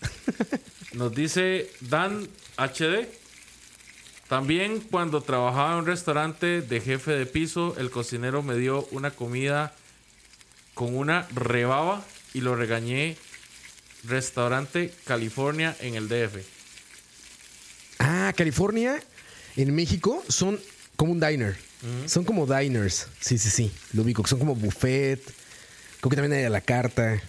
Nos 0.95 1.15
dice 1.15 1.69
Dan 1.81 2.27
HD. 2.57 3.07
También 4.29 4.81
cuando 4.81 5.23
trabajaba 5.23 5.73
en 5.73 5.79
un 5.81 5.87
restaurante 5.87 6.63
de 6.63 6.81
jefe 6.81 7.13
de 7.13 7.27
piso, 7.27 7.75
el 7.79 7.91
cocinero 7.91 8.43
me 8.43 8.57
dio 8.57 8.87
una 8.93 9.11
comida 9.11 9.75
con 10.79 10.97
una 10.97 11.27
rebaba 11.35 12.05
y 12.35 12.41
lo 12.41 12.55
regañé. 12.55 13.17
Restaurante 14.05 14.95
California 15.05 15.77
en 15.81 15.97
el 15.97 16.09
DF. 16.09 16.37
Ah, 17.99 18.33
California, 18.37 19.03
en 19.57 19.75
México, 19.75 20.23
son 20.29 20.61
como 20.95 21.11
un 21.13 21.19
diner. 21.21 21.57
Son 22.07 22.25
como 22.25 22.47
diners. 22.47 23.09
Sí, 23.21 23.39
sí, 23.39 23.51
sí. 23.51 23.73
Lo 23.93 24.03
ubico. 24.03 24.25
Son 24.27 24.39
como 24.39 24.55
buffet. 24.55 25.21
Creo 26.01 26.11
que 26.11 26.17
también 26.17 26.33
hay 26.39 26.45
a 26.45 26.51
la 26.51 26.61
carta. 26.61 27.21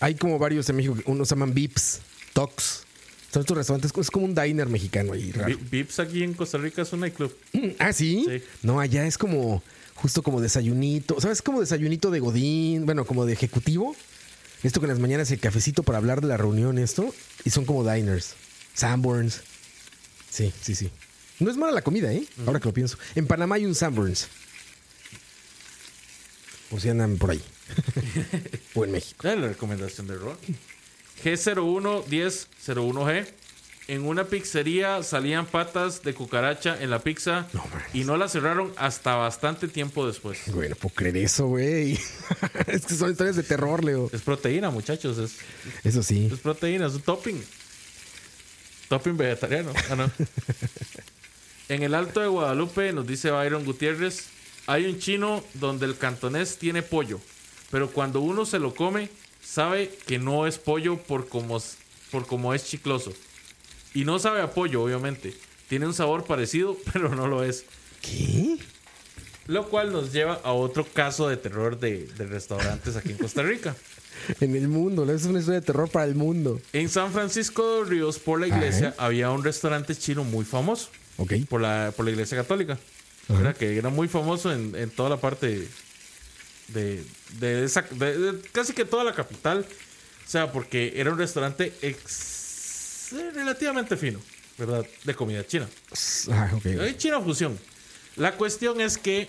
Hay 0.00 0.14
como 0.14 0.38
varios 0.38 0.68
en 0.68 0.76
México. 0.76 0.96
Unos 1.06 1.28
se 1.28 1.34
llaman 1.34 1.54
Vips, 1.54 2.00
Tox. 2.34 2.84
Son 3.32 3.40
estos 3.40 3.56
restaurantes. 3.56 3.90
Es 3.98 4.10
como 4.10 4.26
un 4.26 4.34
diner 4.34 4.68
mexicano 4.68 5.14
ahí, 5.14 5.32
raro. 5.32 5.48
Vi- 5.56 5.78
Vips 5.78 5.98
aquí 5.98 6.22
en 6.22 6.34
Costa 6.34 6.58
Rica 6.58 6.82
es 6.82 6.92
un 6.92 7.00
nightclub. 7.00 7.34
Ah, 7.78 7.92
¿sí? 7.94 8.26
Sí. 8.28 8.42
No, 8.62 8.80
allá 8.80 9.06
es 9.06 9.16
como 9.16 9.62
justo 10.02 10.22
como 10.22 10.40
desayunito. 10.40 11.20
¿Sabes? 11.20 11.42
Como 11.42 11.60
desayunito 11.60 12.10
de 12.10 12.18
Godín, 12.18 12.84
bueno, 12.84 13.04
como 13.04 13.24
de 13.24 13.32
ejecutivo. 13.32 13.94
Esto 14.64 14.80
que 14.80 14.86
en 14.86 14.90
las 14.90 14.98
mañanas 14.98 15.30
el 15.30 15.38
cafecito 15.38 15.84
para 15.84 15.98
hablar 15.98 16.20
de 16.20 16.26
la 16.26 16.36
reunión, 16.36 16.78
esto. 16.78 17.14
Y 17.44 17.50
son 17.50 17.64
como 17.64 17.88
diners. 17.88 18.34
Sanborns. 18.74 19.42
Sí, 20.28 20.52
sí, 20.60 20.74
sí. 20.74 20.90
No 21.38 21.48
es 21.50 21.56
mala 21.56 21.72
la 21.72 21.82
comida, 21.82 22.12
¿eh? 22.12 22.26
Ahora 22.46 22.58
que 22.58 22.66
lo 22.66 22.74
pienso. 22.74 22.98
En 23.14 23.28
Panamá 23.28 23.54
hay 23.56 23.64
un 23.64 23.76
Sanborns. 23.76 24.26
Por 26.68 26.80
si 26.80 26.88
andan 26.88 27.16
por 27.16 27.30
ahí. 27.30 27.42
o 28.74 28.84
en 28.84 28.92
México. 28.92 29.28
Es 29.28 29.38
la 29.38 29.48
recomendación 29.48 30.08
de 30.08 30.16
Ron. 30.16 30.36
G011001G. 31.24 33.26
En 33.88 34.06
una 34.06 34.24
pizzería 34.24 35.02
salían 35.02 35.46
patas 35.46 36.02
de 36.02 36.14
cucaracha 36.14 36.80
en 36.80 36.90
la 36.90 37.00
pizza 37.00 37.48
No, 37.52 37.64
y 37.92 38.04
no 38.04 38.16
la 38.16 38.28
cerraron 38.28 38.72
hasta 38.76 39.16
bastante 39.16 39.66
tiempo 39.68 40.06
después. 40.06 40.40
Güey, 40.46 40.68
no 40.68 40.76
puedo 40.76 40.94
creer 40.94 41.16
eso, 41.16 41.46
güey. 41.48 41.98
es 42.68 42.86
que 42.86 42.94
son 42.94 43.10
historias 43.10 43.36
de 43.36 43.42
terror, 43.42 43.84
Leo. 43.84 44.08
Es 44.12 44.22
proteína, 44.22 44.70
muchachos. 44.70 45.18
Es, 45.18 45.38
Eso 45.84 46.02
sí. 46.02 46.30
es 46.32 46.38
proteína, 46.38 46.86
es 46.86 46.94
un 46.94 47.02
topping. 47.02 47.42
Topping 48.88 49.16
vegetariano. 49.16 49.72
Ah, 49.90 49.96
no. 49.96 50.10
En 51.68 51.82
el 51.82 51.94
Alto 51.94 52.20
de 52.20 52.26
Guadalupe, 52.26 52.92
nos 52.92 53.06
dice 53.06 53.30
Byron 53.30 53.64
Gutiérrez, 53.64 54.26
hay 54.66 54.84
un 54.84 54.98
chino 54.98 55.42
donde 55.54 55.86
el 55.86 55.96
cantonés 55.96 56.58
tiene 56.58 56.82
pollo, 56.82 57.18
pero 57.70 57.90
cuando 57.90 58.20
uno 58.20 58.44
se 58.44 58.58
lo 58.58 58.74
come, 58.74 59.08
sabe 59.42 59.90
que 60.06 60.18
no 60.18 60.46
es 60.46 60.58
pollo 60.58 60.98
por 60.98 61.28
como, 61.28 61.62
por 62.10 62.26
como 62.26 62.52
es 62.52 62.66
chicloso. 62.66 63.14
Y 63.94 64.04
no 64.04 64.18
sabe 64.18 64.40
a 64.40 64.50
pollo, 64.52 64.82
obviamente. 64.82 65.34
Tiene 65.68 65.86
un 65.86 65.94
sabor 65.94 66.24
parecido, 66.24 66.76
pero 66.92 67.08
no 67.14 67.26
lo 67.28 67.44
es. 67.44 67.64
¿Qué? 68.00 68.56
Lo 69.46 69.68
cual 69.68 69.92
nos 69.92 70.12
lleva 70.12 70.40
a 70.44 70.52
otro 70.52 70.86
caso 70.86 71.28
de 71.28 71.36
terror 71.36 71.78
de, 71.80 72.06
de 72.06 72.26
restaurantes 72.26 72.96
aquí 72.96 73.10
en 73.10 73.18
Costa 73.18 73.42
Rica. 73.42 73.74
En 74.40 74.54
el 74.54 74.68
mundo. 74.68 75.10
Es 75.10 75.24
una 75.24 75.40
historia 75.40 75.58
de 75.60 75.66
terror 75.66 75.88
para 75.90 76.04
el 76.04 76.14
mundo. 76.14 76.60
En 76.72 76.88
San 76.88 77.12
Francisco 77.12 77.82
de 77.82 77.90
Ríos, 77.90 78.18
por 78.20 78.38
la 78.40 78.46
iglesia, 78.46 78.94
había 78.98 79.30
un 79.30 79.42
restaurante 79.42 79.96
chino 79.96 80.22
muy 80.22 80.44
famoso. 80.44 80.90
Ok. 81.16 81.32
Por 81.48 81.60
la, 81.62 81.92
por 81.96 82.04
la 82.04 82.12
iglesia 82.12 82.36
católica. 82.38 82.78
¿verdad? 83.28 83.56
Que 83.56 83.76
era 83.76 83.88
muy 83.88 84.06
famoso 84.06 84.52
en, 84.52 84.76
en 84.76 84.90
toda 84.90 85.08
la 85.10 85.16
parte 85.16 85.66
de, 86.68 87.02
de, 87.40 87.64
esa- 87.64 87.82
de- 87.90 88.18
de 88.18 88.40
casi 88.52 88.74
que 88.74 88.84
toda 88.84 89.02
la 89.02 89.14
capital. 89.14 89.66
O 90.24 90.30
sea, 90.30 90.52
porque 90.52 90.92
era 90.96 91.10
un 91.10 91.18
restaurante 91.18 91.72
ex- 91.82 92.41
relativamente 93.12 93.96
fino, 93.96 94.20
¿verdad? 94.58 94.84
De 95.04 95.14
comida 95.14 95.46
china. 95.46 95.68
Ah, 96.30 96.50
ok. 96.54 96.66
Hay 96.80 96.96
China 96.96 97.20
fusión. 97.20 97.58
La 98.16 98.36
cuestión 98.36 98.80
es 98.80 98.98
que 98.98 99.28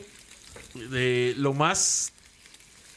de 0.73 1.33
lo 1.37 1.53
más 1.53 2.11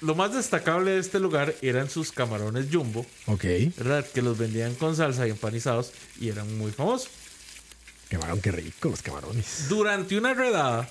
lo 0.01 0.15
más 0.15 0.35
destacable 0.35 0.91
de 0.93 0.99
este 0.99 1.19
lugar 1.21 1.55
eran 1.63 1.89
sus 1.89 2.13
camarones 2.13 2.67
jumbo, 2.71 3.07
Ok. 3.27 3.45
¿verdad? 3.79 4.07
Que 4.13 4.21
los 4.21 4.37
vendían 4.37 4.75
con 4.75 4.95
salsa 4.95 5.27
y 5.27 5.31
empanizados 5.31 5.93
y 6.21 6.29
eran 6.29 6.59
muy 6.59 6.71
famosos. 6.71 7.09
Camarón, 8.11 8.41
qué 8.43 8.53
rico 8.53 8.91
los 8.91 9.01
camarones. 9.03 9.69
Durante 9.69 10.17
una 10.19 10.35
redada, 10.35 10.89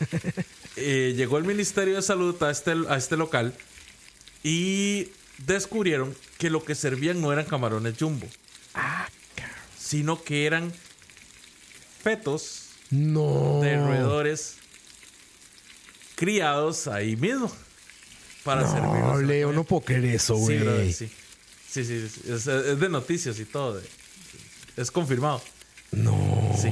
eh, 0.76 1.12
llegó 1.16 1.38
el 1.38 1.44
Ministerio 1.44 1.96
de 1.96 2.02
Salud 2.02 2.42
a 2.42 2.50
este, 2.50 2.74
a 2.88 2.96
este 2.96 3.16
local 3.16 3.54
y 4.42 5.08
descubrieron 5.46 6.14
que 6.38 6.50
lo 6.50 6.64
que 6.64 6.74
servían 6.74 7.20
no 7.20 7.32
eran 7.32 7.44
camarones 7.44 7.94
jumbo, 7.98 8.26
Ah, 8.76 9.08
sino 9.78 10.22
que 10.22 10.46
eran 10.46 10.72
fetos 12.02 12.68
No. 12.90 13.60
de 13.62 13.76
roedores 13.76 14.56
criados 16.14 16.86
ahí 16.88 17.16
mismo 17.16 17.50
para 18.44 18.62
No, 18.62 18.72
servirlos. 18.72 19.22
Leo, 19.24 19.52
no 19.52 19.64
puedo 19.64 19.82
creer 19.82 20.04
eso, 20.06 20.34
Sí, 20.36 20.40
güey. 20.42 20.58
brother, 20.60 20.92
sí. 20.92 21.10
Sí, 21.70 21.84
sí, 21.84 22.08
sí. 22.08 22.20
Es, 22.32 22.46
es 22.46 22.80
de 22.80 22.88
noticias 22.88 23.38
y 23.40 23.44
todo. 23.44 23.80
es 24.76 24.90
confirmado. 24.90 25.42
No. 25.92 26.54
Sí. 26.60 26.68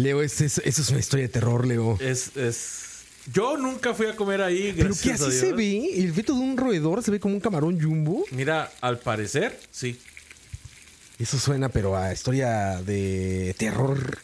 Leo, 0.00 0.22
es- 0.22 0.40
es- 0.42 0.58
eso 0.64 0.82
es 0.82 0.88
una 0.90 1.00
historia 1.00 1.26
de 1.26 1.32
terror, 1.32 1.66
Leo. 1.66 1.96
Es, 2.00 2.36
es... 2.36 2.82
Yo 3.32 3.56
nunca 3.56 3.94
fui 3.94 4.06
a 4.06 4.14
comer 4.14 4.42
ahí. 4.42 4.72
Pero 4.76 4.94
que 4.94 5.12
así 5.12 5.32
se 5.32 5.52
ve. 5.52 5.90
El 5.96 6.12
feto 6.12 6.34
de 6.34 6.40
un 6.40 6.56
roedor 6.56 7.02
se 7.02 7.10
ve 7.10 7.18
como 7.18 7.34
un 7.34 7.40
camarón 7.40 7.80
jumbo. 7.80 8.24
Mira, 8.30 8.70
al 8.82 8.98
parecer, 9.00 9.58
sí. 9.70 9.98
Eso 11.18 11.38
suena, 11.38 11.68
pero 11.68 11.96
a 11.96 12.12
historia 12.12 12.82
de 12.82 13.54
terror. 13.58 14.18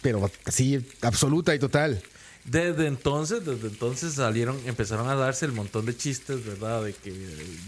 Pero 0.00 0.30
así, 0.44 0.84
absoluta 1.00 1.54
y 1.54 1.58
total. 1.58 2.02
Desde 2.44 2.88
entonces, 2.88 3.44
desde 3.44 3.68
entonces 3.68 4.14
salieron, 4.14 4.60
empezaron 4.66 5.08
a 5.08 5.14
darse 5.14 5.46
el 5.46 5.52
montón 5.52 5.86
de 5.86 5.96
chistes, 5.96 6.44
¿verdad? 6.44 6.82
De 6.82 6.92
que 6.92 7.14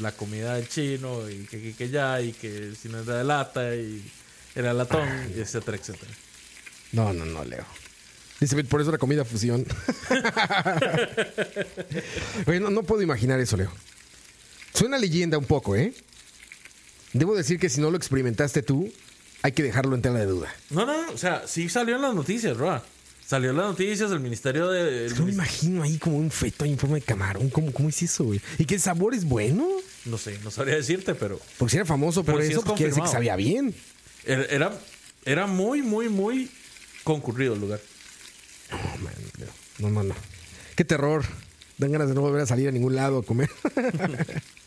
la 0.01 0.11
comida 0.11 0.57
del 0.57 0.69
chino 0.69 1.31
y 1.31 1.45
que, 1.45 1.63
que, 1.63 1.75
que 1.75 1.91
ya, 1.91 2.21
y 2.21 2.33
que 2.33 2.73
si 2.75 2.89
no 2.89 2.99
era 2.99 3.19
de 3.19 3.25
lata 3.25 3.77
y 3.77 4.05
era 4.57 4.73
latón, 4.73 5.09
etcétera, 5.37 5.77
etcétera. 5.77 6.11
No, 6.91 7.13
no, 7.13 7.25
no, 7.25 7.45
Leo. 7.45 7.65
Dice, 8.41 8.65
por 8.65 8.81
eso 8.81 8.91
la 8.91 8.99
comida 8.99 9.25
fusión. 9.25 9.65
Oye, 12.47 12.59
no, 12.59 12.71
no 12.71 12.83
puedo 12.83 13.01
imaginar 13.01 13.39
eso, 13.39 13.57
Leo. 13.57 13.71
Suena 14.75 14.99
leyenda 14.99 15.39
un 15.39 15.45
poco, 15.45 15.77
¿eh? 15.77 15.95
Debo 17.15 17.35
decir 17.37 17.59
que 17.59 17.69
si 17.69 17.81
no 17.81 17.91
lo 17.91 17.97
experimentaste 17.97 18.63
tú, 18.63 18.93
hay 19.43 19.53
que 19.53 19.63
dejarlo 19.63 19.95
en 19.95 20.03
tela 20.03 20.19
de 20.19 20.27
duda. 20.27 20.55
No, 20.71 20.85
no, 20.85 21.13
o 21.13 21.17
sea, 21.17 21.47
sí 21.47 21.69
salió 21.69 21.97
en 21.97 22.03
las 22.03 22.15
noticias, 22.15 22.57
Roa. 22.57 22.83
Salió 23.25 23.51
en 23.51 23.57
las 23.57 23.67
noticias, 23.67 24.11
el 24.11 24.21
Ministerio 24.21 24.69
de. 24.69 25.09
No 25.17 25.25
me 25.25 25.33
imagino 25.33 25.83
ahí 25.83 25.97
como 25.97 26.19
un 26.19 26.31
feto 26.31 26.65
en 26.65 26.77
forma 26.77 26.97
de 26.97 27.03
camarón. 27.03 27.49
¿Cómo, 27.49 27.73
cómo 27.73 27.89
es 27.89 28.03
eso, 28.03 28.25
güey? 28.25 28.41
¿Y 28.59 28.67
que 28.67 28.75
el 28.75 28.81
sabor 28.81 29.15
es 29.15 29.25
bueno? 29.25 29.67
No 30.05 30.19
sé, 30.19 30.39
no 30.43 30.51
sabría 30.51 30.75
decirte, 30.75 31.15
pero. 31.15 31.41
Porque 31.57 31.71
si 31.71 31.77
era 31.79 31.87
famoso 31.87 32.23
por 32.25 32.43
sí 32.43 32.51
eso, 32.51 32.61
es 32.61 32.67
pues 32.67 32.77
quiere 32.77 32.91
decir 32.91 33.05
que 33.05 33.11
sabía 33.11 33.37
bien. 33.37 33.75
Era, 34.27 34.45
era, 34.47 34.79
era 35.25 35.47
muy, 35.47 35.81
muy, 35.83 36.09
muy 36.09 36.51
concurrido 37.03 37.55
el 37.55 37.61
lugar. 37.61 37.81
No, 38.71 39.05
man, 39.05 39.15
no, 39.79 39.91
no, 39.91 40.03
no. 40.03 40.15
Qué 40.75 40.85
terror. 40.85 41.25
Dan 41.79 41.93
ganas 41.93 42.09
de 42.09 42.15
no 42.15 42.21
volver 42.21 42.43
a 42.43 42.47
salir 42.47 42.69
a 42.69 42.73
ningún 42.73 42.95
lado 42.95 43.19
a 43.21 43.23
comer. 43.23 43.51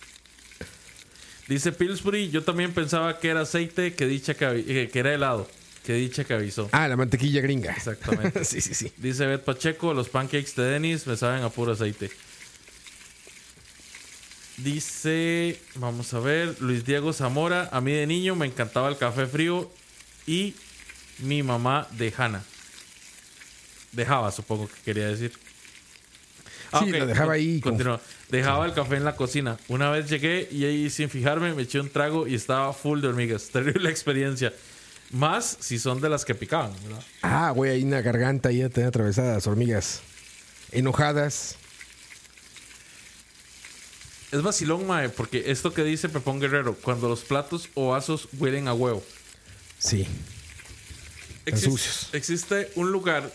Dice 1.47 1.71
Pillsbury, 1.71 2.29
yo 2.29 2.43
también 2.43 2.73
pensaba 2.73 3.19
que 3.19 3.29
era 3.29 3.41
aceite, 3.41 3.93
que 3.93 4.05
dicha 4.05 4.33
que, 4.33 4.45
eh, 4.67 4.89
que 4.91 4.99
era 4.99 5.13
helado, 5.13 5.47
que 5.85 5.93
dicha 5.93 6.25
que 6.25 6.33
avisó. 6.33 6.69
ah, 6.73 6.87
la 6.87 6.97
mantequilla 6.97 7.39
gringa. 7.41 7.71
Exactamente. 7.71 8.43
sí, 8.45 8.59
sí, 8.59 8.73
sí. 8.73 8.91
Dice 8.97 9.25
Beth 9.25 9.43
Pacheco, 9.43 9.93
los 9.93 10.09
pancakes 10.09 10.55
de 10.55 10.63
Denis 10.63 11.07
me 11.07 11.15
saben 11.15 11.43
a 11.43 11.49
puro 11.49 11.71
aceite. 11.71 12.11
Dice, 14.57 15.59
vamos 15.75 16.13
a 16.13 16.19
ver, 16.19 16.55
Luis 16.61 16.83
Diego 16.83 17.13
Zamora, 17.13 17.69
a 17.71 17.79
mí 17.79 17.91
de 17.91 18.07
niño 18.07 18.35
me 18.35 18.47
encantaba 18.47 18.89
el 18.89 18.97
café 18.97 19.27
frío 19.27 19.71
y 20.25 20.55
mi 21.19 21.43
mamá 21.43 21.87
de 21.91 22.13
Hanna. 22.17 22.43
Dejaba, 23.91 24.31
supongo 24.31 24.67
que 24.67 24.81
quería 24.83 25.07
decir. 25.07 25.31
Sí, 26.85 26.91
lo 26.91 27.05
dejaba 27.05 27.33
ahí 27.33 27.59
Continúa. 27.59 27.99
Dejaba 28.29 28.65
el 28.65 28.73
café 28.73 28.95
en 28.97 29.05
la 29.05 29.15
cocina. 29.15 29.57
Una 29.67 29.89
vez 29.89 30.09
llegué 30.09 30.47
y 30.51 30.65
ahí 30.65 30.89
sin 30.89 31.09
fijarme 31.09 31.53
me 31.53 31.63
eché 31.63 31.79
un 31.79 31.89
trago 31.89 32.27
y 32.27 32.35
estaba 32.35 32.73
full 32.73 33.01
de 33.01 33.07
hormigas. 33.07 33.49
Terrible 33.51 33.89
experiencia. 33.89 34.53
Más 35.11 35.57
si 35.61 35.79
son 35.79 36.01
de 36.01 36.09
las 36.09 36.25
que 36.25 36.35
picaban, 36.35 36.73
¿verdad? 36.83 37.03
Ah, 37.21 37.51
güey, 37.51 37.71
hay 37.71 37.83
una 37.83 38.01
garganta 38.01 38.49
ahí 38.49 38.61
a 38.61 38.69
tener 38.69 38.89
atravesadas, 38.89 39.47
hormigas 39.47 40.01
enojadas. 40.71 41.55
Es 44.31 44.41
vacilón, 44.41 44.85
mae, 44.85 45.07
porque 45.09 45.45
esto 45.51 45.73
que 45.73 45.83
dice 45.83 46.09
Pepón 46.09 46.41
Guerrero, 46.41 46.75
cuando 46.75 47.07
los 47.07 47.21
platos 47.21 47.69
o 47.75 47.89
vasos 47.91 48.27
huelen 48.37 48.67
a 48.67 48.73
huevo. 48.73 49.01
Sí. 49.79 50.05
Están 51.45 51.53
Exis- 51.61 51.63
sucios. 51.71 52.09
Existe 52.11 52.69
un 52.75 52.91
lugar 52.91 53.31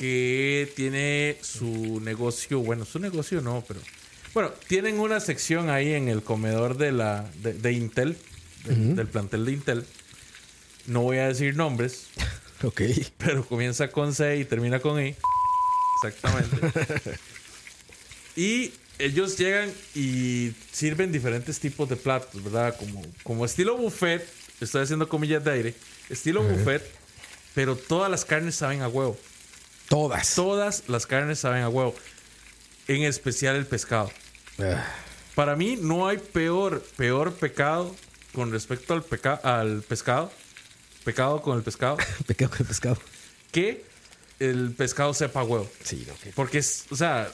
que 0.00 0.72
tiene 0.74 1.36
su 1.42 2.00
negocio, 2.00 2.60
bueno, 2.60 2.84
su 2.86 2.98
negocio 2.98 3.40
no, 3.42 3.62
pero 3.68 3.80
bueno, 4.32 4.50
tienen 4.66 4.98
una 4.98 5.20
sección 5.20 5.68
ahí 5.68 5.92
en 5.92 6.08
el 6.08 6.22
comedor 6.22 6.78
de 6.78 6.90
la 6.90 7.30
de, 7.42 7.52
de 7.52 7.72
Intel, 7.72 8.16
del- 8.64 8.96
del 8.96 9.06
plantel 9.08 9.44
de 9.44 9.52
Intel. 9.52 9.86
No 10.86 11.02
voy 11.02 11.18
a 11.18 11.28
decir 11.28 11.54
nombres, 11.54 12.06
Ok. 12.62 12.80
pero 13.18 13.44
comienza 13.46 13.88
con 13.88 14.14
C 14.14 14.38
y 14.38 14.44
termina 14.46 14.80
con 14.80 14.98
I. 15.04 15.14
Exactamente. 16.02 17.10
y 18.36 18.72
ellos 18.98 19.36
llegan 19.38 19.70
y 19.94 20.52
sirven 20.72 21.12
diferentes 21.12 21.58
tipos 21.60 21.88
de 21.88 21.96
platos, 21.96 22.42
¿verdad? 22.42 22.74
Como, 22.78 23.02
como 23.22 23.44
estilo 23.44 23.76
buffet, 23.76 24.26
estoy 24.60 24.82
haciendo 24.82 25.08
comillas 25.08 25.44
de 25.44 25.50
aire, 25.52 25.74
estilo 26.08 26.42
buffet, 26.42 26.82
pero 27.54 27.76
todas 27.76 28.10
las 28.10 28.24
carnes 28.24 28.54
saben 28.54 28.80
a 28.82 28.88
huevo. 28.88 29.18
Todas. 29.90 30.34
Todas 30.34 30.84
las 30.88 31.06
carnes 31.06 31.40
saben 31.40 31.62
a 31.62 31.68
huevo. 31.68 31.94
En 32.88 33.02
especial 33.02 33.56
el 33.56 33.66
pescado. 33.66 34.10
Ah, 34.58 34.86
Para 35.34 35.56
mí 35.56 35.76
no 35.80 36.08
hay 36.08 36.16
peor, 36.18 36.82
peor 36.96 37.34
pecado 37.34 37.94
con 38.32 38.50
respecto 38.52 38.94
al, 38.94 39.02
peca 39.02 39.34
al 39.34 39.82
pescado. 39.82 40.32
Pecado 41.04 41.42
con 41.42 41.56
el 41.58 41.62
pescado. 41.64 41.98
pecado 42.26 42.50
con 42.56 42.66
pescado. 42.66 42.98
que 43.52 43.84
el 44.38 44.72
pescado 44.76 45.12
sepa 45.12 45.40
a 45.40 45.44
huevo. 45.44 45.70
Sí, 45.84 46.04
no. 46.08 46.14
qué- 46.22 46.30
Porque 46.34 46.58
es, 46.58 46.84
o 46.90 46.96
sea, 46.96 47.30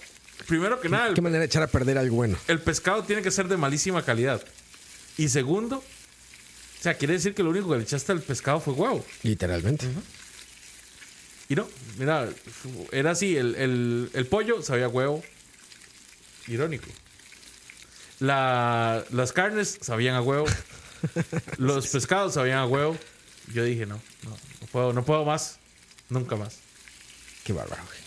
primero 0.47 0.81
que 0.81 0.89
nada, 0.89 1.09
¿Qué 1.15 1.21
el, 1.21 1.23
manera 1.23 1.41
de 1.41 1.47
echar 1.47 1.63
a 1.63 1.67
perder 1.69 1.99
algo 1.99 2.17
bueno? 2.17 2.37
el 2.49 2.61
pescado 2.61 3.05
tiene 3.05 3.23
que 3.23 3.31
ser 3.31 3.49
de 3.49 3.57
malísima 3.57 4.03
calidad. 4.05 4.43
Y 5.19 5.29
segundo, 5.29 5.77
o 5.79 6.83
sea, 6.83 6.95
quiere 6.95 7.15
decir 7.15 7.35
que 7.35 7.43
lo 7.43 7.51
único 7.51 7.71
que 7.71 7.77
le 7.77 7.83
echaste 7.85 8.13
al 8.13 8.21
pescado 8.23 8.61
fue 8.61 8.75
huevo. 8.75 9.05
Literalmente. 9.23 9.87
Y 11.49 11.55
no, 11.55 11.69
mira, 11.99 12.29
era 12.93 13.13
así, 13.13 13.37
el, 13.37 13.55
el- 13.55 14.11
el 14.15 14.27
pollo 14.27 14.63
sabía 14.63 14.87
a 14.87 14.89
huevo. 14.89 15.23
Irónico. 16.49 16.87
La- 18.19 19.05
las 19.11 19.33
carnes 19.33 19.79
sabían 19.81 20.15
a 20.17 20.23
huevo. 20.23 20.47
Los 21.59 21.89
pescados 21.89 22.35
sabían 22.35 22.59
a 22.59 22.67
huevo. 22.67 22.97
Yo 23.53 23.63
dije, 23.65 23.87
no, 23.87 24.01
no, 24.25 24.31
no 24.31 24.67
puedo, 24.73 24.93
no 24.93 25.05
puedo 25.05 25.25
más. 25.25 25.59
Nunca 26.09 26.37
más. 26.37 26.57
Qué 27.45 27.53
bárbaro, 27.53 27.83
güey. 27.85 27.99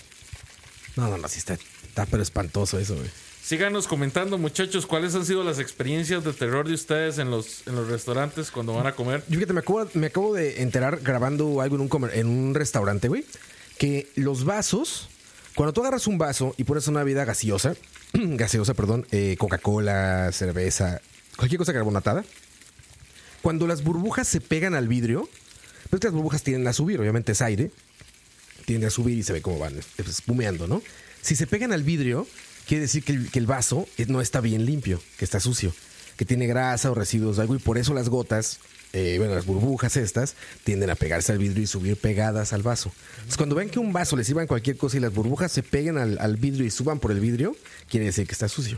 No, 0.96 1.08
no, 1.10 1.18
no, 1.18 1.28
sí 1.30 1.38
está, 1.40 1.54
está 1.54 2.06
pero 2.06 2.24
espantoso 2.24 2.80
eso, 2.80 2.96
güey. 2.96 3.10
Síganos 3.50 3.88
comentando, 3.88 4.38
muchachos, 4.38 4.86
cuáles 4.86 5.16
han 5.16 5.26
sido 5.26 5.43
las 5.43 5.58
experiencias 5.58 6.24
de 6.24 6.34
terror 6.34 6.68
de 6.68 6.76
ustedes 6.76 7.18
en 7.18 7.32
los, 7.32 7.66
en 7.66 7.74
los 7.74 7.88
restaurantes 7.88 8.52
cuando 8.52 8.76
van 8.76 8.86
a 8.86 8.91
comer. 8.91 9.24
Yo 9.28 9.39
fíjate, 9.39 9.54
me 9.54 9.62
acabo, 9.62 9.89
me 9.95 10.06
acabo 10.06 10.36
de 10.36 10.62
enterar 10.62 11.00
grabando 11.02 11.60
algo 11.60 11.76
en 11.76 11.82
un, 11.82 11.89
comer- 11.89 12.12
en 12.14 12.28
un 12.28 12.54
restaurante, 12.54 13.08
güey, 13.08 13.26
que 13.80 14.08
los 14.14 14.43
vasos, 14.45 15.10
cuando 15.56 15.74
tú 15.74 15.82
agarras 15.82 16.06
un 16.06 16.20
vaso 16.20 16.54
y 16.58 16.64
pones 16.64 16.88
una 16.88 17.00
bebida 17.04 17.26
gaseosa, 17.26 17.74
gaseosa, 18.14 18.76
perdón, 18.76 19.08
eh, 19.10 19.36
Coca-Cola, 19.39 20.32
cerveza, 20.32 21.02
cualquier 21.36 21.58
cosa 21.58 21.74
carbonatada, 21.74 22.24
cuando 23.41 23.66
las 23.66 23.82
burbujas 23.84 24.28
se 24.28 24.41
pegan 24.41 24.76
al 24.76 24.88
vidrio, 24.88 25.28
pues 25.89 26.04
las 26.04 26.14
burbujas 26.14 26.43
tienden 26.43 26.68
a 26.68 26.74
subir, 26.74 27.00
obviamente 27.00 27.32
es 27.32 27.41
aire, 27.41 27.72
tiende 28.68 28.86
a 28.86 28.91
subir 28.91 29.18
y 29.18 29.24
se 29.24 29.34
ve 29.34 29.41
cómo 29.41 29.58
van 29.58 29.76
es- 29.80 29.88
espumeando, 30.08 30.68
¿no? 30.68 30.84
Si 31.24 31.36
se 31.36 31.47
pegan 31.47 31.74
al 31.74 31.82
vidrio, 31.82 32.28
quiere 32.70 32.84
decir 32.84 33.03
que 33.03 33.39
el, 33.39 33.47
vaso 33.47 33.88
eh, 33.97 34.05
no 34.07 34.22
está 34.22 34.41
bien 34.41 34.63
limpio, 34.67 35.01
que 35.17 35.26
está 35.26 35.39
sucio, 35.39 35.74
que 36.17 36.24
tiene 36.24 36.45
grasa 36.45 36.91
o 36.91 36.93
residuos 36.93 37.38
de 37.38 37.41
algo 37.41 37.55
y 37.55 37.57
por 37.59 37.80
eso 37.80 37.95
las 37.95 38.09
gotas, 38.09 38.59
eh, 38.93 39.15
bueno, 39.17 39.34
las 39.34 39.47
burbujas 39.47 39.97
estas, 39.97 40.36
tienden 40.65 40.91
a 40.91 40.95
pegarse 40.95 41.32
al 41.32 41.39
vidrio 41.39 41.63
y 41.63 41.67
subir 41.67 41.97
pegadas 41.97 42.53
al 42.53 42.61
vaso. 42.61 42.91
Entonces, 43.15 43.38
cuando 43.38 43.55
ven 43.55 43.72
que 43.72 43.80
un 43.80 43.91
vaso 43.91 44.15
le 44.15 44.24
sirvan 44.24 44.45
cualquier 44.45 44.78
cosa 44.78 44.97
y 44.97 44.99
las 44.99 45.11
burbujas 45.11 45.51
se 45.51 45.63
peguen 45.63 45.97
al, 45.97 46.38
vidrio 46.38 46.63
y 46.63 46.70
suban 46.70 46.99
por 46.99 47.11
el 47.11 47.20
vidrio, 47.20 47.55
quiere 47.89 48.05
decir 48.05 48.28
que 48.28 48.34
está 48.34 48.47
sucio. 48.47 48.78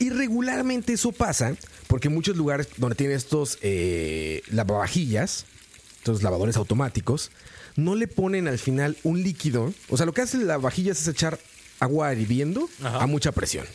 Y 0.00 0.10
regularmente 0.10 0.94
eso 0.94 1.12
pasa 1.12 1.54
porque 1.86 2.08
muchos 2.08 2.36
lugares 2.36 2.66
donde 2.76 2.96
tienen 2.96 3.16
estos 3.16 3.58
eh, 3.62 4.42
lavavajillas, 4.50 5.46
estos 5.98 6.24
lavadores 6.24 6.56
automáticos, 6.56 7.30
no 7.76 7.94
le 7.94 8.08
ponen 8.08 8.48
al 8.48 8.58
final 8.58 8.96
un 9.04 9.22
líquido. 9.22 9.72
O 9.90 9.96
sea, 9.96 10.06
lo 10.06 10.12
que 10.12 10.22
hace 10.22 10.38
la 10.38 10.58
vajilla 10.58 10.90
es 10.90 11.06
echar 11.06 11.38
agua 11.80 12.12
hirviendo 12.14 12.68
Ajá. 12.82 13.02
a 13.02 13.06
mucha 13.06 13.32
presión. 13.32 13.66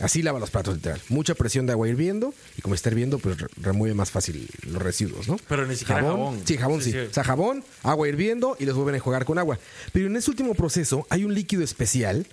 Así 0.00 0.22
lava 0.22 0.40
los 0.40 0.50
platos, 0.50 0.74
literal. 0.76 1.00
Mucha 1.10 1.34
presión 1.34 1.66
de 1.66 1.72
agua 1.72 1.86
hirviendo 1.88 2.34
y 2.56 2.62
como 2.62 2.74
está 2.74 2.88
hirviendo, 2.90 3.18
pues 3.18 3.38
re- 3.38 3.46
remueve 3.58 3.94
más 3.94 4.10
fácil 4.10 4.48
los 4.66 4.80
residuos, 4.82 5.28
¿no? 5.28 5.36
Pero 5.48 5.66
ni 5.66 5.76
siquiera 5.76 6.00
jabón. 6.02 6.40
Sí, 6.44 6.56
jabón 6.56 6.80
Sí, 6.80 6.92
sí. 6.92 6.98
sí. 6.98 7.06
O 7.10 7.12
sea, 7.12 7.22
jabón, 7.24 7.62
agua 7.82 8.08
hirviendo 8.08 8.56
y 8.58 8.64
los 8.64 8.74
vuelven 8.74 8.94
a 8.96 8.98
jugar 9.00 9.24
con 9.26 9.38
agua. 9.38 9.58
Pero 9.92 10.06
en 10.06 10.16
ese 10.16 10.30
último 10.30 10.54
proceso 10.54 11.06
hay 11.10 11.24
un 11.24 11.34
líquido 11.34 11.62
especial 11.62 12.26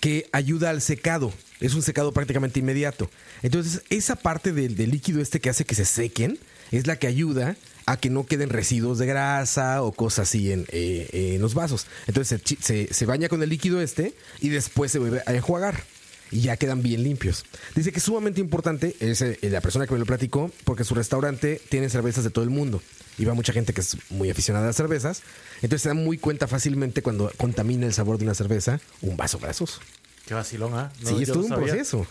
que 0.00 0.28
ayuda 0.32 0.70
al 0.70 0.80
secado. 0.82 1.32
Es 1.60 1.74
un 1.74 1.82
secado 1.82 2.12
prácticamente 2.12 2.60
inmediato. 2.60 3.10
Entonces, 3.42 3.82
esa 3.90 4.14
parte 4.14 4.52
del, 4.52 4.76
del 4.76 4.90
líquido 4.90 5.20
este 5.20 5.40
que 5.40 5.50
hace 5.50 5.64
que 5.64 5.74
se 5.74 5.86
sequen 5.86 6.38
es 6.70 6.86
la 6.86 6.96
que 6.96 7.06
ayuda 7.08 7.56
a 7.90 7.96
que 7.96 8.10
no 8.10 8.26
queden 8.26 8.50
residuos 8.50 8.98
de 8.98 9.06
grasa 9.06 9.82
o 9.82 9.92
cosas 9.92 10.28
así 10.28 10.52
en, 10.52 10.60
eh, 10.68 11.08
eh, 11.12 11.32
en 11.36 11.40
los 11.40 11.54
vasos. 11.54 11.86
Entonces, 12.06 12.40
se, 12.44 12.56
se- 12.60 12.92
se 12.94 13.06
baña 13.06 13.28
con 13.28 13.42
el 13.42 13.48
líquido 13.48 13.80
este 13.80 14.14
y 14.40 14.50
después 14.50 14.92
se 14.92 14.98
vuelve 14.98 15.22
a 15.26 15.32
enjuagar. 15.34 15.82
Y 16.30 16.42
ya 16.42 16.58
quedan 16.58 16.82
bien 16.82 17.02
limpios. 17.02 17.46
Dice 17.74 17.90
que 17.90 18.00
es 18.00 18.04
sumamente 18.04 18.40
importante, 18.42 18.94
es 19.00 19.22
eh, 19.22 19.38
la 19.44 19.62
persona 19.62 19.86
que 19.86 19.94
me 19.94 19.98
lo 19.98 20.04
platicó, 20.04 20.50
porque 20.64 20.84
su 20.84 20.94
restaurante 20.94 21.58
tiene 21.70 21.88
cervezas 21.88 22.22
de 22.24 22.28
todo 22.28 22.44
el 22.44 22.50
mundo. 22.50 22.82
Y 23.16 23.24
va 23.24 23.32
mucha 23.32 23.54
gente 23.54 23.72
que 23.72 23.80
es 23.80 23.96
muy 24.10 24.28
aficionada 24.28 24.66
a 24.66 24.68
las 24.68 24.76
cervezas. 24.76 25.22
Entonces 25.62 25.80
se 25.82 25.88
da 25.88 25.94
muy 25.94 26.18
cuenta 26.18 26.46
fácilmente 26.46 27.00
cuando 27.00 27.32
contamina 27.38 27.86
el 27.86 27.94
sabor 27.94 28.18
de 28.18 28.24
una 28.24 28.34
cerveza 28.34 28.78
un 29.00 29.16
vaso 29.16 29.38
grasoso. 29.38 29.80
Qué 30.26 30.34
vacilón, 30.34 30.74
¿ah? 30.74 30.92
No, 31.00 31.08
sí, 31.16 31.22
es 31.22 31.28
todo 31.30 31.40
un 31.40 31.48
sabía. 31.48 31.64
proceso. 31.68 32.06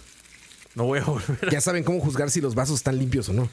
No 0.74 0.86
voy 0.86 0.98
a 1.00 1.04
volver. 1.04 1.50
Ya 1.52 1.62
saben 1.62 1.84
cómo 1.84 2.00
juzgar 2.00 2.32
si 2.32 2.42
los 2.42 2.56
vasos 2.56 2.78
están 2.78 2.98
limpios 2.98 3.30
o 3.30 3.34
no. 3.34 3.48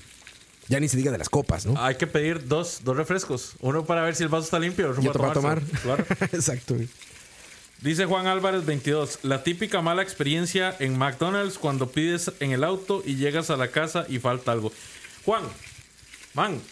Ya 0.69 0.81
ni 0.81 0.89
se 0.89 0.97
diga 0.97 1.13
de 1.13 1.19
las 1.19 1.29
copas, 1.29 1.67
¿no? 1.67 1.75
Hay 1.83 1.97
que 1.97 2.07
pedir 2.07 2.47
dos, 2.49 2.81
dos 2.85 2.97
refrescos. 2.97 3.53
Uno 3.61 3.85
para 3.85 4.03
ver 4.03 4.15
si 4.15 4.23
el 4.23 4.29
vaso 4.31 4.45
está 4.45 4.59
limpio, 4.59 4.91
otro 4.91 5.03
y 5.03 5.09
otro 5.09 5.21
para 5.23 5.35
tomar. 5.35 5.61
Claro. 5.83 6.05
Exacto. 6.33 6.75
Dice 7.83 8.07
Juan 8.07 8.27
Álvarez 8.27 8.65
22, 8.65 9.19
la 9.25 9.43
típica 9.43 9.83
mala 9.83 10.03
experiencia 10.03 10.75
en 10.79 10.97
McDonald's 10.97 11.59
cuando 11.59 11.91
pides 11.91 12.33
en 12.41 12.53
el 12.53 12.65
auto 12.65 13.03
y 13.05 13.17
llegas 13.17 13.51
a 13.51 13.57
la 13.59 13.69
casa 13.69 14.07
y 14.09 14.19
falta 14.21 14.53
algo. 14.53 14.73
Juan, 15.27 15.43
man, 16.33 16.63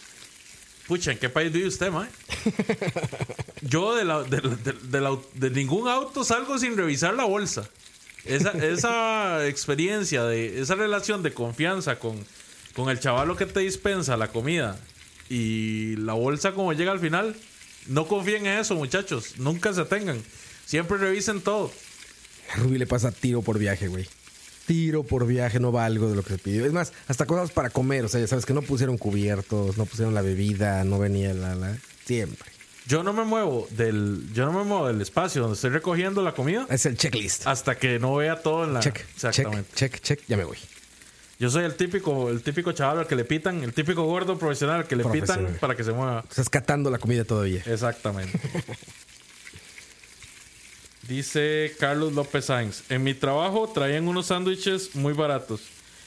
pucha, 0.87 1.11
¿en 1.11 1.19
qué 1.19 1.29
país 1.29 1.51
vive 1.51 1.67
usted, 1.67 1.91
man? 1.91 2.09
Yo 3.61 3.95
de, 3.95 4.05
la- 4.05 4.23
de, 4.23 4.41
de- 4.41 4.73
de 4.81 5.01
la- 5.01 5.17
de 5.35 5.49
ningún 5.51 5.87
auto 5.87 6.23
salgo 6.23 6.57
sin 6.57 6.75
revisar 6.75 7.13
la 7.13 7.25
bolsa. 7.25 7.69
Esa, 8.25 8.51
esa 8.51 9.45
experiencia, 9.47 10.23
de 10.23 10.61
esa 10.61 10.75
relación 10.75 11.21
de 11.23 11.33
confianza 11.33 11.99
con, 11.99 12.25
con 12.75 12.89
el 12.89 12.99
chavalo 12.99 13.35
que 13.35 13.45
te 13.45 13.59
dispensa 13.61 14.17
la 14.17 14.29
comida 14.29 14.79
y 15.29 15.95
la 15.97 16.13
bolsa 16.13 16.53
como 16.53 16.73
llega 16.73 16.91
al 16.91 16.99
final, 16.99 17.35
No 17.87 18.07
confíen 18.07 18.45
en 18.45 18.59
eso, 18.59 18.75
muchachos. 18.75 19.37
Nunca 19.39 19.73
se 19.73 19.83
tengan. 19.85 20.21
Siempre 20.65 20.97
revisen 20.97 21.41
todo. 21.41 21.71
A 22.53 22.57
Ruby 22.57 22.77
le 22.77 22.87
pasa 22.87 23.11
tiro 23.11 23.41
por 23.41 23.59
viaje, 23.59 23.87
güey. 23.89 24.07
Tiro 24.65 25.03
por 25.03 25.27
viaje, 25.27 25.59
no 25.59 25.73
va 25.73 25.85
algo 25.85 26.09
de 26.09 26.15
lo 26.15 26.23
que 26.23 26.29
se 26.33 26.37
pidió. 26.37 26.65
Es 26.65 26.71
más, 26.71 26.93
hasta 27.09 27.25
cosas 27.25 27.51
para 27.51 27.69
comer. 27.69 28.05
O 28.05 28.07
sea, 28.07 28.21
ya 28.21 28.27
sabes 28.27 28.45
que 28.45 28.53
no 28.53 28.61
pusieron 28.61 28.97
cubiertos, 28.97 29.77
no 29.77 29.85
pusieron 29.85 30.13
la 30.13 30.21
bebida, 30.21 30.83
no 30.85 30.97
venía 30.99 31.33
la. 31.33 31.55
la 31.55 31.77
siempre. 32.05 32.49
Yo 32.85 33.03
no 33.03 33.11
me 33.13 33.23
muevo 33.25 33.67
del, 33.71 34.25
yo 34.33 34.45
no 34.45 34.53
me 34.53 34.63
muevo 34.63 34.87
del 34.87 35.01
espacio 35.01 35.41
donde 35.41 35.55
estoy 35.55 35.69
recogiendo 35.69 36.21
la 36.21 36.33
comida 36.33 36.65
Es 36.69 36.85
el 36.85 36.97
checklist. 36.97 37.47
hasta 37.47 37.77
que 37.77 37.97
no 37.99 38.15
vea 38.15 38.41
todo 38.41 38.63
en 38.65 38.73
la. 38.73 38.79
check, 38.81 38.99
Exactamente. 39.15 39.69
check, 39.75 39.93
check, 39.95 40.01
check. 40.01 40.19
Ya 40.27 40.37
me 40.37 40.43
voy. 40.45 40.57
Yo 41.39 41.49
soy 41.49 41.65
el 41.65 41.75
típico, 41.75 42.29
el 42.29 42.41
típico 42.41 42.71
chaval 42.71 42.99
al 42.99 43.07
que 43.07 43.15
le 43.15 43.25
pitan, 43.25 43.63
el 43.63 43.73
típico 43.73 44.03
gordo 44.03 44.37
profesional 44.37 44.81
al 44.81 44.87
que 44.87 44.95
le 44.95 45.03
pitan 45.05 45.57
para 45.59 45.75
que 45.75 45.83
se 45.83 45.91
mueva. 45.91 46.23
Estás 46.29 46.49
catando 46.49 46.89
la 46.89 46.99
comida 46.99 47.25
todavía. 47.25 47.61
Exactamente. 47.65 48.39
Dice 51.07 51.75
Carlos 51.79 52.13
López 52.13 52.45
Sainz. 52.45 52.83
En 52.89 53.03
mi 53.03 53.13
trabajo 53.13 53.69
traían 53.73 54.07
unos 54.07 54.27
sándwiches 54.27 54.95
muy 54.95 55.13
baratos. 55.13 55.61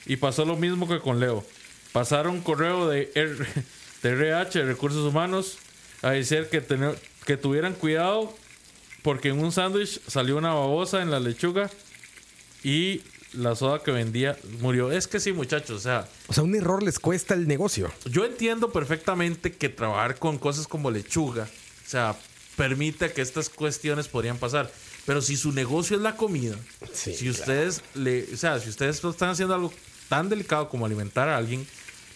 Y 0.07 0.16
pasó 0.16 0.45
lo 0.45 0.57
mismo 0.57 0.89
que 0.89 1.01
con 1.01 1.20
Leo. 1.20 1.45
Pasaron 1.93 2.41
correo 2.41 2.89
de, 2.89 3.11
R- 3.14 3.47
de 4.03 4.09
RH, 4.11 4.64
Recursos 4.64 5.05
Humanos, 5.07 5.59
a 6.03 6.11
decir 6.12 6.49
que, 6.51 6.61
tener- 6.61 6.99
que 7.27 7.37
tuvieran 7.37 7.74
cuidado 7.74 8.35
porque 9.03 9.29
en 9.29 9.39
un 9.39 9.53
sándwich 9.53 10.01
salió 10.07 10.37
una 10.37 10.55
babosa 10.55 11.03
en 11.03 11.11
la 11.11 11.20
lechuga 11.20 11.70
y 12.64 13.03
la 13.37 13.55
soda 13.55 13.82
que 13.82 13.91
vendía 13.91 14.37
murió. 14.61 14.91
Es 14.93 15.07
que 15.07 15.20
sí, 15.20 15.32
muchachos. 15.32 15.70
O 15.76 15.80
sea, 15.80 16.09
O 16.28 16.32
sea, 16.32 16.43
un 16.43 16.55
error 16.55 16.82
les 16.82 16.99
cuesta 16.99 17.34
el 17.34 17.47
negocio. 17.47 17.91
yo 18.05 18.24
entiendo 18.24 18.72
perfectamente 18.72 19.53
que 19.53 19.68
trabajar 19.68 20.18
con 20.18 20.39
cosas 20.39 20.66
como 20.66 20.91
lechuga, 20.91 21.45
o 21.45 21.89
sea, 21.89 22.16
permite 22.57 23.12
que 23.12 23.22
estas 23.22 23.49
cuestiones 23.49 24.09
podrían 24.09 24.39
pasar. 24.39 24.70
Pero 25.05 25.22
si 25.22 25.37
su 25.37 25.53
negocio 25.53 25.97
es 25.97 26.03
la 26.03 26.16
comida, 26.16 26.57
Sí, 26.93 27.14
si 27.14 27.30
ustedes 27.30 27.82
le, 27.95 28.24
o 28.32 28.37
sea, 28.37 28.59
si 28.59 28.68
ustedes 28.70 29.05
están 29.05 29.28
haciendo 29.30 29.55
algo 29.55 29.72
tan 30.09 30.28
delicado 30.28 30.68
como 30.68 30.84
alimentar 30.87 31.28
a 31.28 31.37
alguien, 31.37 31.64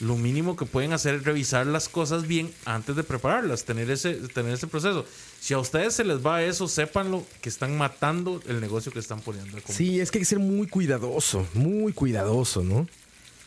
lo 0.01 0.17
mínimo 0.17 0.57
que 0.57 0.65
pueden 0.65 0.93
hacer 0.93 1.17
es 1.17 1.25
revisar 1.25 1.67
las 1.67 1.89
cosas 1.89 2.27
bien 2.27 2.53
antes 2.65 2.97
de 2.97 3.05
prepararlas, 3.05 3.65
tener 3.65 3.91
ese, 3.91 4.15
tener 4.15 4.55
ese 4.55 4.67
proceso. 4.67 5.05
Si 5.41 5.55
a 5.55 5.59
ustedes 5.59 5.95
se 5.95 6.05
les 6.05 6.25
va 6.25 6.43
eso, 6.43 6.69
sépanlo 6.69 7.25
que 7.41 7.49
están 7.49 7.77
matando 7.79 8.43
el 8.47 8.61
negocio 8.61 8.93
que 8.93 8.99
están 8.99 9.21
poniendo. 9.21 9.59
Sí, 9.69 9.99
es 9.99 10.11
que 10.11 10.19
hay 10.19 10.21
que 10.21 10.27
ser 10.27 10.39
muy 10.39 10.67
cuidadoso, 10.67 11.47
muy 11.55 11.95
cuidadoso, 11.95 12.63
¿no? 12.63 12.87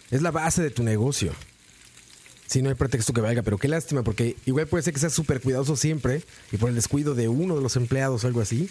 Es 0.09 0.23
la 0.23 0.31
base 0.31 0.63
de 0.63 0.71
tu 0.71 0.81
negocio. 0.81 1.33
Sí, 2.47 2.63
no 2.63 2.69
hay 2.69 2.75
pretexto 2.75 3.13
que 3.13 3.21
valga, 3.21 3.43
pero 3.43 3.59
qué 3.59 3.67
lástima, 3.67 4.03
porque 4.03 4.35
igual 4.45 4.67
puede 4.67 4.83
ser 4.83 4.93
que 4.93 4.99
seas 4.99 5.13
súper 5.13 5.39
cuidadoso 5.39 5.75
siempre 5.75 6.23
y 6.51 6.57
por 6.57 6.69
el 6.69 6.75
descuido 6.75 7.13
de 7.13 7.27
uno 7.27 7.55
de 7.55 7.61
los 7.61 7.75
empleados 7.75 8.23
o 8.23 8.27
algo 8.27 8.41
así, 8.41 8.69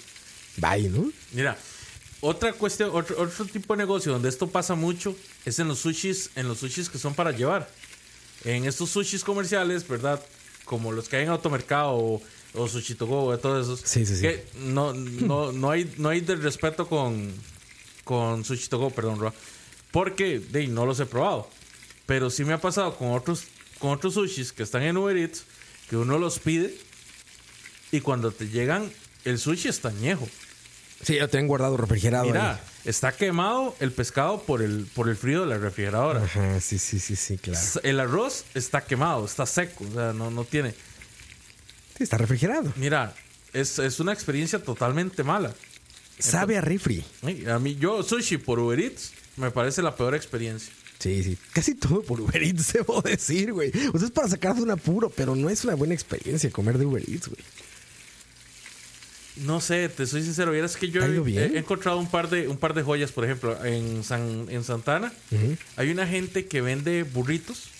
bye, 0.56 0.88
¿no? 0.88 1.10
Mira, 1.32 1.56
otra 2.20 2.52
cuestión, 2.52 2.90
otro, 2.92 3.20
otro 3.20 3.44
tipo 3.46 3.74
de 3.74 3.78
negocio 3.78 4.12
donde 4.12 4.28
esto 4.28 4.48
pasa 4.48 4.74
mucho 4.74 5.16
es 5.44 5.60
en 5.60 5.68
los 5.68 5.78
sushis, 5.78 6.30
en 6.34 6.48
los 6.48 6.58
sushis 6.58 6.88
que 6.88 6.98
son 6.98 7.14
para 7.14 7.30
llevar. 7.30 7.70
En 8.44 8.64
estos 8.64 8.90
sushis 8.90 9.22
comerciales, 9.22 9.86
¿verdad? 9.86 10.20
Como 10.64 10.90
los 10.90 11.08
que 11.08 11.16
hay 11.16 11.22
en 11.24 11.30
automercado 11.30 11.92
o, 11.94 12.22
o 12.55 12.68
sushi 12.68 12.94
to 12.94 13.07
go, 13.07 13.26
o 13.26 13.38
todos 13.38 13.66
esos. 13.66 13.80
Sí, 13.88 14.05
sí, 14.07 14.16
sí. 14.16 14.22
Que 14.22 14.44
no, 14.59 14.92
no, 14.92 15.53
no 15.53 15.70
hay, 15.70 15.92
no 15.98 16.09
hay 16.09 16.20
de 16.20 16.36
respeto 16.36 16.86
con, 16.86 17.32
con 18.05 18.44
sushi 18.44 18.68
to 18.68 18.78
go, 18.78 18.90
perdón, 18.90 19.18
Roa. 19.18 19.34
Porque 19.90 20.38
de, 20.38 20.66
no 20.68 20.86
los 20.86 21.00
he 21.00 21.07
probado. 21.07 21.48
Pero 22.07 22.30
sí 22.30 22.44
me 22.44 22.53
ha 22.53 22.61
pasado 22.61 22.96
con 22.96 23.12
otros, 23.12 23.44
con 23.78 23.90
otros 23.90 24.14
sushis 24.14 24.53
que 24.53 24.62
están 24.62 24.82
en 24.82 24.96
Uber 24.96 25.16
Eats, 25.16 25.44
que 25.88 25.96
uno 25.96 26.18
los 26.18 26.38
pide 26.38 26.74
y 27.92 28.00
cuando 28.00 28.32
te 28.32 28.48
llegan, 28.48 28.90
el 29.24 29.38
sushi 29.38 29.68
está 29.68 29.88
añejo. 29.88 30.28
Sí, 31.03 31.18
lo 31.18 31.28
tienen 31.28 31.48
guardado 31.48 31.76
refrigerado. 31.76 32.24
Mira, 32.24 32.55
ahí. 32.55 32.61
está 32.84 33.12
quemado 33.12 33.74
el 33.80 33.92
pescado 33.92 34.42
por 34.42 34.62
el, 34.62 34.86
por 34.94 35.09
el 35.09 35.16
frío 35.16 35.42
de 35.42 35.46
la 35.48 35.59
refrigeradora. 35.59 36.22
Ajá, 36.22 36.61
sí, 36.61 36.78
sí, 36.78 36.98
sí, 36.98 37.16
sí, 37.16 37.38
claro. 37.38 37.61
El 37.82 38.00
arroz 38.00 38.44
está 38.55 38.84
quemado, 38.84 39.24
está 39.24 39.46
seco, 39.46 39.84
o 39.84 39.92
sea, 39.92 40.12
no, 40.12 40.30
no 40.30 40.44
tiene. 40.44 40.74
Sí, 41.97 42.05
está 42.05 42.18
refrigerado. 42.18 42.72
Mira, 42.76 43.14
es, 43.53 43.78
es 43.78 44.01
una 44.01 44.12
experiencia 44.12 44.62
totalmente 44.62 45.22
mala. 45.22 45.55
Sabe 46.18 46.57
a 46.57 46.61
refri. 46.61 47.05
A 47.49 47.59
mí, 47.59 47.76
yo, 47.76 48.03
sushi 48.03 48.36
por 48.36 48.59
Uber 48.59 48.78
Eats, 48.78 49.12
me 49.36 49.51
parece 49.51 49.82
la 49.82 49.97
peor 49.97 50.14
experiencia. 50.14 50.72
Sí, 50.99 51.22
sí. 51.24 51.38
Casi 51.53 51.74
todo 51.74 52.03
por 52.03 52.20
Uber 52.20 52.43
Eats, 52.43 52.72
debo 52.74 53.03
decir, 53.03 53.53
güey. 53.53 53.72
O 53.93 53.99
sea, 53.99 54.07
es 54.07 54.12
para 54.12 54.28
sacar 54.28 54.55
de 54.55 54.62
un 54.62 54.70
apuro, 54.70 55.11
pero 55.11 55.34
no 55.34 55.51
es 55.51 55.64
una 55.64 55.74
buena 55.74 55.95
experiencia 55.95 56.51
comer 56.51 56.78
de 56.78 56.86
Uber 56.86 57.03
Eats, 57.09 57.28
güey. 57.28 57.43
No 59.36 59.61
sé, 59.61 59.88
te 59.88 60.07
soy 60.07 60.22
sincero, 60.22 60.53
vieras 60.53 60.76
que 60.76 60.90
yo 60.90 61.01
¿Te 61.01 61.07
ha 61.07 61.45
he, 61.47 61.59
encontrado 61.59 61.99
un 61.99 62.11
par 62.11 62.28
de 62.28 62.49
un 62.49 62.59
par 62.59 62.74
de 62.74 62.82
joyas, 62.82 63.12
por 63.12 63.24
ejemplo, 63.24 63.64
en 63.64 64.05
San 64.05 64.47
en 64.51 64.62
Santana 64.62 65.11
hay 65.76 65.90
una 65.90 66.07
gente 66.07 66.47
que 66.47 66.61
vende 66.61 67.03
burritos. 67.03 67.70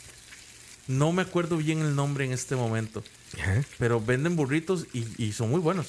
No 0.89 1.13
me 1.13 1.23
acuerdo 1.23 1.57
bien 1.57 1.81
el 1.81 1.95
nombre 1.95 2.25
en 2.25 2.33
este 2.33 2.57
momento, 2.57 3.03
Ajá. 3.39 3.65
pero 3.79 4.01
venden 4.01 4.37
burritos 4.37 4.87
y, 4.93 5.07
y 5.23 5.33
son 5.33 5.51
muy 5.51 5.61
buenos. 5.61 5.89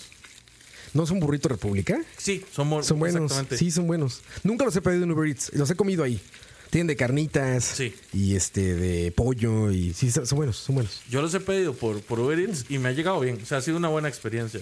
¿No 0.93 1.07
son 1.07 1.19
burrito 1.19 1.49
república? 1.49 1.99
Sí, 2.17 2.45
son, 2.53 2.83
Son 2.83 2.99
buenos. 2.99 3.23
Exactamente. 3.23 3.57
Sí, 3.57 3.71
son 3.71 3.87
buenos. 3.87 4.21
Nunca 4.43 4.63
los 4.65 4.75
he 4.75 4.81
pedido 4.81 5.03
en 5.03 5.11
Uber 5.11 5.27
Eats. 5.27 5.51
Los 5.53 5.69
he 5.71 5.75
comido 5.75 6.03
ahí. 6.03 6.21
Tienen 6.69 6.87
de 6.87 6.95
carnitas. 6.95 7.63
Sí. 7.65 7.95
Y 8.13 8.35
este, 8.35 8.75
de 8.75 9.11
pollo. 9.11 9.71
Y 9.71 9.93
sí, 9.93 10.11
son 10.11 10.27
son 10.27 10.37
buenos, 10.37 10.57
son 10.57 10.75
buenos. 10.75 11.01
Yo 11.09 11.21
los 11.21 11.33
he 11.33 11.39
pedido 11.39 11.73
por, 11.73 11.99
por 12.01 12.19
Uber 12.19 12.37
Eats 12.39 12.65
y 12.69 12.77
me 12.77 12.89
ha 12.89 12.91
llegado 12.91 13.19
bien. 13.19 13.39
O 13.41 13.45
sea, 13.45 13.57
ha 13.57 13.61
sido 13.61 13.77
una 13.77 13.87
buena 13.87 14.07
experiencia. 14.07 14.59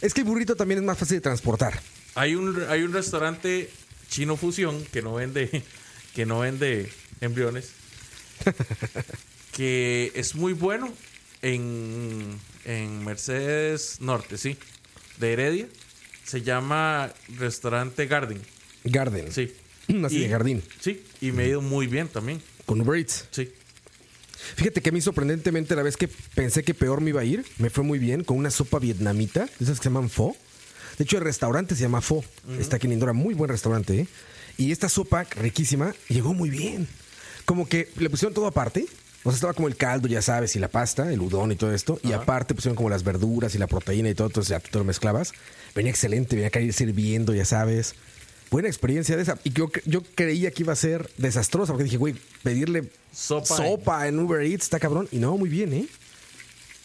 Es 0.00 0.14
que 0.14 0.22
el 0.22 0.26
burrito 0.26 0.56
también 0.56 0.80
es 0.80 0.84
más 0.86 0.96
fácil 0.96 1.18
de 1.18 1.20
transportar. 1.20 1.78
Hay 2.14 2.34
un, 2.34 2.62
hay 2.68 2.82
un 2.82 2.92
restaurante 2.94 3.70
chino 4.08 4.38
fusión 4.38 4.82
que 4.92 5.02
no 5.02 5.14
vende, 5.14 5.62
que 6.14 6.24
no 6.24 6.40
vende 6.40 6.90
embriones. 7.20 7.72
que 9.60 10.10
es 10.14 10.34
muy 10.36 10.54
bueno 10.54 10.90
en, 11.42 12.38
en 12.64 13.04
Mercedes 13.04 13.98
Norte, 14.00 14.38
sí. 14.38 14.56
De 15.18 15.34
Heredia. 15.34 15.68
Se 16.24 16.40
llama 16.40 17.12
Restaurante 17.36 18.06
Garden. 18.06 18.40
Garden. 18.84 19.30
Sí. 19.30 19.52
Así 20.02 20.16
Y- 20.16 20.20
de 20.20 20.28
jardín. 20.30 20.62
Sí. 20.80 21.02
Y 21.20 21.32
me 21.32 21.42
ha 21.42 21.46
ido 21.48 21.60
muy 21.60 21.88
bien 21.88 22.08
también. 22.08 22.40
Con 22.64 22.80
Uber 22.80 22.98
Eats. 22.98 23.26
Sí. 23.32 23.52
Fíjate 24.56 24.80
que 24.80 24.88
a 24.88 24.92
mí 24.92 25.02
sorprendentemente 25.02 25.76
la 25.76 25.82
vez 25.82 25.98
que 25.98 26.08
pensé 26.08 26.62
que 26.64 26.72
peor 26.72 27.02
me 27.02 27.10
iba 27.10 27.20
a 27.20 27.24
ir, 27.24 27.44
me 27.58 27.68
fue 27.68 27.84
muy 27.84 27.98
bien 27.98 28.24
con 28.24 28.38
una 28.38 28.50
sopa 28.50 28.78
vietnamita, 28.78 29.46
esas 29.60 29.76
que 29.78 29.82
se 29.84 29.90
llaman 29.90 30.08
pho. 30.08 30.34
De 30.96 31.04
hecho, 31.04 31.18
el 31.18 31.24
restaurante 31.24 31.74
se 31.74 31.82
llama 31.82 32.00
Pho. 32.00 32.24
Está 32.58 32.76
aquí 32.76 32.86
en 32.86 32.94
Indora, 32.94 33.12
muy 33.12 33.34
buen 33.34 33.50
restaurante. 33.50 34.00
¿eh? 34.00 34.06
Y 34.56 34.72
esta 34.72 34.88
sopa 34.88 35.24
riquísima 35.24 35.94
llegó 36.08 36.32
muy 36.32 36.48
bien. 36.48 36.88
Como 37.44 37.68
que 37.68 37.90
le 37.98 38.08
pusieron 38.08 38.32
todo 38.32 38.46
aparte. 38.46 38.86
O 39.22 39.30
sea, 39.30 39.34
estaba 39.34 39.52
como 39.52 39.68
el 39.68 39.76
caldo, 39.76 40.08
ya 40.08 40.22
sabes, 40.22 40.56
y 40.56 40.58
la 40.58 40.68
pasta, 40.68 41.12
el 41.12 41.20
udón 41.20 41.52
y 41.52 41.56
todo 41.56 41.74
esto. 41.74 42.00
Y 42.02 42.12
aparte 42.12 42.54
pusieron 42.54 42.76
como 42.76 42.88
las 42.88 43.04
verduras 43.04 43.54
y 43.54 43.58
la 43.58 43.66
proteína 43.66 44.08
y 44.08 44.14
todo. 44.14 44.28
Entonces 44.28 44.50
ya 44.50 44.60
tú 44.60 44.70
te 44.70 44.78
lo 44.78 44.84
mezclabas. 44.84 45.32
Venía 45.74 45.90
excelente, 45.90 46.36
venía 46.36 46.48
a 46.48 46.50
caer 46.50 46.72
sirviendo, 46.72 47.34
ya 47.34 47.44
sabes. 47.44 47.94
Buena 48.50 48.68
experiencia 48.68 49.16
de 49.16 49.22
esa. 49.22 49.38
Y 49.44 49.52
yo, 49.52 49.70
yo 49.84 50.02
creía 50.14 50.50
que 50.50 50.62
iba 50.62 50.72
a 50.72 50.76
ser 50.76 51.10
desastrosa 51.18 51.72
porque 51.72 51.84
dije, 51.84 51.98
güey, 51.98 52.16
pedirle 52.42 52.90
Sopa. 53.12 53.56
sopa 53.56 54.08
en 54.08 54.18
Uber 54.18 54.40
Eats 54.40 54.64
está 54.64 54.80
cabrón. 54.80 55.06
Y 55.12 55.18
no, 55.18 55.36
muy 55.36 55.50
bien, 55.50 55.72
¿eh? 55.72 55.86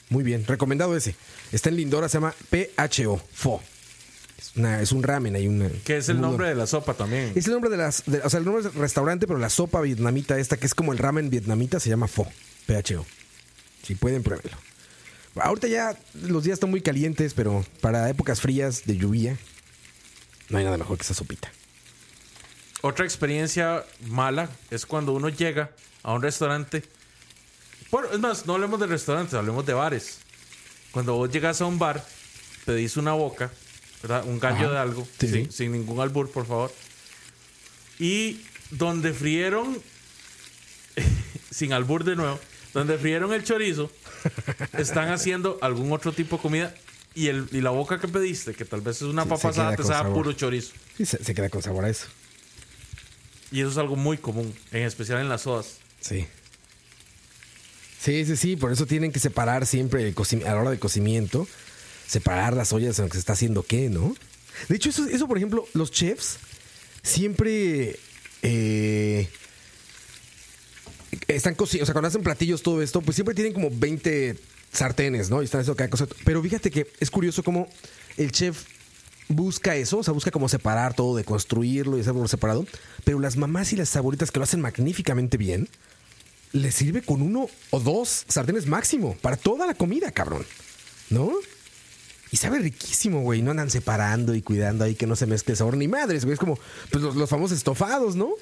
Muy 0.10 0.24
bien. 0.24 0.46
Recomendado 0.46 0.96
ese. 0.96 1.16
Está 1.52 1.70
en 1.70 1.78
Lindora, 1.78 2.10
se 2.10 2.18
llama 2.18 2.36
PHO, 2.50 3.20
Fo. 3.34 3.62
Es, 4.38 4.52
una- 4.56 4.82
es 4.82 4.92
un 4.92 5.02
ramen, 5.04 5.36
hay 5.36 5.48
una. 5.48 5.70
Que 5.84 5.98
es 5.98 6.10
el 6.10 6.20
nombre 6.20 6.48
de 6.50 6.56
la 6.56 6.68
sopa 6.68 6.94
también. 6.94 7.32
Es 7.36 7.46
el 7.48 7.54
nombre 7.54 7.70
de 7.70 7.78
las. 7.78 8.04
de- 8.06 8.20
o 8.22 8.30
sea, 8.30 8.40
el 8.40 8.46
nombre 8.46 8.64
del 8.64 8.74
restaurante, 8.74 9.28
pero 9.28 9.40
la 9.40 9.50
sopa 9.50 9.82
vietnamita, 9.82 10.38
esta 10.40 10.58
que 10.58 10.66
es 10.66 10.76
como 10.76 10.92
el 10.92 10.98
ramen 10.98 11.30
vietnamita, 11.30 11.80
se 11.80 11.90
llama 11.90 12.08
Fo. 12.08 12.28
PHO. 12.68 13.06
Si 13.84 13.96
pueden, 13.96 14.24
pruébenlo. 14.24 14.58
Ahorita 15.36 15.68
ya 15.68 15.98
los 16.24 16.44
días 16.44 16.56
están 16.56 16.70
muy 16.72 16.82
calientes, 16.82 17.34
pero 17.34 17.66
para 17.82 18.10
épocas 18.10 18.40
frías 18.42 18.84
de 18.86 18.98
lluvia, 18.98 19.38
no 20.50 20.58
hay 20.58 20.64
nada 20.64 20.78
mejor 20.78 20.98
que 20.98 21.04
esa 21.04 21.14
sopita. 21.14 21.52
Otra 22.82 23.04
experiencia 23.06 23.84
mala 24.08 24.50
es 24.72 24.86
cuando 24.86 25.14
uno 25.14 25.30
llega 25.30 25.72
a 26.04 26.14
un 26.14 26.22
restaurante. 26.22 26.84
Bueno, 27.92 28.10
es 28.12 28.20
más, 28.20 28.46
no 28.46 28.54
hablemos 28.56 28.80
de 28.80 28.88
restaurantes, 28.88 29.34
hablemos 29.34 29.66
de 29.66 29.74
bares. 29.74 30.20
Cuando 30.92 31.16
vos 31.16 31.30
llegas 31.30 31.62
a 31.62 31.66
un 31.66 31.78
bar, 31.80 32.06
pedís 32.66 32.96
una 32.98 33.14
boca, 33.14 33.52
¿verdad? 34.08 34.24
Un 34.28 34.40
gallo 34.40 34.66
Ajá. 34.66 34.72
de 34.72 34.78
algo, 34.78 35.08
Sí, 35.20 35.48
sin, 35.50 35.72
ningún 35.72 36.00
albur, 36.00 36.30
por 36.30 36.46
favor. 36.46 36.72
Y 37.98 38.40
donde 38.70 39.14
frieron, 39.14 39.82
sin 41.50 41.74
albur 41.74 42.04
de 42.04 42.16
nuevo, 42.16 42.40
donde 42.72 43.00
frieron 43.00 43.34
el 43.34 43.44
chorizo, 43.44 43.92
están 44.78 45.10
haciendo 45.10 45.58
algún 45.62 45.92
otro 45.92 46.12
tipo 46.12 46.36
de 46.36 46.42
comida. 46.44 46.76
Y, 47.16 47.30
el, 47.30 47.48
y 47.52 47.62
la 47.62 47.70
boca 47.72 47.98
que 48.00 48.08
pediste, 48.10 48.54
que 48.54 48.66
tal 48.66 48.82
vez 48.82 48.98
es 48.98 49.04
una 49.04 49.24
Sí, 49.24 49.30
papa 49.30 49.50
asada, 49.50 49.76
te 49.76 49.84
sabe 49.84 50.12
puro 50.12 50.34
chorizo. 50.34 50.74
Sí, 50.98 51.06
se, 51.06 51.24
se 51.24 51.34
queda 51.34 51.50
con 51.50 51.64
sabor 51.64 51.86
a 51.86 51.90
eso. 51.90 52.08
Y 53.52 53.62
eso 53.62 53.70
es 53.70 53.78
algo 53.78 53.96
muy 53.96 54.18
común, 54.18 54.54
en 54.72 54.84
especial 54.84 55.20
en 55.22 55.30
las 55.30 55.44
sodas. 55.44 55.78
Sí. 56.02 56.28
Sí, 58.02 58.26
sí, 58.26 58.36
sí, 58.36 58.56
por 58.56 58.72
eso 58.72 58.86
tienen 58.86 59.12
que 59.12 59.20
separar 59.20 59.66
siempre 59.66 60.08
el 60.08 60.14
a 60.46 60.54
la 60.54 60.62
hora 60.62 60.70
de 60.72 60.78
cocimiento, 60.78 61.48
separar 62.08 62.56
las 62.56 62.74
ollas 62.74 63.00
en 63.00 63.08
que 63.08 63.14
se 63.14 63.20
está 63.20 63.34
haciendo 63.34 63.64
qué, 63.64 63.90
¿no? 63.90 64.16
De 64.70 64.76
hecho, 64.76 64.90
eso, 64.90 65.06
eso 65.06 65.28
por 65.28 65.38
ejemplo, 65.38 65.68
los 65.74 65.92
chefs 65.92 66.38
siempre 67.04 67.98
eh, 68.42 69.28
están 71.28 71.56
cocinando, 71.56 71.84
o 71.84 71.86
sea, 71.86 71.94
cuando 71.94 72.08
hacen 72.08 72.24
platillos, 72.24 72.62
todo 72.62 72.82
esto, 72.82 73.02
pues 73.02 73.16
siempre 73.16 73.36
tienen 73.36 73.54
como 73.54 73.70
20 73.72 74.38
sartenes, 74.72 75.30
¿no? 75.30 75.42
Y 75.42 75.46
están 75.46 75.62
haciendo 75.62 75.78
cada 75.78 75.90
cosa. 75.90 76.08
Pero 76.24 76.42
fíjate 76.42 76.72
que 76.72 76.88
es 77.00 77.10
curioso 77.10 77.44
cómo 77.44 77.68
el 78.18 78.32
chef 78.32 78.64
busca 79.28 79.76
eso, 79.76 80.00
o 80.00 80.04
sea, 80.04 80.14
busca 80.14 80.32
como 80.32 80.50
separar 80.50 80.94
todo, 80.94 81.16
de 81.16 81.24
construirlo 81.24 81.98
y 81.98 82.02
hacerlo 82.02 82.28
separado. 82.28 82.66
Pero 83.04 83.20
las 83.20 83.38
mamás 83.38 83.74
y 83.74 83.76
las 83.76 83.96
abuelitas 83.96 84.32
que 84.32 84.40
lo 84.40 84.44
hacen 84.44 84.62
magníficamente 84.62 85.38
bien, 85.38 85.68
les 86.52 86.76
sirve 86.76 87.02
con 87.02 87.22
uno 87.22 87.48
o 87.72 87.80
dos 87.80 88.26
sartenes 88.28 88.68
máximo 88.68 89.18
para 89.22 89.38
toda 89.38 89.66
la 89.68 89.74
comida, 89.74 90.12
cabrón. 90.12 90.46
¿No? 91.10 91.32
Y 92.36 92.38
sabe 92.38 92.60
riquísimo, 92.60 93.22
güey. 93.22 93.42
No 93.42 93.52
andan 93.52 93.70
separando 93.70 94.36
y 94.36 94.42
cuidando 94.42 94.84
ahí 94.84 94.94
que 94.94 95.08
no 95.08 95.16
se 95.16 95.26
mezcle 95.26 95.56
sabor 95.56 95.78
ni 95.78 95.88
madres, 95.88 96.26
güey. 96.26 96.34
Es 96.34 96.40
como 96.40 96.60
pues, 96.92 97.02
los, 97.02 97.16
los 97.16 97.30
famosos 97.30 97.58
estofados, 97.58 98.18
¿no? 98.18 98.34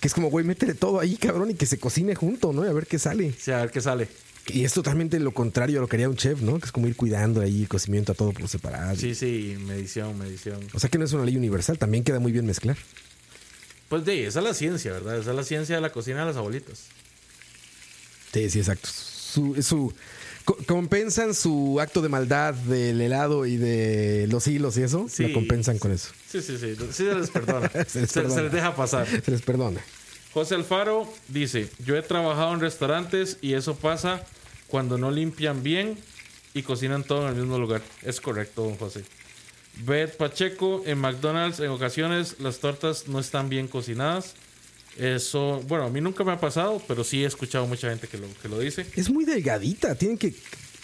Que 0.00 0.08
es 0.08 0.14
como, 0.14 0.30
güey, 0.30 0.46
métele 0.46 0.72
todo 0.72 0.98
ahí, 0.98 1.16
cabrón, 1.18 1.50
y 1.50 1.54
que 1.54 1.66
se 1.66 1.76
cocine 1.76 2.14
junto, 2.14 2.54
¿no? 2.54 2.64
Y 2.64 2.68
a 2.70 2.72
ver 2.72 2.86
qué 2.86 2.98
sale. 2.98 3.34
Sí, 3.38 3.50
a 3.50 3.58
ver 3.58 3.70
qué 3.70 3.82
sale. 3.82 4.08
Y 4.46 4.64
es 4.64 4.72
totalmente 4.72 5.20
lo 5.20 5.32
contrario 5.32 5.76
a 5.76 5.82
lo 5.82 5.88
que 5.88 5.96
haría 5.96 6.08
un 6.08 6.16
chef, 6.16 6.40
¿no? 6.40 6.58
Que 6.58 6.64
es 6.64 6.72
como 6.72 6.88
ir 6.88 6.96
cuidando 6.96 7.42
ahí 7.42 7.60
el 7.60 7.68
cocimiento 7.68 8.12
a 8.12 8.14
todo 8.14 8.32
por 8.32 8.48
separado. 8.48 8.96
Sí, 8.96 9.14
sí, 9.14 9.58
medición, 9.60 10.16
medición. 10.16 10.60
O 10.72 10.80
sea 10.80 10.88
que 10.88 10.96
no 10.96 11.04
es 11.04 11.12
una 11.12 11.26
ley 11.26 11.36
universal, 11.36 11.78
también 11.78 12.02
queda 12.02 12.20
muy 12.20 12.32
bien 12.32 12.46
mezclar. 12.46 12.78
Pues 13.90 14.06
de 14.06 14.26
esa 14.26 14.38
es 14.38 14.44
la 14.46 14.54
ciencia, 14.54 14.90
¿verdad? 14.90 15.18
Esa 15.18 15.32
es 15.32 15.36
la 15.36 15.44
ciencia 15.44 15.74
de 15.74 15.82
la 15.82 15.92
cocina 15.92 16.20
de 16.20 16.24
las 16.24 16.36
abuelitas. 16.36 16.86
Sí, 18.32 18.48
sí, 18.48 18.60
exacto. 18.60 18.88
Su, 18.88 19.62
su, 19.62 19.92
co- 20.44 20.56
compensan 20.66 21.34
su 21.34 21.78
acto 21.80 22.02
de 22.02 22.08
maldad 22.08 22.54
del 22.54 23.00
helado 23.00 23.46
y 23.46 23.56
de 23.56 24.26
los 24.30 24.46
hilos 24.46 24.76
y 24.76 24.82
eso. 24.82 25.06
Sí. 25.08 25.28
Lo 25.28 25.34
compensan 25.34 25.78
con 25.78 25.92
eso. 25.92 26.10
Sí, 26.30 26.40
sí, 26.42 26.56
sí. 26.58 26.74
Sí 26.92 26.92
se 27.04 27.14
les 27.14 27.30
perdona. 27.30 27.70
Se 27.86 28.00
les 28.22 28.52
deja 28.52 28.74
pasar. 28.74 29.06
Se 29.06 29.30
les 29.30 29.42
perdona. 29.42 29.80
José 30.32 30.56
Alfaro 30.56 31.12
dice, 31.28 31.68
yo 31.84 31.96
he 31.96 32.02
trabajado 32.02 32.52
en 32.54 32.60
restaurantes 32.60 33.38
y 33.40 33.54
eso 33.54 33.76
pasa 33.76 34.24
cuando 34.66 34.98
no 34.98 35.10
limpian 35.12 35.62
bien 35.62 35.96
y 36.54 36.62
cocinan 36.62 37.04
todo 37.04 37.28
en 37.28 37.34
el 37.34 37.40
mismo 37.42 37.58
lugar. 37.58 37.82
Es 38.02 38.20
correcto, 38.20 38.62
don 38.64 38.76
José. 38.76 39.04
Beth 39.84 40.16
Pacheco, 40.16 40.82
en 40.86 40.98
McDonald's 40.98 41.60
en 41.60 41.68
ocasiones 41.70 42.36
las 42.40 42.58
tortas 42.58 43.06
no 43.08 43.18
están 43.20 43.48
bien 43.48 43.68
cocinadas. 43.68 44.34
Eso, 44.98 45.62
bueno, 45.66 45.84
a 45.84 45.90
mí 45.90 46.00
nunca 46.00 46.24
me 46.24 46.32
ha 46.32 46.40
pasado, 46.40 46.80
pero 46.86 47.04
sí 47.04 47.24
he 47.24 47.26
escuchado 47.26 47.66
mucha 47.66 47.90
gente 47.90 48.06
que 48.06 48.18
lo, 48.18 48.26
que 48.40 48.48
lo 48.48 48.58
dice. 48.58 48.86
Es 48.94 49.10
muy 49.10 49.24
delgadita. 49.24 49.94
Tienen 49.94 50.18
que 50.18 50.34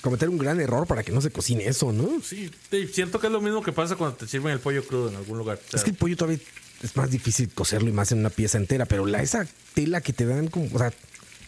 cometer 0.00 0.28
un 0.28 0.38
gran 0.38 0.60
error 0.60 0.86
para 0.86 1.02
que 1.02 1.12
no 1.12 1.20
se 1.20 1.30
cocine 1.30 1.66
eso, 1.66 1.92
¿no? 1.92 2.20
Sí, 2.22 2.50
siento 2.92 3.20
que 3.20 3.26
es 3.28 3.32
lo 3.32 3.40
mismo 3.40 3.62
que 3.62 3.72
pasa 3.72 3.96
cuando 3.96 4.16
te 4.16 4.26
sirven 4.26 4.52
el 4.52 4.60
pollo 4.60 4.84
crudo 4.84 5.10
en 5.10 5.16
algún 5.16 5.38
lugar. 5.38 5.58
O 5.58 5.70
sea, 5.70 5.78
Es 5.78 5.84
que 5.84 5.90
el 5.90 5.96
pollo 5.96 6.16
todavía 6.16 6.40
es 6.82 6.96
más 6.96 7.10
difícil 7.10 7.50
cocerlo 7.50 7.88
y 7.88 7.92
más 7.92 8.10
en 8.12 8.18
una 8.18 8.30
pieza 8.30 8.58
entera, 8.58 8.86
pero 8.86 9.06
la, 9.06 9.22
esa 9.22 9.46
tela 9.74 10.00
que 10.00 10.12
te 10.12 10.24
dan 10.24 10.48
como, 10.48 10.66
o 10.72 10.78
sea, 10.78 10.92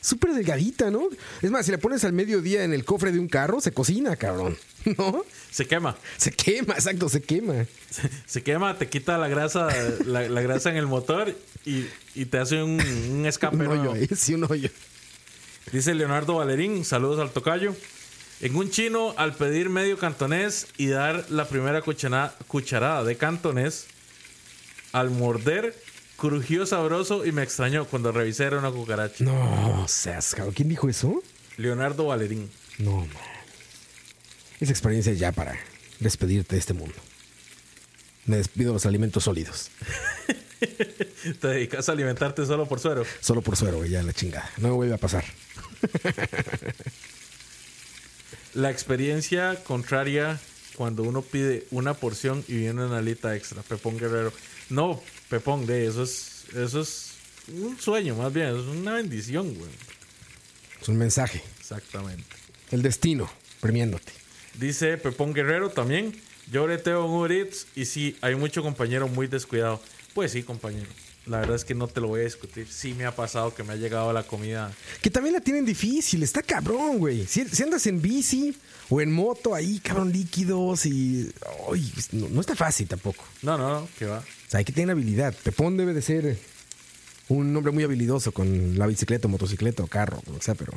súper 0.02 0.34
delgadita, 0.34 0.90
¿no? 0.90 1.08
Es 1.40 1.50
más, 1.50 1.64
si 1.64 1.72
la 1.72 1.78
pones 1.78 2.04
al 2.04 2.12
mediodía 2.12 2.64
en 2.64 2.74
el 2.74 2.84
cofre 2.84 3.10
de 3.12 3.18
un 3.18 3.28
carro, 3.28 3.62
se 3.62 3.72
cocina, 3.72 4.16
cabrón. 4.16 4.58
¿No? 4.98 5.24
se 5.50 5.66
quema. 5.66 5.96
Se 6.18 6.30
quema, 6.32 6.74
exacto, 6.74 7.08
se 7.08 7.22
quema. 7.22 7.64
Se 8.26 8.42
quema, 8.42 8.76
te 8.76 8.88
quita 8.88 9.16
la 9.16 9.28
grasa, 9.28 9.68
la, 10.04 10.28
la 10.28 10.40
grasa 10.42 10.68
en 10.70 10.76
el 10.76 10.86
motor 10.86 11.34
y, 11.64 11.86
y 12.14 12.26
te 12.26 12.36
hace 12.38 12.62
un, 12.62 12.78
un 13.10 13.24
escape. 13.26 13.56
Un 13.56 13.66
hoyo 13.68 13.92
ahí, 13.92 14.08
sí, 14.14 14.34
un 14.34 14.44
hoyo. 14.44 14.68
Dice 15.72 15.94
Leonardo 15.94 16.34
Valerín, 16.34 16.84
saludos 16.84 17.18
al 17.20 17.30
tocayo. 17.30 17.74
En 18.40 18.56
un 18.56 18.68
chino, 18.70 19.14
al 19.16 19.36
pedir 19.36 19.68
medio 19.70 19.96
cantonés 19.96 20.66
y 20.76 20.88
dar 20.88 21.30
la 21.30 21.46
primera 21.48 21.80
cuchara- 21.80 22.34
cucharada 22.48 23.04
de 23.04 23.16
cantonés, 23.16 23.86
al 24.92 25.10
morder, 25.10 25.80
crujió 26.22 26.64
sabroso 26.66 27.26
y 27.26 27.32
me 27.32 27.42
extrañó 27.42 27.84
cuando 27.84 28.12
revisé 28.12 28.44
era 28.44 28.60
una 28.60 28.70
cucaracha. 28.70 29.24
No, 29.24 29.88
seas, 29.88 30.36
cabrón. 30.36 30.54
¿Quién 30.54 30.68
dijo 30.68 30.88
eso? 30.88 31.20
Leonardo 31.56 32.06
Valerín. 32.06 32.48
No, 32.78 32.98
man. 32.98 33.08
Esa 34.60 34.70
experiencia 34.70 35.10
es 35.10 35.18
ya 35.18 35.32
para 35.32 35.58
despedirte 35.98 36.54
de 36.54 36.60
este 36.60 36.74
mundo. 36.74 36.94
Me 38.26 38.36
despido 38.36 38.68
de 38.68 38.74
los 38.74 38.86
alimentos 38.86 39.24
sólidos. 39.24 39.72
Te 41.40 41.48
dedicas 41.48 41.88
a 41.88 41.92
alimentarte 41.92 42.46
solo 42.46 42.68
por 42.68 42.78
suero. 42.78 43.04
Solo 43.18 43.42
por 43.42 43.56
suero, 43.56 43.84
ya 43.84 44.00
la 44.04 44.12
chingada. 44.12 44.48
No 44.58 44.68
me 44.68 44.74
vuelve 44.74 44.94
a 44.94 44.98
pasar. 44.98 45.24
La 48.54 48.70
experiencia 48.70 49.56
contraria 49.64 50.38
cuando 50.76 51.02
uno 51.02 51.22
pide 51.22 51.66
una 51.72 51.94
porción 51.94 52.44
y 52.46 52.58
viene 52.58 52.84
una 52.84 52.98
alita 52.98 53.34
extra. 53.34 53.62
Pepón 53.62 53.98
Guerrero. 53.98 54.32
No, 54.70 55.02
Pepón, 55.32 55.64
de 55.64 55.86
eso 55.86 56.02
es, 56.02 56.44
eso 56.54 56.82
es 56.82 57.12
un 57.48 57.80
sueño, 57.80 58.14
más 58.14 58.30
bien. 58.34 58.48
Es 58.48 58.66
una 58.66 58.92
bendición, 58.92 59.54
güey. 59.54 59.70
Es 60.78 60.88
un 60.88 60.98
mensaje. 60.98 61.42
Exactamente. 61.58 62.22
El 62.70 62.82
destino 62.82 63.30
premiándote. 63.58 64.12
Dice 64.58 64.98
Pepón 64.98 65.32
Guerrero 65.32 65.70
también. 65.70 66.12
Yo 66.50 66.64
breteo 66.64 67.06
Uber 67.06 67.32
Eats 67.32 67.66
y 67.74 67.86
sí, 67.86 68.14
hay 68.20 68.34
mucho 68.34 68.62
compañero 68.62 69.08
muy 69.08 69.26
descuidado. 69.26 69.80
Pues 70.12 70.32
sí, 70.32 70.42
compañero. 70.42 70.90
La 71.24 71.38
verdad 71.38 71.56
es 71.56 71.64
que 71.64 71.74
no 71.74 71.88
te 71.88 72.02
lo 72.02 72.08
voy 72.08 72.20
a 72.20 72.24
discutir. 72.24 72.68
Sí 72.68 72.92
me 72.92 73.06
ha 73.06 73.16
pasado 73.16 73.54
que 73.54 73.62
me 73.62 73.72
ha 73.72 73.76
llegado 73.76 74.12
la 74.12 74.24
comida. 74.24 74.70
Que 75.00 75.08
también 75.08 75.32
la 75.32 75.40
tienen 75.40 75.64
difícil. 75.64 76.22
Está 76.22 76.42
cabrón, 76.42 76.98
güey. 76.98 77.26
Si, 77.26 77.48
si 77.48 77.62
andas 77.62 77.86
en 77.86 78.02
bici 78.02 78.54
o 78.90 79.00
en 79.00 79.10
moto 79.10 79.54
ahí, 79.54 79.78
cabrón, 79.78 80.12
líquidos 80.12 80.84
y... 80.84 81.32
Ay, 81.72 81.90
no, 82.12 82.28
no 82.28 82.42
está 82.42 82.54
fácil 82.54 82.86
tampoco. 82.86 83.24
No, 83.40 83.56
no, 83.56 83.80
no, 83.80 83.88
que 83.98 84.04
va. 84.04 84.22
O 84.52 84.54
sea, 84.54 84.58
hay 84.58 84.66
que 84.66 84.72
tener 84.74 84.90
habilidad. 84.90 85.34
Pepón 85.42 85.78
debe 85.78 85.94
de 85.94 86.02
ser 86.02 86.36
un 87.30 87.56
hombre 87.56 87.72
muy 87.72 87.84
habilidoso 87.84 88.32
con 88.32 88.78
la 88.78 88.86
bicicleta, 88.86 89.26
motocicleta 89.26 89.82
o 89.82 89.86
carro, 89.86 90.20
que 90.20 90.42
sea, 90.42 90.54
pero... 90.54 90.74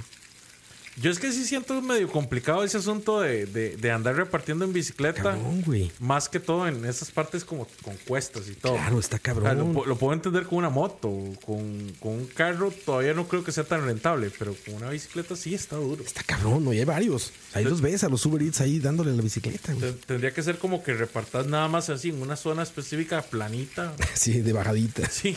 Yo 0.98 1.12
es 1.12 1.20
que 1.20 1.32
sí 1.32 1.44
siento 1.46 1.82
medio 1.82 2.10
complicado 2.10 2.64
ese 2.64 2.78
asunto 2.78 3.20
de, 3.20 3.46
de- 3.46 3.76
de 3.76 3.92
andar 3.92 4.16
repartiendo 4.16 4.64
en 4.64 4.72
bicicleta. 4.72 5.22
Cabrón, 5.24 5.62
güey. 5.66 5.92
Más 6.00 6.30
que 6.30 6.40
todo 6.40 6.68
en 6.68 6.86
esas 6.86 7.12
partes 7.12 7.44
como 7.44 7.68
con 7.84 7.98
cuestas 8.08 8.48
y 8.48 8.54
todo. 8.54 8.76
Claro, 8.76 9.00
está 9.00 9.18
O 9.18 9.20
sea, 9.22 9.34
lo, 9.34 9.42
cabrón. 9.44 9.74
lo 9.88 9.98
puedo 9.98 10.14
entender 10.14 10.44
con 10.46 10.60
una 10.60 10.70
moto, 10.70 11.10
con, 11.46 11.90
con 12.00 12.14
un 12.14 12.26
carro 12.28 12.72
todavía 12.86 13.14
no 13.14 13.28
creo 13.28 13.44
que 13.44 13.52
sea 13.52 13.66
tan 13.66 13.84
rentable, 13.86 14.32
pero 14.40 14.56
con 14.66 14.76
una 14.76 14.90
bicicleta 14.90 15.36
sí 15.36 15.54
está 15.54 15.76
duro. 15.76 16.04
Está 16.04 16.24
cabrón, 16.24 16.64
¿no? 16.64 16.72
Y 16.74 16.80
hay 16.80 16.86
varios. 16.86 17.32
Ahí 17.54 17.64
los 17.66 17.82
ves 17.82 18.04
a 18.06 18.10
los 18.10 18.26
Uber 18.26 18.42
Eats 18.42 18.62
ahí 18.62 18.80
dándole 18.80 19.12
la 19.16 19.22
bicicleta, 19.22 19.74
güey. 19.74 19.92
Te- 19.92 20.06
Tendría 20.06 20.34
que 20.34 20.44
ser 20.44 20.58
como 20.58 20.82
que 20.82 20.94
repartas 20.94 21.46
nada 21.48 21.68
más 21.68 21.90
así 21.90 22.10
en 22.10 22.22
una 22.22 22.36
zona 22.38 22.64
específica 22.64 23.22
planita. 23.22 23.94
Sí, 24.14 24.40
de 24.42 24.54
bajadita. 24.54 25.10
Sí. 25.10 25.36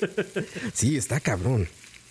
Sí, 0.74 0.96
está 0.96 1.20
cabrón. 1.20 1.68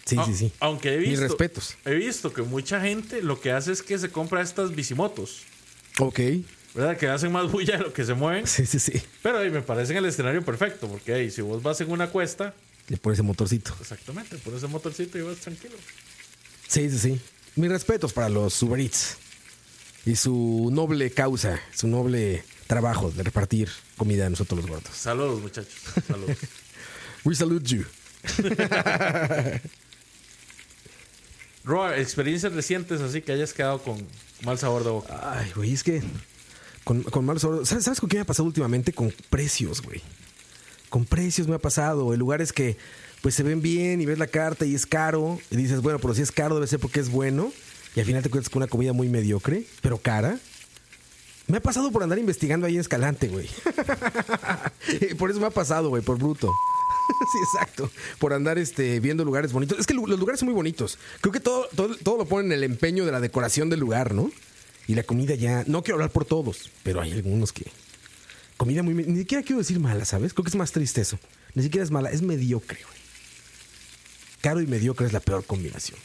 Sí, 0.10 0.16
Ah, 0.20 0.26
sí, 0.26 0.34
sí. 0.36 0.52
Aunque 0.60 0.94
he 0.96 0.98
Mis 0.98 1.10
visto. 1.12 1.28
respetos. 1.28 1.76
He 1.86 1.94
visto 1.96 2.34
que 2.34 2.42
mucha 2.42 2.82
gente 2.82 3.22
lo 3.22 3.40
que 3.40 3.52
hace 3.52 3.72
es 3.72 3.82
que 3.82 3.98
se 4.00 4.10
compra 4.10 4.42
estas 4.42 4.74
bicimotos. 4.76 5.42
Ok. 6.00 6.20
¿Verdad? 6.74 6.98
Que 6.98 7.08
hacen 7.08 7.32
más 7.32 7.52
bulla 7.52 7.78
de 7.78 7.84
lo 7.84 7.94
que 7.94 8.04
se 8.06 8.14
mueven. 8.14 8.46
Sí, 8.48 8.66
sí, 8.66 8.80
sí. 8.80 9.02
Pero 9.22 9.40
ahí 9.40 9.50
me 9.50 9.62
parece 9.62 9.98
el 9.98 10.06
escenario 10.06 10.44
perfecto. 10.44 10.88
Porque 10.88 11.14
ahí, 11.14 11.32
si 11.32 11.42
vos 11.42 11.62
vas 11.64 11.80
en 11.82 11.92
una 11.92 12.10
cuesta, 12.10 12.54
Le 12.88 12.98
pones 12.98 13.18
ese 13.20 13.24
motorcito. 13.24 13.76
exactamente, 13.80 14.38
por 14.38 14.54
ese 14.54 14.68
motorcito 14.68 15.18
y 15.18 15.22
vas 15.22 15.38
tranquilo. 15.38 15.76
Sí, 16.68 16.90
sí, 16.90 16.98
sí. 17.00 17.22
Mis 17.56 17.70
respetos 17.70 18.14
para 18.14 18.30
los 18.30 18.62
Uber 18.64 18.80
Eats. 18.80 19.18
Y 20.06 20.16
su 20.16 20.70
noble 20.72 21.12
causa, 21.12 21.60
su 21.76 21.88
noble 21.88 22.44
trabajo 22.68 23.12
de 23.12 23.22
repartir 23.24 23.70
comida 23.98 24.26
a 24.28 24.30
nosotros 24.30 24.60
los 24.62 24.70
gordos. 24.70 24.96
Saludos, 24.96 25.42
muchachos. 25.42 25.74
Saludos. 26.08 26.38
We 27.26 27.36
salute 27.36 27.66
you. 27.68 27.86
Roa, 31.70 31.98
experiencias 31.98 32.52
recientes 32.54 33.00
así 33.02 33.22
que 33.22 33.32
hayas 33.32 33.54
quedado 33.54 33.80
con 33.82 34.06
mal 34.44 34.58
sabor 34.58 34.84
de 34.84 34.90
boca. 34.90 35.20
Ay, 35.40 35.52
güey, 35.56 35.74
es 35.74 35.84
que 35.84 36.02
con, 36.84 37.04
malos 37.24 37.44
sabores- 37.44 37.68
¿Sabes, 37.68 37.84
¿Sabes 37.84 38.00
con 38.00 38.10
qué 38.10 38.18
me 38.18 38.22
ha 38.22 38.26
pasado 38.26 38.48
últimamente? 38.48 38.92
Con 38.92 39.14
precios, 39.30 39.82
güey. 39.82 40.02
Con 40.90 41.06
precios 41.06 41.48
me 41.48 41.54
ha 41.56 41.60
pasado. 41.60 42.12
En 42.14 42.20
lugares 42.20 42.52
que 42.52 42.78
pues 43.22 43.36
se 43.36 43.44
ven 43.44 43.62
bien 43.62 44.02
y 44.02 44.06
ves 44.08 44.18
la 44.18 44.28
carta 44.28 44.66
y 44.66 44.74
es 44.74 44.86
caro. 44.88 45.40
Y 45.52 45.56
dices, 45.58 45.82
bueno, 45.82 46.00
pero 46.00 46.16
si 46.16 46.24
es 46.24 46.32
caro 46.32 46.56
debe 46.56 46.66
ser 46.68 46.80
porque 46.80 47.00
es 47.00 47.10
bueno. 47.12 47.52
Y 47.96 48.00
al 48.00 48.06
final 48.08 48.24
te 48.24 48.30
cuentas 48.30 48.50
con 48.50 48.64
una 48.64 48.68
comida 48.70 48.94
muy 48.94 49.08
mediocre, 49.10 49.64
pero 49.82 49.98
cara. 50.00 50.40
Me 51.48 51.58
ha 51.58 51.62
pasado 51.62 51.92
por 51.92 52.02
andar 52.04 52.18
investigando 52.20 52.66
ahí 52.68 52.76
en 52.76 52.82
Escalante, 52.82 53.28
güey. 53.28 53.48
por 55.18 55.32
eso 55.32 55.40
me 55.40 55.48
ha 55.48 55.52
pasado, 55.52 55.90
güey, 55.90 56.02
por 56.04 56.18
bruto. 56.18 56.52
sí, 57.32 57.38
exacto. 57.40 57.92
Por 58.20 58.34
andar 58.34 58.58
este, 58.58 59.00
viendo 59.00 59.26
lugares 59.26 59.52
bonitos. 59.52 59.80
Es 59.80 59.88
que 59.88 59.94
los 59.94 60.20
lugares 60.20 60.40
son 60.40 60.48
muy 60.48 60.56
bonitos. 60.56 60.98
Creo 61.22 61.32
que 61.32 61.40
todo, 61.40 61.68
todo, 61.76 61.96
todo 61.96 62.18
lo 62.18 62.26
ponen 62.26 62.48
en 62.48 62.58
el 62.60 62.64
empeño 62.64 63.06
de 63.06 63.12
la 63.12 63.20
decoración 63.20 63.70
del 63.70 63.80
lugar, 63.80 64.14
¿no? 64.14 64.32
Y 64.88 64.96
la 64.96 65.04
comida 65.04 65.36
ya. 65.36 65.64
No 65.68 65.84
quiero 65.84 65.96
hablar 65.96 66.12
por 66.12 66.26
todos, 66.26 66.72
pero 66.84 67.02
hay 67.02 67.12
algunos 67.12 67.54
que. 67.54 67.66
Comida 68.58 68.84
muy. 68.84 68.94
Ni 68.94 69.20
siquiera 69.20 69.44
quiero 69.44 69.60
decir 69.60 69.80
mala, 69.80 70.06
¿sabes? 70.06 70.34
Creo 70.34 70.44
que 70.44 70.50
es 70.50 70.56
más 70.56 70.72
triste 70.72 71.02
eso. 71.02 71.20
Ni 71.54 71.64
siquiera 71.64 71.84
es 71.84 71.92
mala, 71.92 72.12
es 72.12 72.22
mediocre, 72.22 72.80
güey. 72.84 73.00
Caro 74.42 74.62
y 74.62 74.68
mediocre 74.68 75.06
es 75.06 75.14
la 75.14 75.20
peor 75.20 75.44
combinación. 75.46 76.00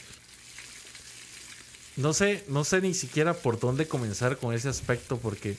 no 1.95 2.13
sé, 2.13 2.43
no 2.49 2.65
sé 2.65 2.81
ni 2.81 2.93
siquiera 2.93 3.33
por 3.33 3.59
dónde 3.59 3.87
comenzar 3.87 4.37
con 4.37 4.53
ese 4.53 4.67
aspecto, 4.67 5.17
porque 5.17 5.55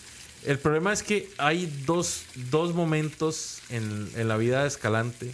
el 0.46 0.58
problema 0.58 0.92
es 0.92 1.02
que 1.02 1.28
hay 1.38 1.66
dos, 1.86 2.22
dos 2.50 2.74
momentos 2.74 3.58
en, 3.70 4.10
en 4.16 4.28
la 4.28 4.36
vida 4.36 4.62
de 4.62 4.68
Escalante. 4.68 5.32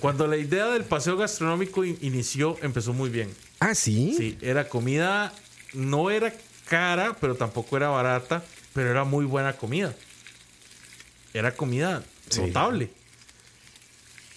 Cuando 0.00 0.26
la 0.26 0.36
idea 0.36 0.66
del 0.66 0.84
paseo 0.84 1.16
gastronómico 1.16 1.84
in- 1.84 1.98
inició, 2.02 2.58
empezó 2.62 2.92
muy 2.92 3.08
bien. 3.10 3.34
Ah, 3.60 3.74
sí. 3.74 4.14
Sí, 4.16 4.38
era 4.42 4.68
comida, 4.68 5.32
no 5.72 6.10
era 6.10 6.32
cara, 6.68 7.16
pero 7.20 7.34
tampoco 7.36 7.76
era 7.76 7.88
barata, 7.88 8.44
pero 8.74 8.90
era 8.90 9.04
muy 9.04 9.24
buena 9.24 9.54
comida. 9.54 9.94
Era 11.32 11.52
comida 11.54 12.04
Sí. 12.28 12.40
notable. 12.42 12.90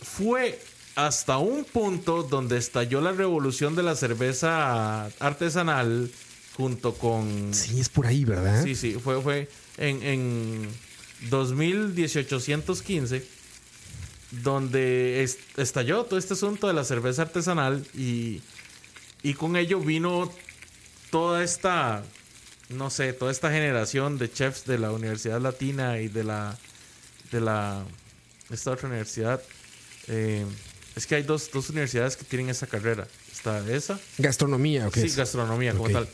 Fue 0.01 0.59
hasta 0.95 1.37
un 1.37 1.65
punto 1.65 2.23
donde 2.23 2.57
estalló 2.57 3.01
la 3.01 3.11
revolución 3.11 3.75
de 3.75 3.83
la 3.83 3.95
cerveza 3.95 5.05
artesanal 5.19 6.09
junto 6.55 6.93
con... 6.93 7.53
Sí, 7.53 7.79
es 7.79 7.89
por 7.89 8.05
ahí, 8.07 8.25
¿verdad? 8.25 8.63
Sí, 8.63 8.75
sí, 8.75 8.93
fue, 9.01 9.21
fue 9.21 9.49
en, 9.79 10.03
en 10.03 10.69
2018-15 11.31 13.23
donde 14.43 15.23
est- 15.23 15.39
estalló 15.57 16.03
todo 16.03 16.19
este 16.19 16.33
asunto 16.35 16.67
de 16.67 16.73
la 16.73 16.83
cerveza 16.83 17.23
artesanal 17.23 17.83
y, 17.95 18.41
y 19.23 19.33
con 19.33 19.55
ello 19.55 19.79
vino 19.79 20.31
toda 21.09 21.43
esta, 21.43 22.03
no 22.69 22.89
sé, 22.91 23.13
toda 23.13 23.31
esta 23.31 23.49
generación 23.49 24.19
de 24.19 24.31
chefs 24.31 24.65
de 24.65 24.77
la 24.77 24.91
Universidad 24.91 25.41
Latina 25.41 25.99
y 25.99 26.07
de 26.09 26.23
la, 26.23 26.57
de 27.31 27.41
la, 27.41 27.83
esta 28.51 28.71
otra 28.71 28.87
universidad. 28.87 29.41
Eh, 30.07 30.45
es 30.95 31.07
que 31.07 31.15
hay 31.15 31.23
dos, 31.23 31.49
dos 31.51 31.69
universidades 31.71 32.15
que 32.15 32.25
tienen 32.25 32.49
esa 32.49 32.67
carrera. 32.67 33.07
Está 33.31 33.67
esa 33.73 33.99
Gastronomía, 34.19 34.87
¿o 34.87 34.91
qué 34.91 35.07
Sí, 35.09 35.15
gastronomía 35.15 35.71
como 35.71 35.85
Ok. 35.85 35.91
tal. 35.91 36.07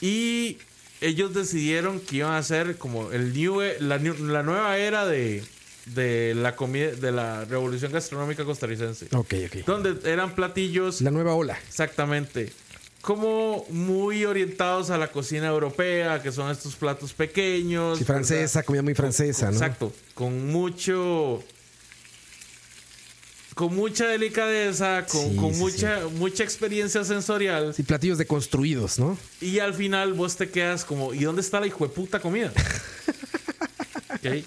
Y 0.00 0.58
ellos 1.00 1.34
decidieron 1.34 2.00
que 2.00 2.16
iban 2.16 2.32
a 2.32 2.38
hacer 2.38 2.76
como 2.76 3.10
el 3.12 3.32
new, 3.32 3.60
e- 3.62 3.76
la, 3.80 3.98
la 3.98 4.42
nueva 4.42 4.76
era 4.78 5.06
de, 5.06 5.42
de 5.86 6.34
la 6.34 6.56
comida, 6.56 6.90
de 6.92 7.12
la 7.12 7.44
revolución 7.44 7.92
gastronómica 7.92 8.44
costarricense. 8.44 9.06
Ok, 9.14 9.34
ok. 9.46 9.64
Donde 9.66 10.10
eran 10.10 10.34
platillos 10.34 11.00
La 11.00 11.10
nueva 11.10 11.34
ola. 11.34 11.58
exactamente 11.68 12.52
como 13.00 13.64
muy 13.70 14.26
orientados 14.26 14.90
a 14.90 14.98
la 14.98 15.10
cocina 15.10 15.46
europea, 15.46 16.22
que 16.22 16.30
son 16.32 16.50
estos 16.50 16.76
platos 16.76 17.14
pequeños. 17.14 17.96
Sí, 17.98 18.04
francesa, 18.04 18.58
¿verdad? 18.58 18.66
comida 18.66 18.82
muy 18.82 18.94
francesa, 18.94 19.46
¿no? 19.46 19.52
Exacto, 19.52 19.90
con 20.12 20.48
mucho 20.48 21.42
con 23.54 23.74
mucha 23.74 24.06
delicadeza, 24.06 25.04
con, 25.06 25.30
Sí, 25.30 25.36
con 25.36 25.52
sí, 25.54 25.60
mucha 25.60 26.00
mucha 26.16 26.44
experiencia 26.44 27.04
sensorial 27.04 27.74
Sí, 27.74 27.82
platillos 27.82 28.16
deconstruidos, 28.18 28.98
¿no? 28.98 29.18
y 29.40 29.58
al 29.58 29.74
final 29.74 30.12
vos 30.14 30.36
te 30.36 30.48
quedas 30.50 30.84
como 30.84 31.12
¿y 31.14 31.24
dónde 31.24 31.42
está 31.42 31.60
la 31.60 31.66
hijueputa 31.66 32.20
comida? 32.20 32.52
Ok, 34.12 34.44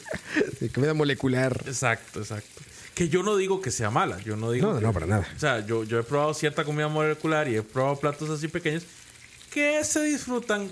Sí, 0.59 0.69
comida 0.69 0.93
molecular. 0.93 1.63
Exacto, 1.65 2.19
exacto. 2.19 2.61
Que 2.93 3.09
yo 3.09 3.23
no 3.23 3.35
digo 3.37 3.59
que 3.61 3.71
sea 3.71 3.89
mala, 3.89 4.19
yo 4.21 4.35
no 4.35 4.51
digo 4.51 4.71
No, 4.73 4.79
que- 4.79 4.85
no, 4.85 4.93
para 4.93 5.05
nada. 5.07 5.27
O 5.35 5.39
sea, 5.39 5.65
yo, 5.65 5.83
yo 5.83 5.99
he 5.99 6.03
probado 6.03 6.33
cierta 6.35 6.63
comida 6.63 6.87
molecular 6.87 7.47
y 7.49 7.55
he 7.55 7.63
probado 7.63 7.95
platos 7.99 8.29
así 8.29 8.47
pequeños 8.47 8.83
que 9.51 9.83
se 9.83 10.03
disfrutan, 10.03 10.71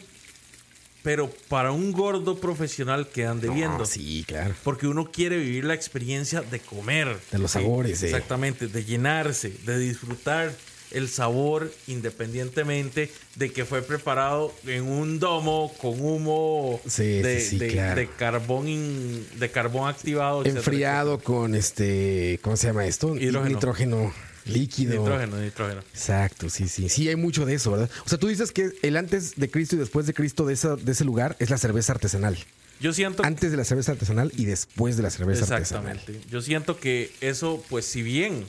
pero 1.04 1.30
para 1.48 1.72
un 1.72 1.92
gordo 1.92 2.38
profesional 2.40 3.08
que 3.10 3.26
ande 3.26 3.50
viendo. 3.50 3.86
Sí, 3.86 4.24
claro. 4.28 4.54
Porque 4.64 4.88
uno 4.88 5.12
quiere 5.12 5.38
vivir 5.38 5.66
la 5.66 5.74
experiencia 5.74 6.42
de 6.42 6.60
comer. 6.60 7.18
De 7.32 7.40
los 7.40 7.52
sabores, 7.52 8.00
sí. 8.00 8.06
Exactamente, 8.06 8.68
de 8.68 8.86
llenarse, 8.86 9.50
de 9.66 9.80
disfrutar 9.80 10.54
el 10.92 11.08
sabor 11.08 11.72
independientemente 11.88 13.10
de 13.36 13.52
que 13.52 13.64
fue 13.66 13.82
preparado 13.82 14.54
en 14.68 14.84
un 14.84 15.20
domo 15.20 15.74
con 15.82 16.00
humo 16.02 16.82
Sí, 16.86 17.22
de, 17.22 17.40
sí, 17.40 17.58
de- 17.58 17.68
claro. 17.70 17.96
de 17.96 18.08
carbón 18.10 18.68
in- 18.68 19.26
de 19.40 19.50
carbón 19.52 19.90
activado. 19.90 20.42
etcétera, 20.42 20.60
Enfriado 20.60 21.20
con 21.20 21.56
este. 21.56 22.40
¿Cómo 22.42 22.58
se 22.58 22.68
llama 22.68 22.86
esto? 22.86 23.16
Hidrógeno. 23.16 23.56
Nitrógeno 23.56 24.14
líquido. 24.46 25.00
Nitrógeno, 25.00 25.38
nitrógeno. 25.38 25.82
Exacto, 25.94 26.50
sí, 26.50 26.68
sí. 26.68 26.90
Sí, 26.90 27.08
hay 27.10 27.16
mucho 27.16 27.46
de 27.46 27.56
eso, 27.56 27.72
¿verdad? 27.72 27.90
O 28.06 28.10
sea, 28.10 28.18
tú 28.18 28.28
dices 28.28 28.52
que 28.52 28.72
el 28.82 28.98
antes 28.98 29.36
de 29.36 29.50
Cristo 29.50 29.76
y 29.76 29.80
después 29.80 30.06
de 30.08 30.14
Cristo 30.14 30.46
de, 30.46 30.54
esa, 30.54 30.76
de 30.76 30.92
ese 30.92 31.04
lugar 31.06 31.36
es 31.40 31.50
la 31.50 31.58
cerveza 31.58 31.94
artesanal. 31.94 32.38
Yo 32.80 32.94
siento 32.94 33.24
Antes 33.24 33.52
de 33.52 33.58
la 33.58 33.64
cerveza 33.64 33.92
artesanal 33.92 34.32
y 34.36 34.46
después 34.46 34.98
de 34.98 35.04
la 35.04 35.12
cerveza 35.12 35.44
artesanal. 35.54 35.98
Exactamente. 35.98 36.28
Yo 36.32 36.42
siento 36.42 36.80
que 36.80 37.12
eso, 37.22 37.64
pues, 37.70 37.86
si 37.86 38.02
bien 38.02 38.46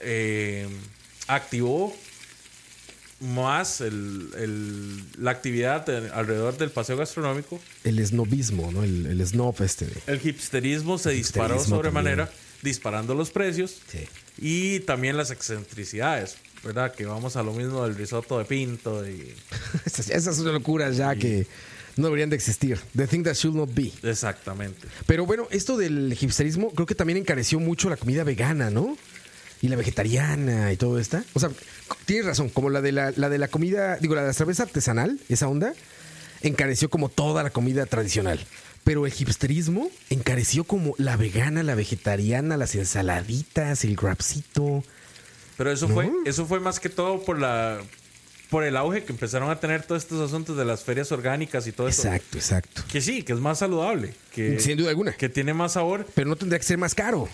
eh, 0.00 0.68
activó 1.26 1.92
más 3.20 3.80
el- 3.80 4.28
el- 4.38 5.02
la 5.24 5.32
actividad 5.32 5.84
de- 5.86 6.08
alrededor 6.10 6.56
del 6.56 6.70
paseo 6.70 6.96
gastronómico, 6.96 7.60
El 7.82 8.04
snobismo, 8.06 8.70
¿no? 8.70 8.84
El, 8.84 9.06
el 9.06 9.26
snob 9.26 9.60
este 9.62 9.88
el 10.06 10.20
hipsterismo 10.24 10.98
se 10.98 11.10
El 11.10 11.16
disparó 11.16 11.54
hipsterismo 11.56 11.76
sobremanera, 11.78 12.26
también. 12.26 12.44
disparando 12.62 13.14
los 13.16 13.30
precios 13.30 13.80
Sí. 13.90 14.06
Y 14.38 14.80
también 14.80 15.16
las 15.16 15.30
excentricidades, 15.30 16.36
¿verdad? 16.62 16.94
Que 16.94 17.04
vamos 17.04 17.36
a 17.36 17.42
lo 17.42 17.52
mismo 17.52 17.84
del 17.84 17.96
risotto 17.96 18.38
de 18.38 18.44
pinto 18.44 19.06
y... 19.06 19.34
Esas, 19.84 20.36
son 20.36 20.52
locuras 20.52 20.96
ya 20.96 21.14
que 21.16 21.46
no 21.96 22.04
deberían 22.04 22.30
de 22.30 22.36
existir. 22.36 22.78
The 22.96 23.06
thing 23.06 23.24
that 23.24 23.34
should 23.34 23.56
not 23.56 23.74
be. 23.74 23.92
Exactamente. 24.02 24.86
Pero 25.06 25.26
bueno, 25.26 25.48
esto 25.50 25.76
del 25.76 26.16
hipsterismo 26.18 26.70
creo 26.70 26.86
que 26.86 26.94
también 26.94 27.18
encareció 27.18 27.58
mucho 27.58 27.90
la 27.90 27.96
comida 27.96 28.22
vegana, 28.22 28.70
¿no? 28.70 28.96
Y 29.60 29.68
la 29.68 29.76
vegetariana 29.76 30.72
y 30.72 30.76
todo 30.76 31.00
esta. 31.00 31.24
O 31.34 31.40
sea, 31.40 31.50
tienes 32.06 32.26
razón, 32.26 32.48
como 32.48 32.70
la 32.70 32.80
de 32.80 32.92
la, 32.92 33.12
la 33.16 33.28
de 33.28 33.38
la 33.38 33.48
comida, 33.48 33.96
digo, 33.96 34.14
la 34.14 34.20
de 34.20 34.28
la 34.28 34.32
cerveza 34.32 34.62
artesanal, 34.62 35.18
esa 35.28 35.48
onda, 35.48 35.74
encareció 36.42 36.88
como 36.88 37.08
toda 37.08 37.42
la 37.42 37.50
comida 37.50 37.86
tradicional. 37.86 38.38
Pero 38.88 39.04
el 39.04 39.12
hipsterismo 39.12 39.90
encareció 40.08 40.64
como 40.64 40.94
la 40.96 41.18
vegana, 41.18 41.62
la 41.62 41.74
vegetariana, 41.74 42.56
las 42.56 42.74
ensaladitas, 42.74 43.84
el 43.84 43.96
grapsito. 43.96 44.82
Pero 45.58 45.70
eso 45.70 45.88
fue, 45.88 46.10
eso 46.24 46.46
fue 46.46 46.58
más 46.58 46.80
que 46.80 46.88
todo 46.88 47.22
por 47.22 47.38
la 47.38 47.82
por 48.48 48.64
el 48.64 48.78
auge 48.78 49.04
que 49.04 49.12
empezaron 49.12 49.50
a 49.50 49.60
tener 49.60 49.82
todos 49.82 50.02
estos 50.04 50.26
asuntos 50.26 50.56
de 50.56 50.64
las 50.64 50.82
ferias 50.84 51.12
orgánicas 51.12 51.66
y 51.66 51.72
todo 51.72 51.86
eso. 51.86 52.08
Exacto, 52.08 52.38
exacto. 52.38 52.82
Que 52.90 53.02
sí, 53.02 53.22
que 53.24 53.34
es 53.34 53.40
más 53.40 53.58
saludable, 53.58 54.14
que, 54.34 54.58
Sin 54.58 54.78
duda 54.78 54.88
alguna. 54.88 55.12
que 55.12 55.28
tiene 55.28 55.52
más 55.52 55.72
sabor, 55.72 56.06
Pero 56.14 56.30
no 56.30 56.36
tendría 56.36 56.58
que 56.58 56.64
ser 56.64 56.78
más 56.78 56.94
caro. 56.94 57.28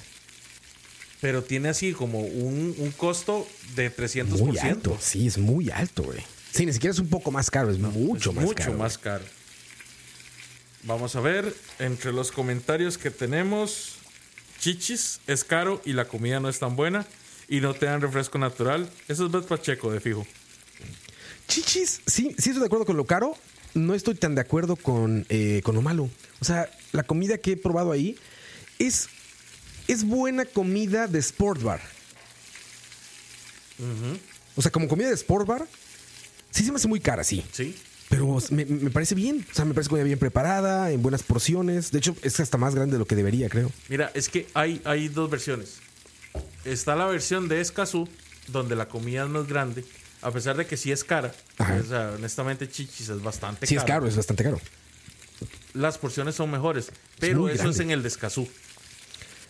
pero 1.21 1.45
tiene 1.45 1.69
así 1.69 1.93
como 1.93 2.19
un, 2.19 2.75
un 2.79 2.91
costo 2.91 3.47
de 3.77 3.95
300%. 3.95 4.25
Muy 4.41 4.59
alto. 4.59 4.99
Sí, 5.01 5.29
es 5.29 5.39
muy 5.39 5.71
alto, 5.71 6.03
güey. 6.03 6.19
Sí, 6.51 6.67
ni 6.67 6.73
siquiera 6.73 6.91
es 6.93 6.99
un 6.99 7.09
poco 7.09 7.31
más 7.31 7.49
caro, 7.49 7.71
es 7.71 7.79
mucho 7.79 8.31
Es 8.31 8.37
más 8.37 8.45
mucho 8.45 8.57
caro. 8.65 8.75
más 8.77 8.99
caro. 8.99 9.25
Vamos 10.87 11.17
a 11.17 11.21
ver, 11.21 11.55
entre 11.79 12.13
los 12.13 12.31
comentarios 12.31 12.99
que 12.99 13.11
tenemos, 13.11 13.95
chichis 14.61 15.21
es 15.27 15.43
caro 15.43 15.81
y 15.87 15.95
la 15.95 16.05
comida 16.07 16.41
no 16.41 16.51
es 16.51 16.59
tan 16.59 16.77
buena 16.77 17.07
y 17.49 17.61
no 17.61 17.73
te 17.73 17.87
dan 17.87 18.03
refresco 18.03 18.37
natural. 18.39 18.91
Eso 19.09 19.25
es 19.25 19.33
Beth 19.33 19.47
Pacheco, 19.47 19.91
de 19.91 20.01
fijo. 20.01 20.27
Chichis, 21.49 22.03
sí, 22.07 22.35
sí 22.39 22.51
estoy 22.51 22.61
de 22.61 22.67
acuerdo 22.67 22.85
con 22.85 22.99
lo 22.99 23.07
caro. 23.07 23.35
No 23.73 23.95
estoy 23.95 24.15
tan 24.15 24.35
de 24.35 24.43
acuerdo 24.43 24.77
con, 24.77 25.25
eh, 25.31 25.63
con 25.65 25.75
lo 25.75 25.81
malo. 25.81 26.11
O 26.41 26.45
sea, 26.45 26.71
la 26.93 27.03
comida 27.03 27.39
que 27.39 27.53
he 27.53 27.57
probado 27.57 27.91
ahí 27.91 28.19
es, 28.79 29.09
es 29.89 30.05
buena 30.05 30.45
comida 30.45 31.07
de 31.07 31.19
sport 31.19 31.63
bar. 31.63 31.81
O 34.55 34.61
sea, 34.61 34.71
como 34.71 34.87
comida 34.87 35.09
de 35.09 35.15
sport 35.15 35.47
bar, 35.47 35.67
sí 36.51 36.63
se 36.63 36.71
me 36.71 36.77
hace 36.77 36.89
muy 36.89 37.01
cara, 37.01 37.25
sí. 37.25 37.43
¿Sí? 37.53 37.75
Pero 38.17 38.39
me, 38.51 38.65
me 38.65 38.91
parece 38.91 39.15
bien. 39.15 39.45
O 39.51 39.55
sea, 39.55 39.65
me 39.65 39.75
parece 39.75 39.89
comida 39.91 40.05
bien 40.05 40.19
preparada, 40.19 40.91
en 40.91 41.03
buenas 41.03 41.23
porciones. 41.23 41.91
De 41.91 41.99
hecho, 41.99 42.17
es 42.23 42.39
hasta 42.41 42.57
más 42.59 42.75
grande 42.75 42.93
de 42.95 42.99
lo 42.99 43.07
que 43.07 43.17
debería, 43.17 43.49
creo. 43.49 43.71
Mira, 43.89 44.11
es 44.15 44.29
que 44.29 44.47
hay, 44.55 44.81
hay 44.85 45.09
dos 45.09 45.31
versiones. 45.31 45.79
Está 46.65 46.97
la 46.97 47.07
versión 47.07 47.49
de 47.49 47.61
Escazú, 47.61 48.09
donde 48.49 48.77
la 48.77 48.89
comida 48.89 49.25
es 49.25 49.29
más 49.31 49.47
grande, 49.47 49.85
a 50.23 50.31
pesar 50.31 50.57
de 50.57 50.67
que 50.67 50.77
sí 50.77 50.91
es 50.93 51.05
cara. 51.05 51.35
Ajá. 51.59 51.81
O 51.83 51.87
sea, 51.87 52.13
honestamente, 52.17 52.69
chichis 52.69 53.09
es 53.09 53.23
bastante 53.23 53.67
Sí, 53.67 53.75
caro. 53.77 53.85
es 53.85 53.89
caro, 53.93 54.07
es 54.09 54.17
bastante 54.17 54.45
caro. 54.45 54.61
Las 55.75 55.99
porciones 55.99 56.35
son 56.37 56.51
mejores, 56.51 56.91
pero 57.19 57.49
eso 57.49 57.57
grande. 57.59 57.71
es 57.73 57.81
en 57.81 57.91
el 57.91 58.03
de 58.03 58.09
Escazú. 58.09 58.49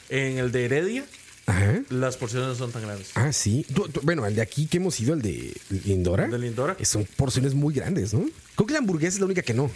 En 0.09 0.39
el 0.39 0.53
de 0.53 0.65
Heredia, 0.67 1.05
Ajá. 1.47 1.83
las 1.91 2.17
porciones 2.17 2.49
no 2.49 2.55
son 2.55 2.73
tan 2.73 2.83
grandes. 2.83 3.11
Ah, 3.15 3.33
sí. 3.33 3.67
Tú- 3.75 3.89
tú- 3.89 4.01
bueno, 4.03 4.27
el 4.27 4.35
de 4.35 4.43
aquí 4.43 4.67
que 4.67 4.79
hemos 4.79 4.99
ido, 5.01 5.15
el 5.15 5.23
de 5.23 5.55
Lindora. 5.85 6.27
¿El 6.27 6.31
de 6.33 6.39
Lindora? 6.39 6.77
Son 6.83 7.05
porciones 7.17 7.55
muy 7.55 7.75
grandes, 7.75 8.13
¿no? 8.15 8.25
Creo 8.55 8.67
que 8.67 8.73
la 8.73 8.79
hamburguesa 8.81 9.15
es 9.17 9.21
la 9.21 9.27
única 9.27 9.43
que 9.43 9.55
no. 9.55 9.71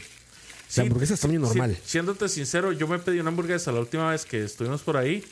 Sí, 0.68 0.80
la 0.80 0.82
hamburguesa 0.84 1.14
es 1.14 1.20
tamaño 1.20 1.40
sí, 1.40 1.46
normal. 1.46 1.78
siéndote 1.84 2.28
sincero, 2.28 2.72
yo 2.72 2.86
me 2.86 2.98
pedí 2.98 3.18
una 3.20 3.30
hamburguesa 3.30 3.72
la 3.72 3.80
última 3.80 4.10
vez 4.10 4.24
que 4.24 4.44
estuvimos 4.44 4.82
por 4.82 4.96
ahí 4.96 5.24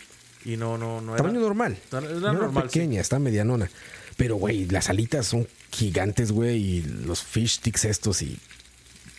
y 0.45 0.57
no, 0.57 0.79
no, 0.79 1.01
no 1.01 1.15
era. 1.15 1.23
Tamaño 1.23 1.41
normal. 1.41 1.77
Era- 1.93 1.99
era 2.01 2.15
no 2.15 2.33
normal, 2.33 2.65
era 2.65 2.73
pequeña, 2.73 3.01
está 3.01 3.19
medianona. 3.19 3.71
Pero, 4.17 4.37
güey, 4.37 4.65
las 4.67 4.89
alitas 4.89 5.27
son 5.27 5.47
gigantes, 5.71 6.33
güey. 6.33 6.57
Y 6.57 6.83
los 6.83 7.23
fish 7.23 7.57
sticks 7.59 7.85
estos 7.85 8.23
y 8.23 8.39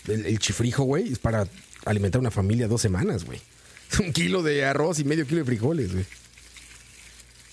el, 0.07 0.25
el 0.25 0.39
chifrijo, 0.39 0.84
güey, 0.84 1.11
es 1.11 1.19
para 1.19 1.47
alimentar 1.86 2.19
una 2.19 2.32
familia 2.32 2.67
dos 2.67 2.82
semanas, 2.82 3.23
güey. 3.23 3.39
Un 3.99 4.11
kilo 4.11 4.41
de 4.41 4.65
arroz 4.65 4.97
y 4.99 5.03
medio 5.03 5.25
kilo 5.28 5.39
de 5.39 5.45
frijoles, 5.45 5.93
güey. 5.93 6.05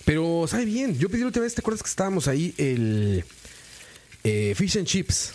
Pero 0.04 0.46
sabe 0.48 0.64
bien. 0.64 0.98
Yo 0.98 1.08
pedí 1.08 1.20
la 1.20 1.26
última 1.26 1.44
vez, 1.44 1.54
¿te 1.54 1.60
acuerdas 1.60 1.82
que 1.82 1.88
estábamos 1.88 2.28
ahí? 2.28 2.54
El 2.58 3.24
eh, 4.22 4.54
fish 4.56 4.76
and 4.78 4.86
chips. 4.86 5.32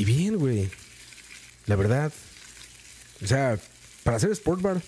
Y 0.00 0.04
bien, 0.04 0.36
güey. 0.38 0.70
La 1.66 1.76
verdad. 1.76 2.12
O 3.22 3.26
sea, 3.26 3.58
para 4.02 4.16
hacer 4.16 4.30
sport 4.32 4.62
bar, 4.62 4.82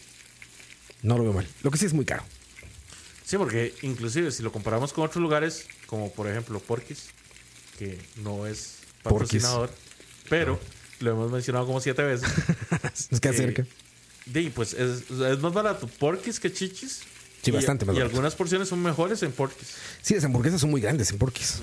no 1.03 1.19
lo 1.19 1.25
veo 1.25 1.33
mal. 1.35 1.47
Lo 1.63 1.71
que 1.71 1.79
sí 1.79 1.85
es 1.87 1.93
muy 1.93 2.05
caro. 2.05 2.25
Sí, 3.25 3.37
porque 3.37 3.75
inclusive 3.83 4.31
si 4.31 4.43
lo 4.43 4.53
comparamos 4.53 4.93
con 4.93 5.05
otros 5.05 5.23
lugares, 5.23 5.67
como 5.87 6.11
por 6.13 6.29
ejemplo 6.29 6.61
Porky's, 6.61 7.09
que 7.79 7.99
no 8.17 8.47
es 8.47 8.77
patrocinador, 9.03 9.71
pero 10.29 10.59
lo 11.01 11.11
hemos 11.13 11.31
mencionado 11.31 11.67
como 11.67 11.81
siete 11.81 12.03
veces. 12.03 12.29
Es 13.11 13.21
que 13.21 13.29
Eh, 13.29 13.31
acerca. 13.33 13.67
Di, 14.27 14.51
pues 14.51 14.73
es, 14.75 15.11
es 15.11 15.39
más 15.41 15.53
barato 15.53 15.87
Porky's 15.89 16.41
que 16.41 16.53
Chichis. 16.53 17.01
Sí, 17.43 17.51
Y- 17.51 17.55
bastante 17.55 17.85
más 17.85 17.95
Y 17.95 17.99
barato. 17.99 18.15
algunas 18.15 18.35
porciones 18.35 18.69
son 18.69 18.83
mejores 18.83 19.23
en 19.23 19.33
Porky's. 19.33 19.75
Sí, 20.01 20.15
las 20.15 20.25
hamburguesas 20.25 20.61
son 20.61 20.71
muy 20.71 20.81
grandes 20.81 21.11
en 21.11 21.19
Porky's. 21.19 21.57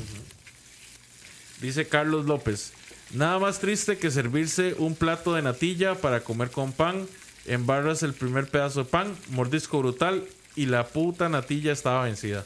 Dice 1.62 1.88
Carlos 1.88 2.26
López. 2.26 2.72
Nada 3.14 3.40
más 3.40 3.60
triste 3.60 3.98
que 3.98 4.12
servirse 4.12 4.76
un 4.78 4.96
plato 4.96 5.34
de 5.34 5.42
natilla 5.42 5.96
para 5.96 6.22
comer 6.22 6.52
con 6.52 6.72
pan. 6.74 7.08
Embarras 7.46 8.04
el 8.04 8.14
primer 8.14 8.48
pedazo 8.48 8.84
de 8.84 8.90
pan, 8.90 9.16
mordisco 9.30 9.80
brutal 9.80 10.28
y 10.56 10.68
la 10.68 10.88
puta 10.88 11.30
natilla 11.30 11.72
estaba 11.72 12.04
vencida. 12.04 12.46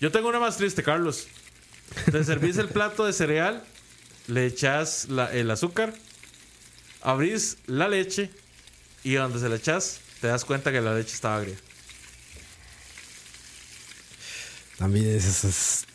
Yo 0.00 0.12
tengo 0.12 0.28
una 0.28 0.38
más 0.38 0.56
triste, 0.56 0.82
Carlos. 0.82 1.26
Te 2.10 2.22
servís 2.24 2.56
el 2.58 2.68
plato 2.68 3.04
de 3.04 3.12
cereal, 3.12 3.64
le 4.28 4.46
echas 4.46 5.08
la- 5.08 5.32
el 5.32 5.50
azúcar, 5.50 5.92
abrís 7.00 7.56
la 7.66 7.88
leche 7.88 8.30
y 9.02 9.14
donde 9.14 9.40
se 9.40 9.48
la 9.48 9.56
echas 9.56 10.00
te 10.20 10.28
das 10.28 10.44
cuenta 10.44 10.70
que 10.70 10.80
la 10.80 10.94
leche 10.94 11.14
estaba 11.14 11.38
agria. 11.38 11.56
También 14.78 15.08
es 15.08 15.24
esas 15.26 15.86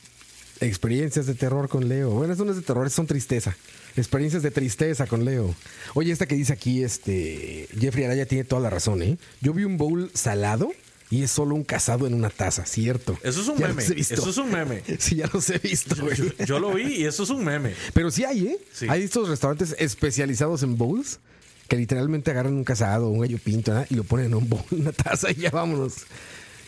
experiencias 0.60 1.26
de 1.26 1.36
terror 1.36 1.70
con 1.70 1.88
Leo. 1.88 2.10
Bueno, 2.12 2.34
eso 2.34 2.44
no 2.46 2.52
es 2.52 2.58
de 2.58 2.64
terror, 2.64 2.90
son 2.90 3.08
tristeza. 3.08 3.56
Experiencias 3.98 4.44
de 4.44 4.52
tristeza 4.52 5.08
con 5.08 5.24
Leo. 5.24 5.56
Oye, 5.94 6.12
esta 6.12 6.26
que 6.26 6.36
dice 6.36 6.54
aquí, 6.54 6.84
este 6.84 7.68
Jeffrey 7.80 8.06
Araya 8.06 8.26
tiene 8.26 8.44
toda 8.44 8.62
la 8.62 8.70
razón, 8.70 9.02
¿eh? 9.02 9.18
Yo 9.42 9.54
vi 9.54 9.64
un 9.64 9.78
bowl 9.78 10.12
salado 10.14 10.72
y 11.10 11.24
es 11.24 11.32
solo 11.32 11.56
un 11.56 11.64
casado 11.64 12.08
en 12.08 12.14
una 12.14 12.30
taza, 12.30 12.66
cierto. 12.66 13.18
Eso 13.24 13.42
es 13.42 13.48
un 13.48 13.58
Ya 13.58 13.68
meme. 13.68 13.84
Eso 13.84 14.30
es 14.30 14.38
un 14.38 14.52
meme. 14.52 14.84
Sí, 15.00 15.16
ya 15.16 15.30
los 15.32 15.50
he 15.50 15.60
visto, 15.60 15.96
güey. 16.02 16.16
Yo, 16.18 16.46
yo 16.46 16.60
lo 16.60 16.74
vi 16.74 16.96
y 16.96 17.06
eso 17.06 17.24
es 17.24 17.30
un 17.30 17.44
meme. 17.44 17.74
Pero 17.94 18.12
sí 18.12 18.26
hay, 18.26 18.48
¿eh? 18.48 18.58
Sí. 18.74 18.88
Hay 18.90 19.04
estos 19.04 19.30
restaurantes 19.30 19.76
especializados 19.78 20.64
en 20.64 20.78
bowls 20.78 21.20
que 21.68 21.78
literalmente 21.78 22.32
agarran 22.32 22.54
un 22.54 22.64
casado, 22.64 23.10
un 23.10 23.20
gallo 23.20 23.38
pinto 23.44 23.72
¿verdad? 23.72 23.88
y 23.90 23.96
lo 23.96 24.04
ponen 24.04 24.28
en 24.28 24.36
un 24.36 24.50
bowl, 24.50 24.64
una 24.72 24.92
taza 24.92 25.32
y 25.32 25.36
ya 25.36 25.52
vámonos. 25.52 25.94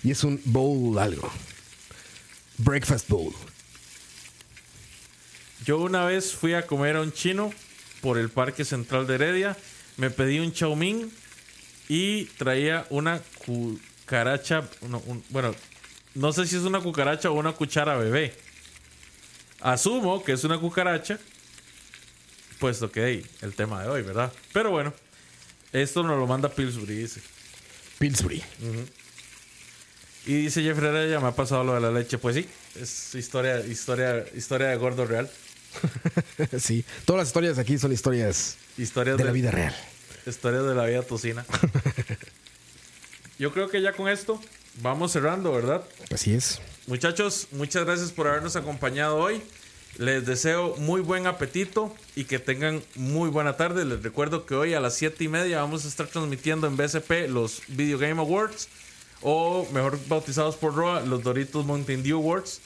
Y 0.04 0.12
es 0.12 0.24
un 0.24 0.40
bowl 0.46 0.98
algo. 1.00 1.30
Breakfast 2.58 3.10
bowl. 3.10 3.34
Yo 5.68 5.80
una 5.80 6.06
vez 6.06 6.32
fui 6.34 6.54
a 6.54 6.66
comer 6.66 6.96
a 6.96 7.02
un 7.02 7.12
chino 7.12 7.54
por 8.00 8.18
el 8.18 8.30
Parque 8.30 8.64
Central 8.64 9.06
de 9.06 9.16
Heredia. 9.16 9.58
Me 9.98 10.10
pedí 10.10 10.40
un 10.40 10.54
chow 10.54 10.74
mein 10.78 11.12
y 11.90 12.24
traía 12.38 12.86
una 12.90 13.20
cucaracha. 13.46 14.64
no, 14.88 15.00
un- 15.00 15.26
bueno, 15.28 15.54
no 16.16 16.32
sé 16.32 16.48
si 16.48 16.56
es 16.56 16.62
una 16.62 16.80
cucaracha 16.80 17.30
o 17.30 17.34
una 17.34 17.52
cuchara 17.52 17.98
bebé. 17.98 18.34
Asumo 19.60 20.24
que 20.24 20.32
es 20.32 20.46
una 20.46 20.58
cucaracha, 20.58 21.20
puesto 22.60 22.90
que 22.90 23.04
hey, 23.06 23.26
el 23.42 23.54
tema 23.54 23.84
de 23.84 23.90
hoy, 23.90 24.04
¿verdad? 24.04 24.32
Pero 24.54 24.72
bueno, 24.72 24.94
esto 25.74 26.02
nos 26.02 26.18
lo 26.18 26.28
manda 26.28 26.48
Pillsbury, 26.48 26.96
dice. 26.96 27.20
Pillsbury. 28.00 28.42
Y 30.28 30.34
dice 30.44 30.64
Jeffrey 30.64 30.88
Araya, 30.88 31.20
me 31.20 31.28
ha 31.28 31.36
pasado 31.36 31.66
lo 31.66 31.74
de 31.74 31.82
la 31.82 31.92
leche. 31.92 32.18
Pues 32.18 32.36
sí, 32.38 32.48
es 32.80 33.16
historia, 33.16 33.60
historia, 33.66 34.24
historia 34.34 34.68
de 34.68 34.78
gordo 34.78 35.06
real. 35.06 35.30
sí. 36.60 36.86
Todas 37.06 37.20
las 37.20 37.28
historias 37.30 37.58
aquí 37.58 37.78
son 37.78 37.92
historias 37.92 38.58
Historias 38.78 39.18
de 39.18 39.24
la 39.24 39.32
vida 39.32 39.52
real. 39.52 39.76
Historias 40.26 40.66
de 40.66 40.76
la 40.76 40.86
vida 40.86 41.02
tocina. 41.04 41.46
Yo 43.40 43.52
creo 43.52 43.70
que 43.70 43.82
ya 43.82 43.94
con 43.94 44.08
esto 44.08 44.42
vamos 44.82 45.12
cerrando, 45.12 45.52
¿verdad? 45.52 45.84
Así 46.12 46.34
es. 46.34 46.60
Muchachos, 46.88 47.48
muchas 47.52 47.86
gracias 47.86 48.12
por 48.12 48.28
habernos 48.28 48.56
acompañado 48.56 49.18
hoy. 49.18 49.42
Les 49.98 50.26
deseo 50.26 50.76
muy 50.78 51.02
buen 51.02 51.26
apetito 51.26 51.96
y 52.16 52.26
que 52.26 52.40
tengan 52.40 52.84
muy 52.96 53.30
buena 53.30 53.58
tarde. 53.58 53.84
Les 53.86 54.04
recuerdo 54.04 54.46
que 54.46 54.54
hoy 54.54 54.74
a 54.74 54.80
las 54.80 54.96
7 54.96 55.24
y 55.24 55.28
media 55.28 55.60
vamos 55.62 55.86
a 55.86 55.88
estar 55.88 56.08
transmitiendo 56.08 56.68
en 56.68 56.78
BSP 56.78 57.30
los 57.30 57.62
Video 57.68 57.98
Game 57.98 58.20
Awards 58.20 58.68
o 59.22 59.68
mejor 59.74 60.00
bautizados 60.08 60.56
por 60.56 60.76
Roa, 60.76 61.02
los 61.02 61.24
Doritos 61.24 61.66
Mountain 61.66 62.04
Dew 62.04 62.18
Awards. 62.18 62.62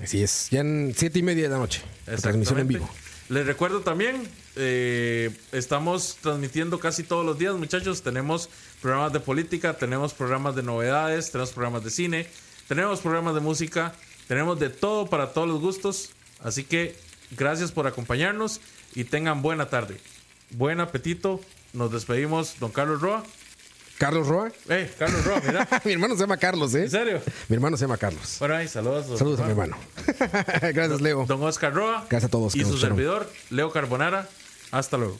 Así 0.00 0.22
es. 0.22 0.48
Ya 0.50 0.60
en 0.60 0.94
siete 0.96 1.18
y 1.18 1.22
media 1.22 1.44
de 1.44 1.48
la 1.50 1.58
noche. 1.58 1.82
La 2.06 2.16
transmisión 2.16 2.58
en 2.58 2.68
vivo. 2.68 2.88
Les 3.28 3.46
recuerdo 3.46 3.80
también, 3.80 4.28
eh, 4.56 5.30
estamos 5.52 6.18
transmitiendo 6.20 6.78
casi 6.78 7.02
todos 7.02 7.24
los 7.24 7.38
días, 7.38 7.54
muchachos. 7.54 8.02
Tenemos 8.02 8.50
programas 8.80 9.12
de 9.12 9.20
política, 9.20 9.74
tenemos 9.74 10.12
programas 10.12 10.54
de 10.54 10.62
novedades, 10.62 11.30
tenemos 11.30 11.52
programas 11.52 11.84
de 11.84 11.90
cine, 11.90 12.26
tenemos 12.68 13.00
programas 13.00 13.34
de 13.34 13.40
música, 13.40 13.94
tenemos 14.28 14.58
de 14.58 14.68
todo 14.68 15.06
para 15.06 15.32
todos 15.32 15.48
los 15.48 15.60
gustos. 15.60 16.10
Así 16.40 16.64
que 16.64 16.96
gracias 17.30 17.72
por 17.72 17.86
acompañarnos 17.86 18.60
y 18.94 19.04
tengan 19.04 19.40
buena 19.40 19.70
tarde. 19.70 19.98
Buen 20.50 20.80
apetito. 20.80 21.40
Nos 21.72 21.90
despedimos, 21.90 22.58
don 22.60 22.70
Carlos 22.70 23.00
Roa. 23.00 23.24
Carlos 23.98 24.26
Roa. 24.26 24.50
Eh, 24.68 24.90
Carlos 24.98 25.24
Roa, 25.24 25.40
mira. 25.46 25.68
mi 25.84 25.92
hermano 25.92 26.14
se 26.14 26.20
llama 26.20 26.36
Carlos, 26.36 26.74
¿eh? 26.74 26.84
¿En 26.84 26.90
serio? 26.90 27.20
Mi 27.48 27.54
hermano 27.54 27.76
se 27.76 27.84
llama 27.84 27.96
Carlos. 27.96 28.36
Bueno, 28.38 28.56
ahí, 28.56 28.68
saludos. 28.68 29.18
Saludos 29.18 29.40
a 29.40 29.44
mi 29.44 29.50
hermano. 29.50 29.76
Gracias, 30.74 31.00
Leo. 31.00 31.24
Don 31.26 31.42
Oscar 31.42 31.72
Roa. 31.72 32.06
Gracias 32.10 32.28
a 32.28 32.30
todos 32.30 32.54
Y 32.56 32.64
su 32.64 32.78
servidor, 32.78 33.30
Leo 33.50 33.70
Carbonara. 33.70 34.28
Hasta 34.70 34.96
luego. 34.96 35.18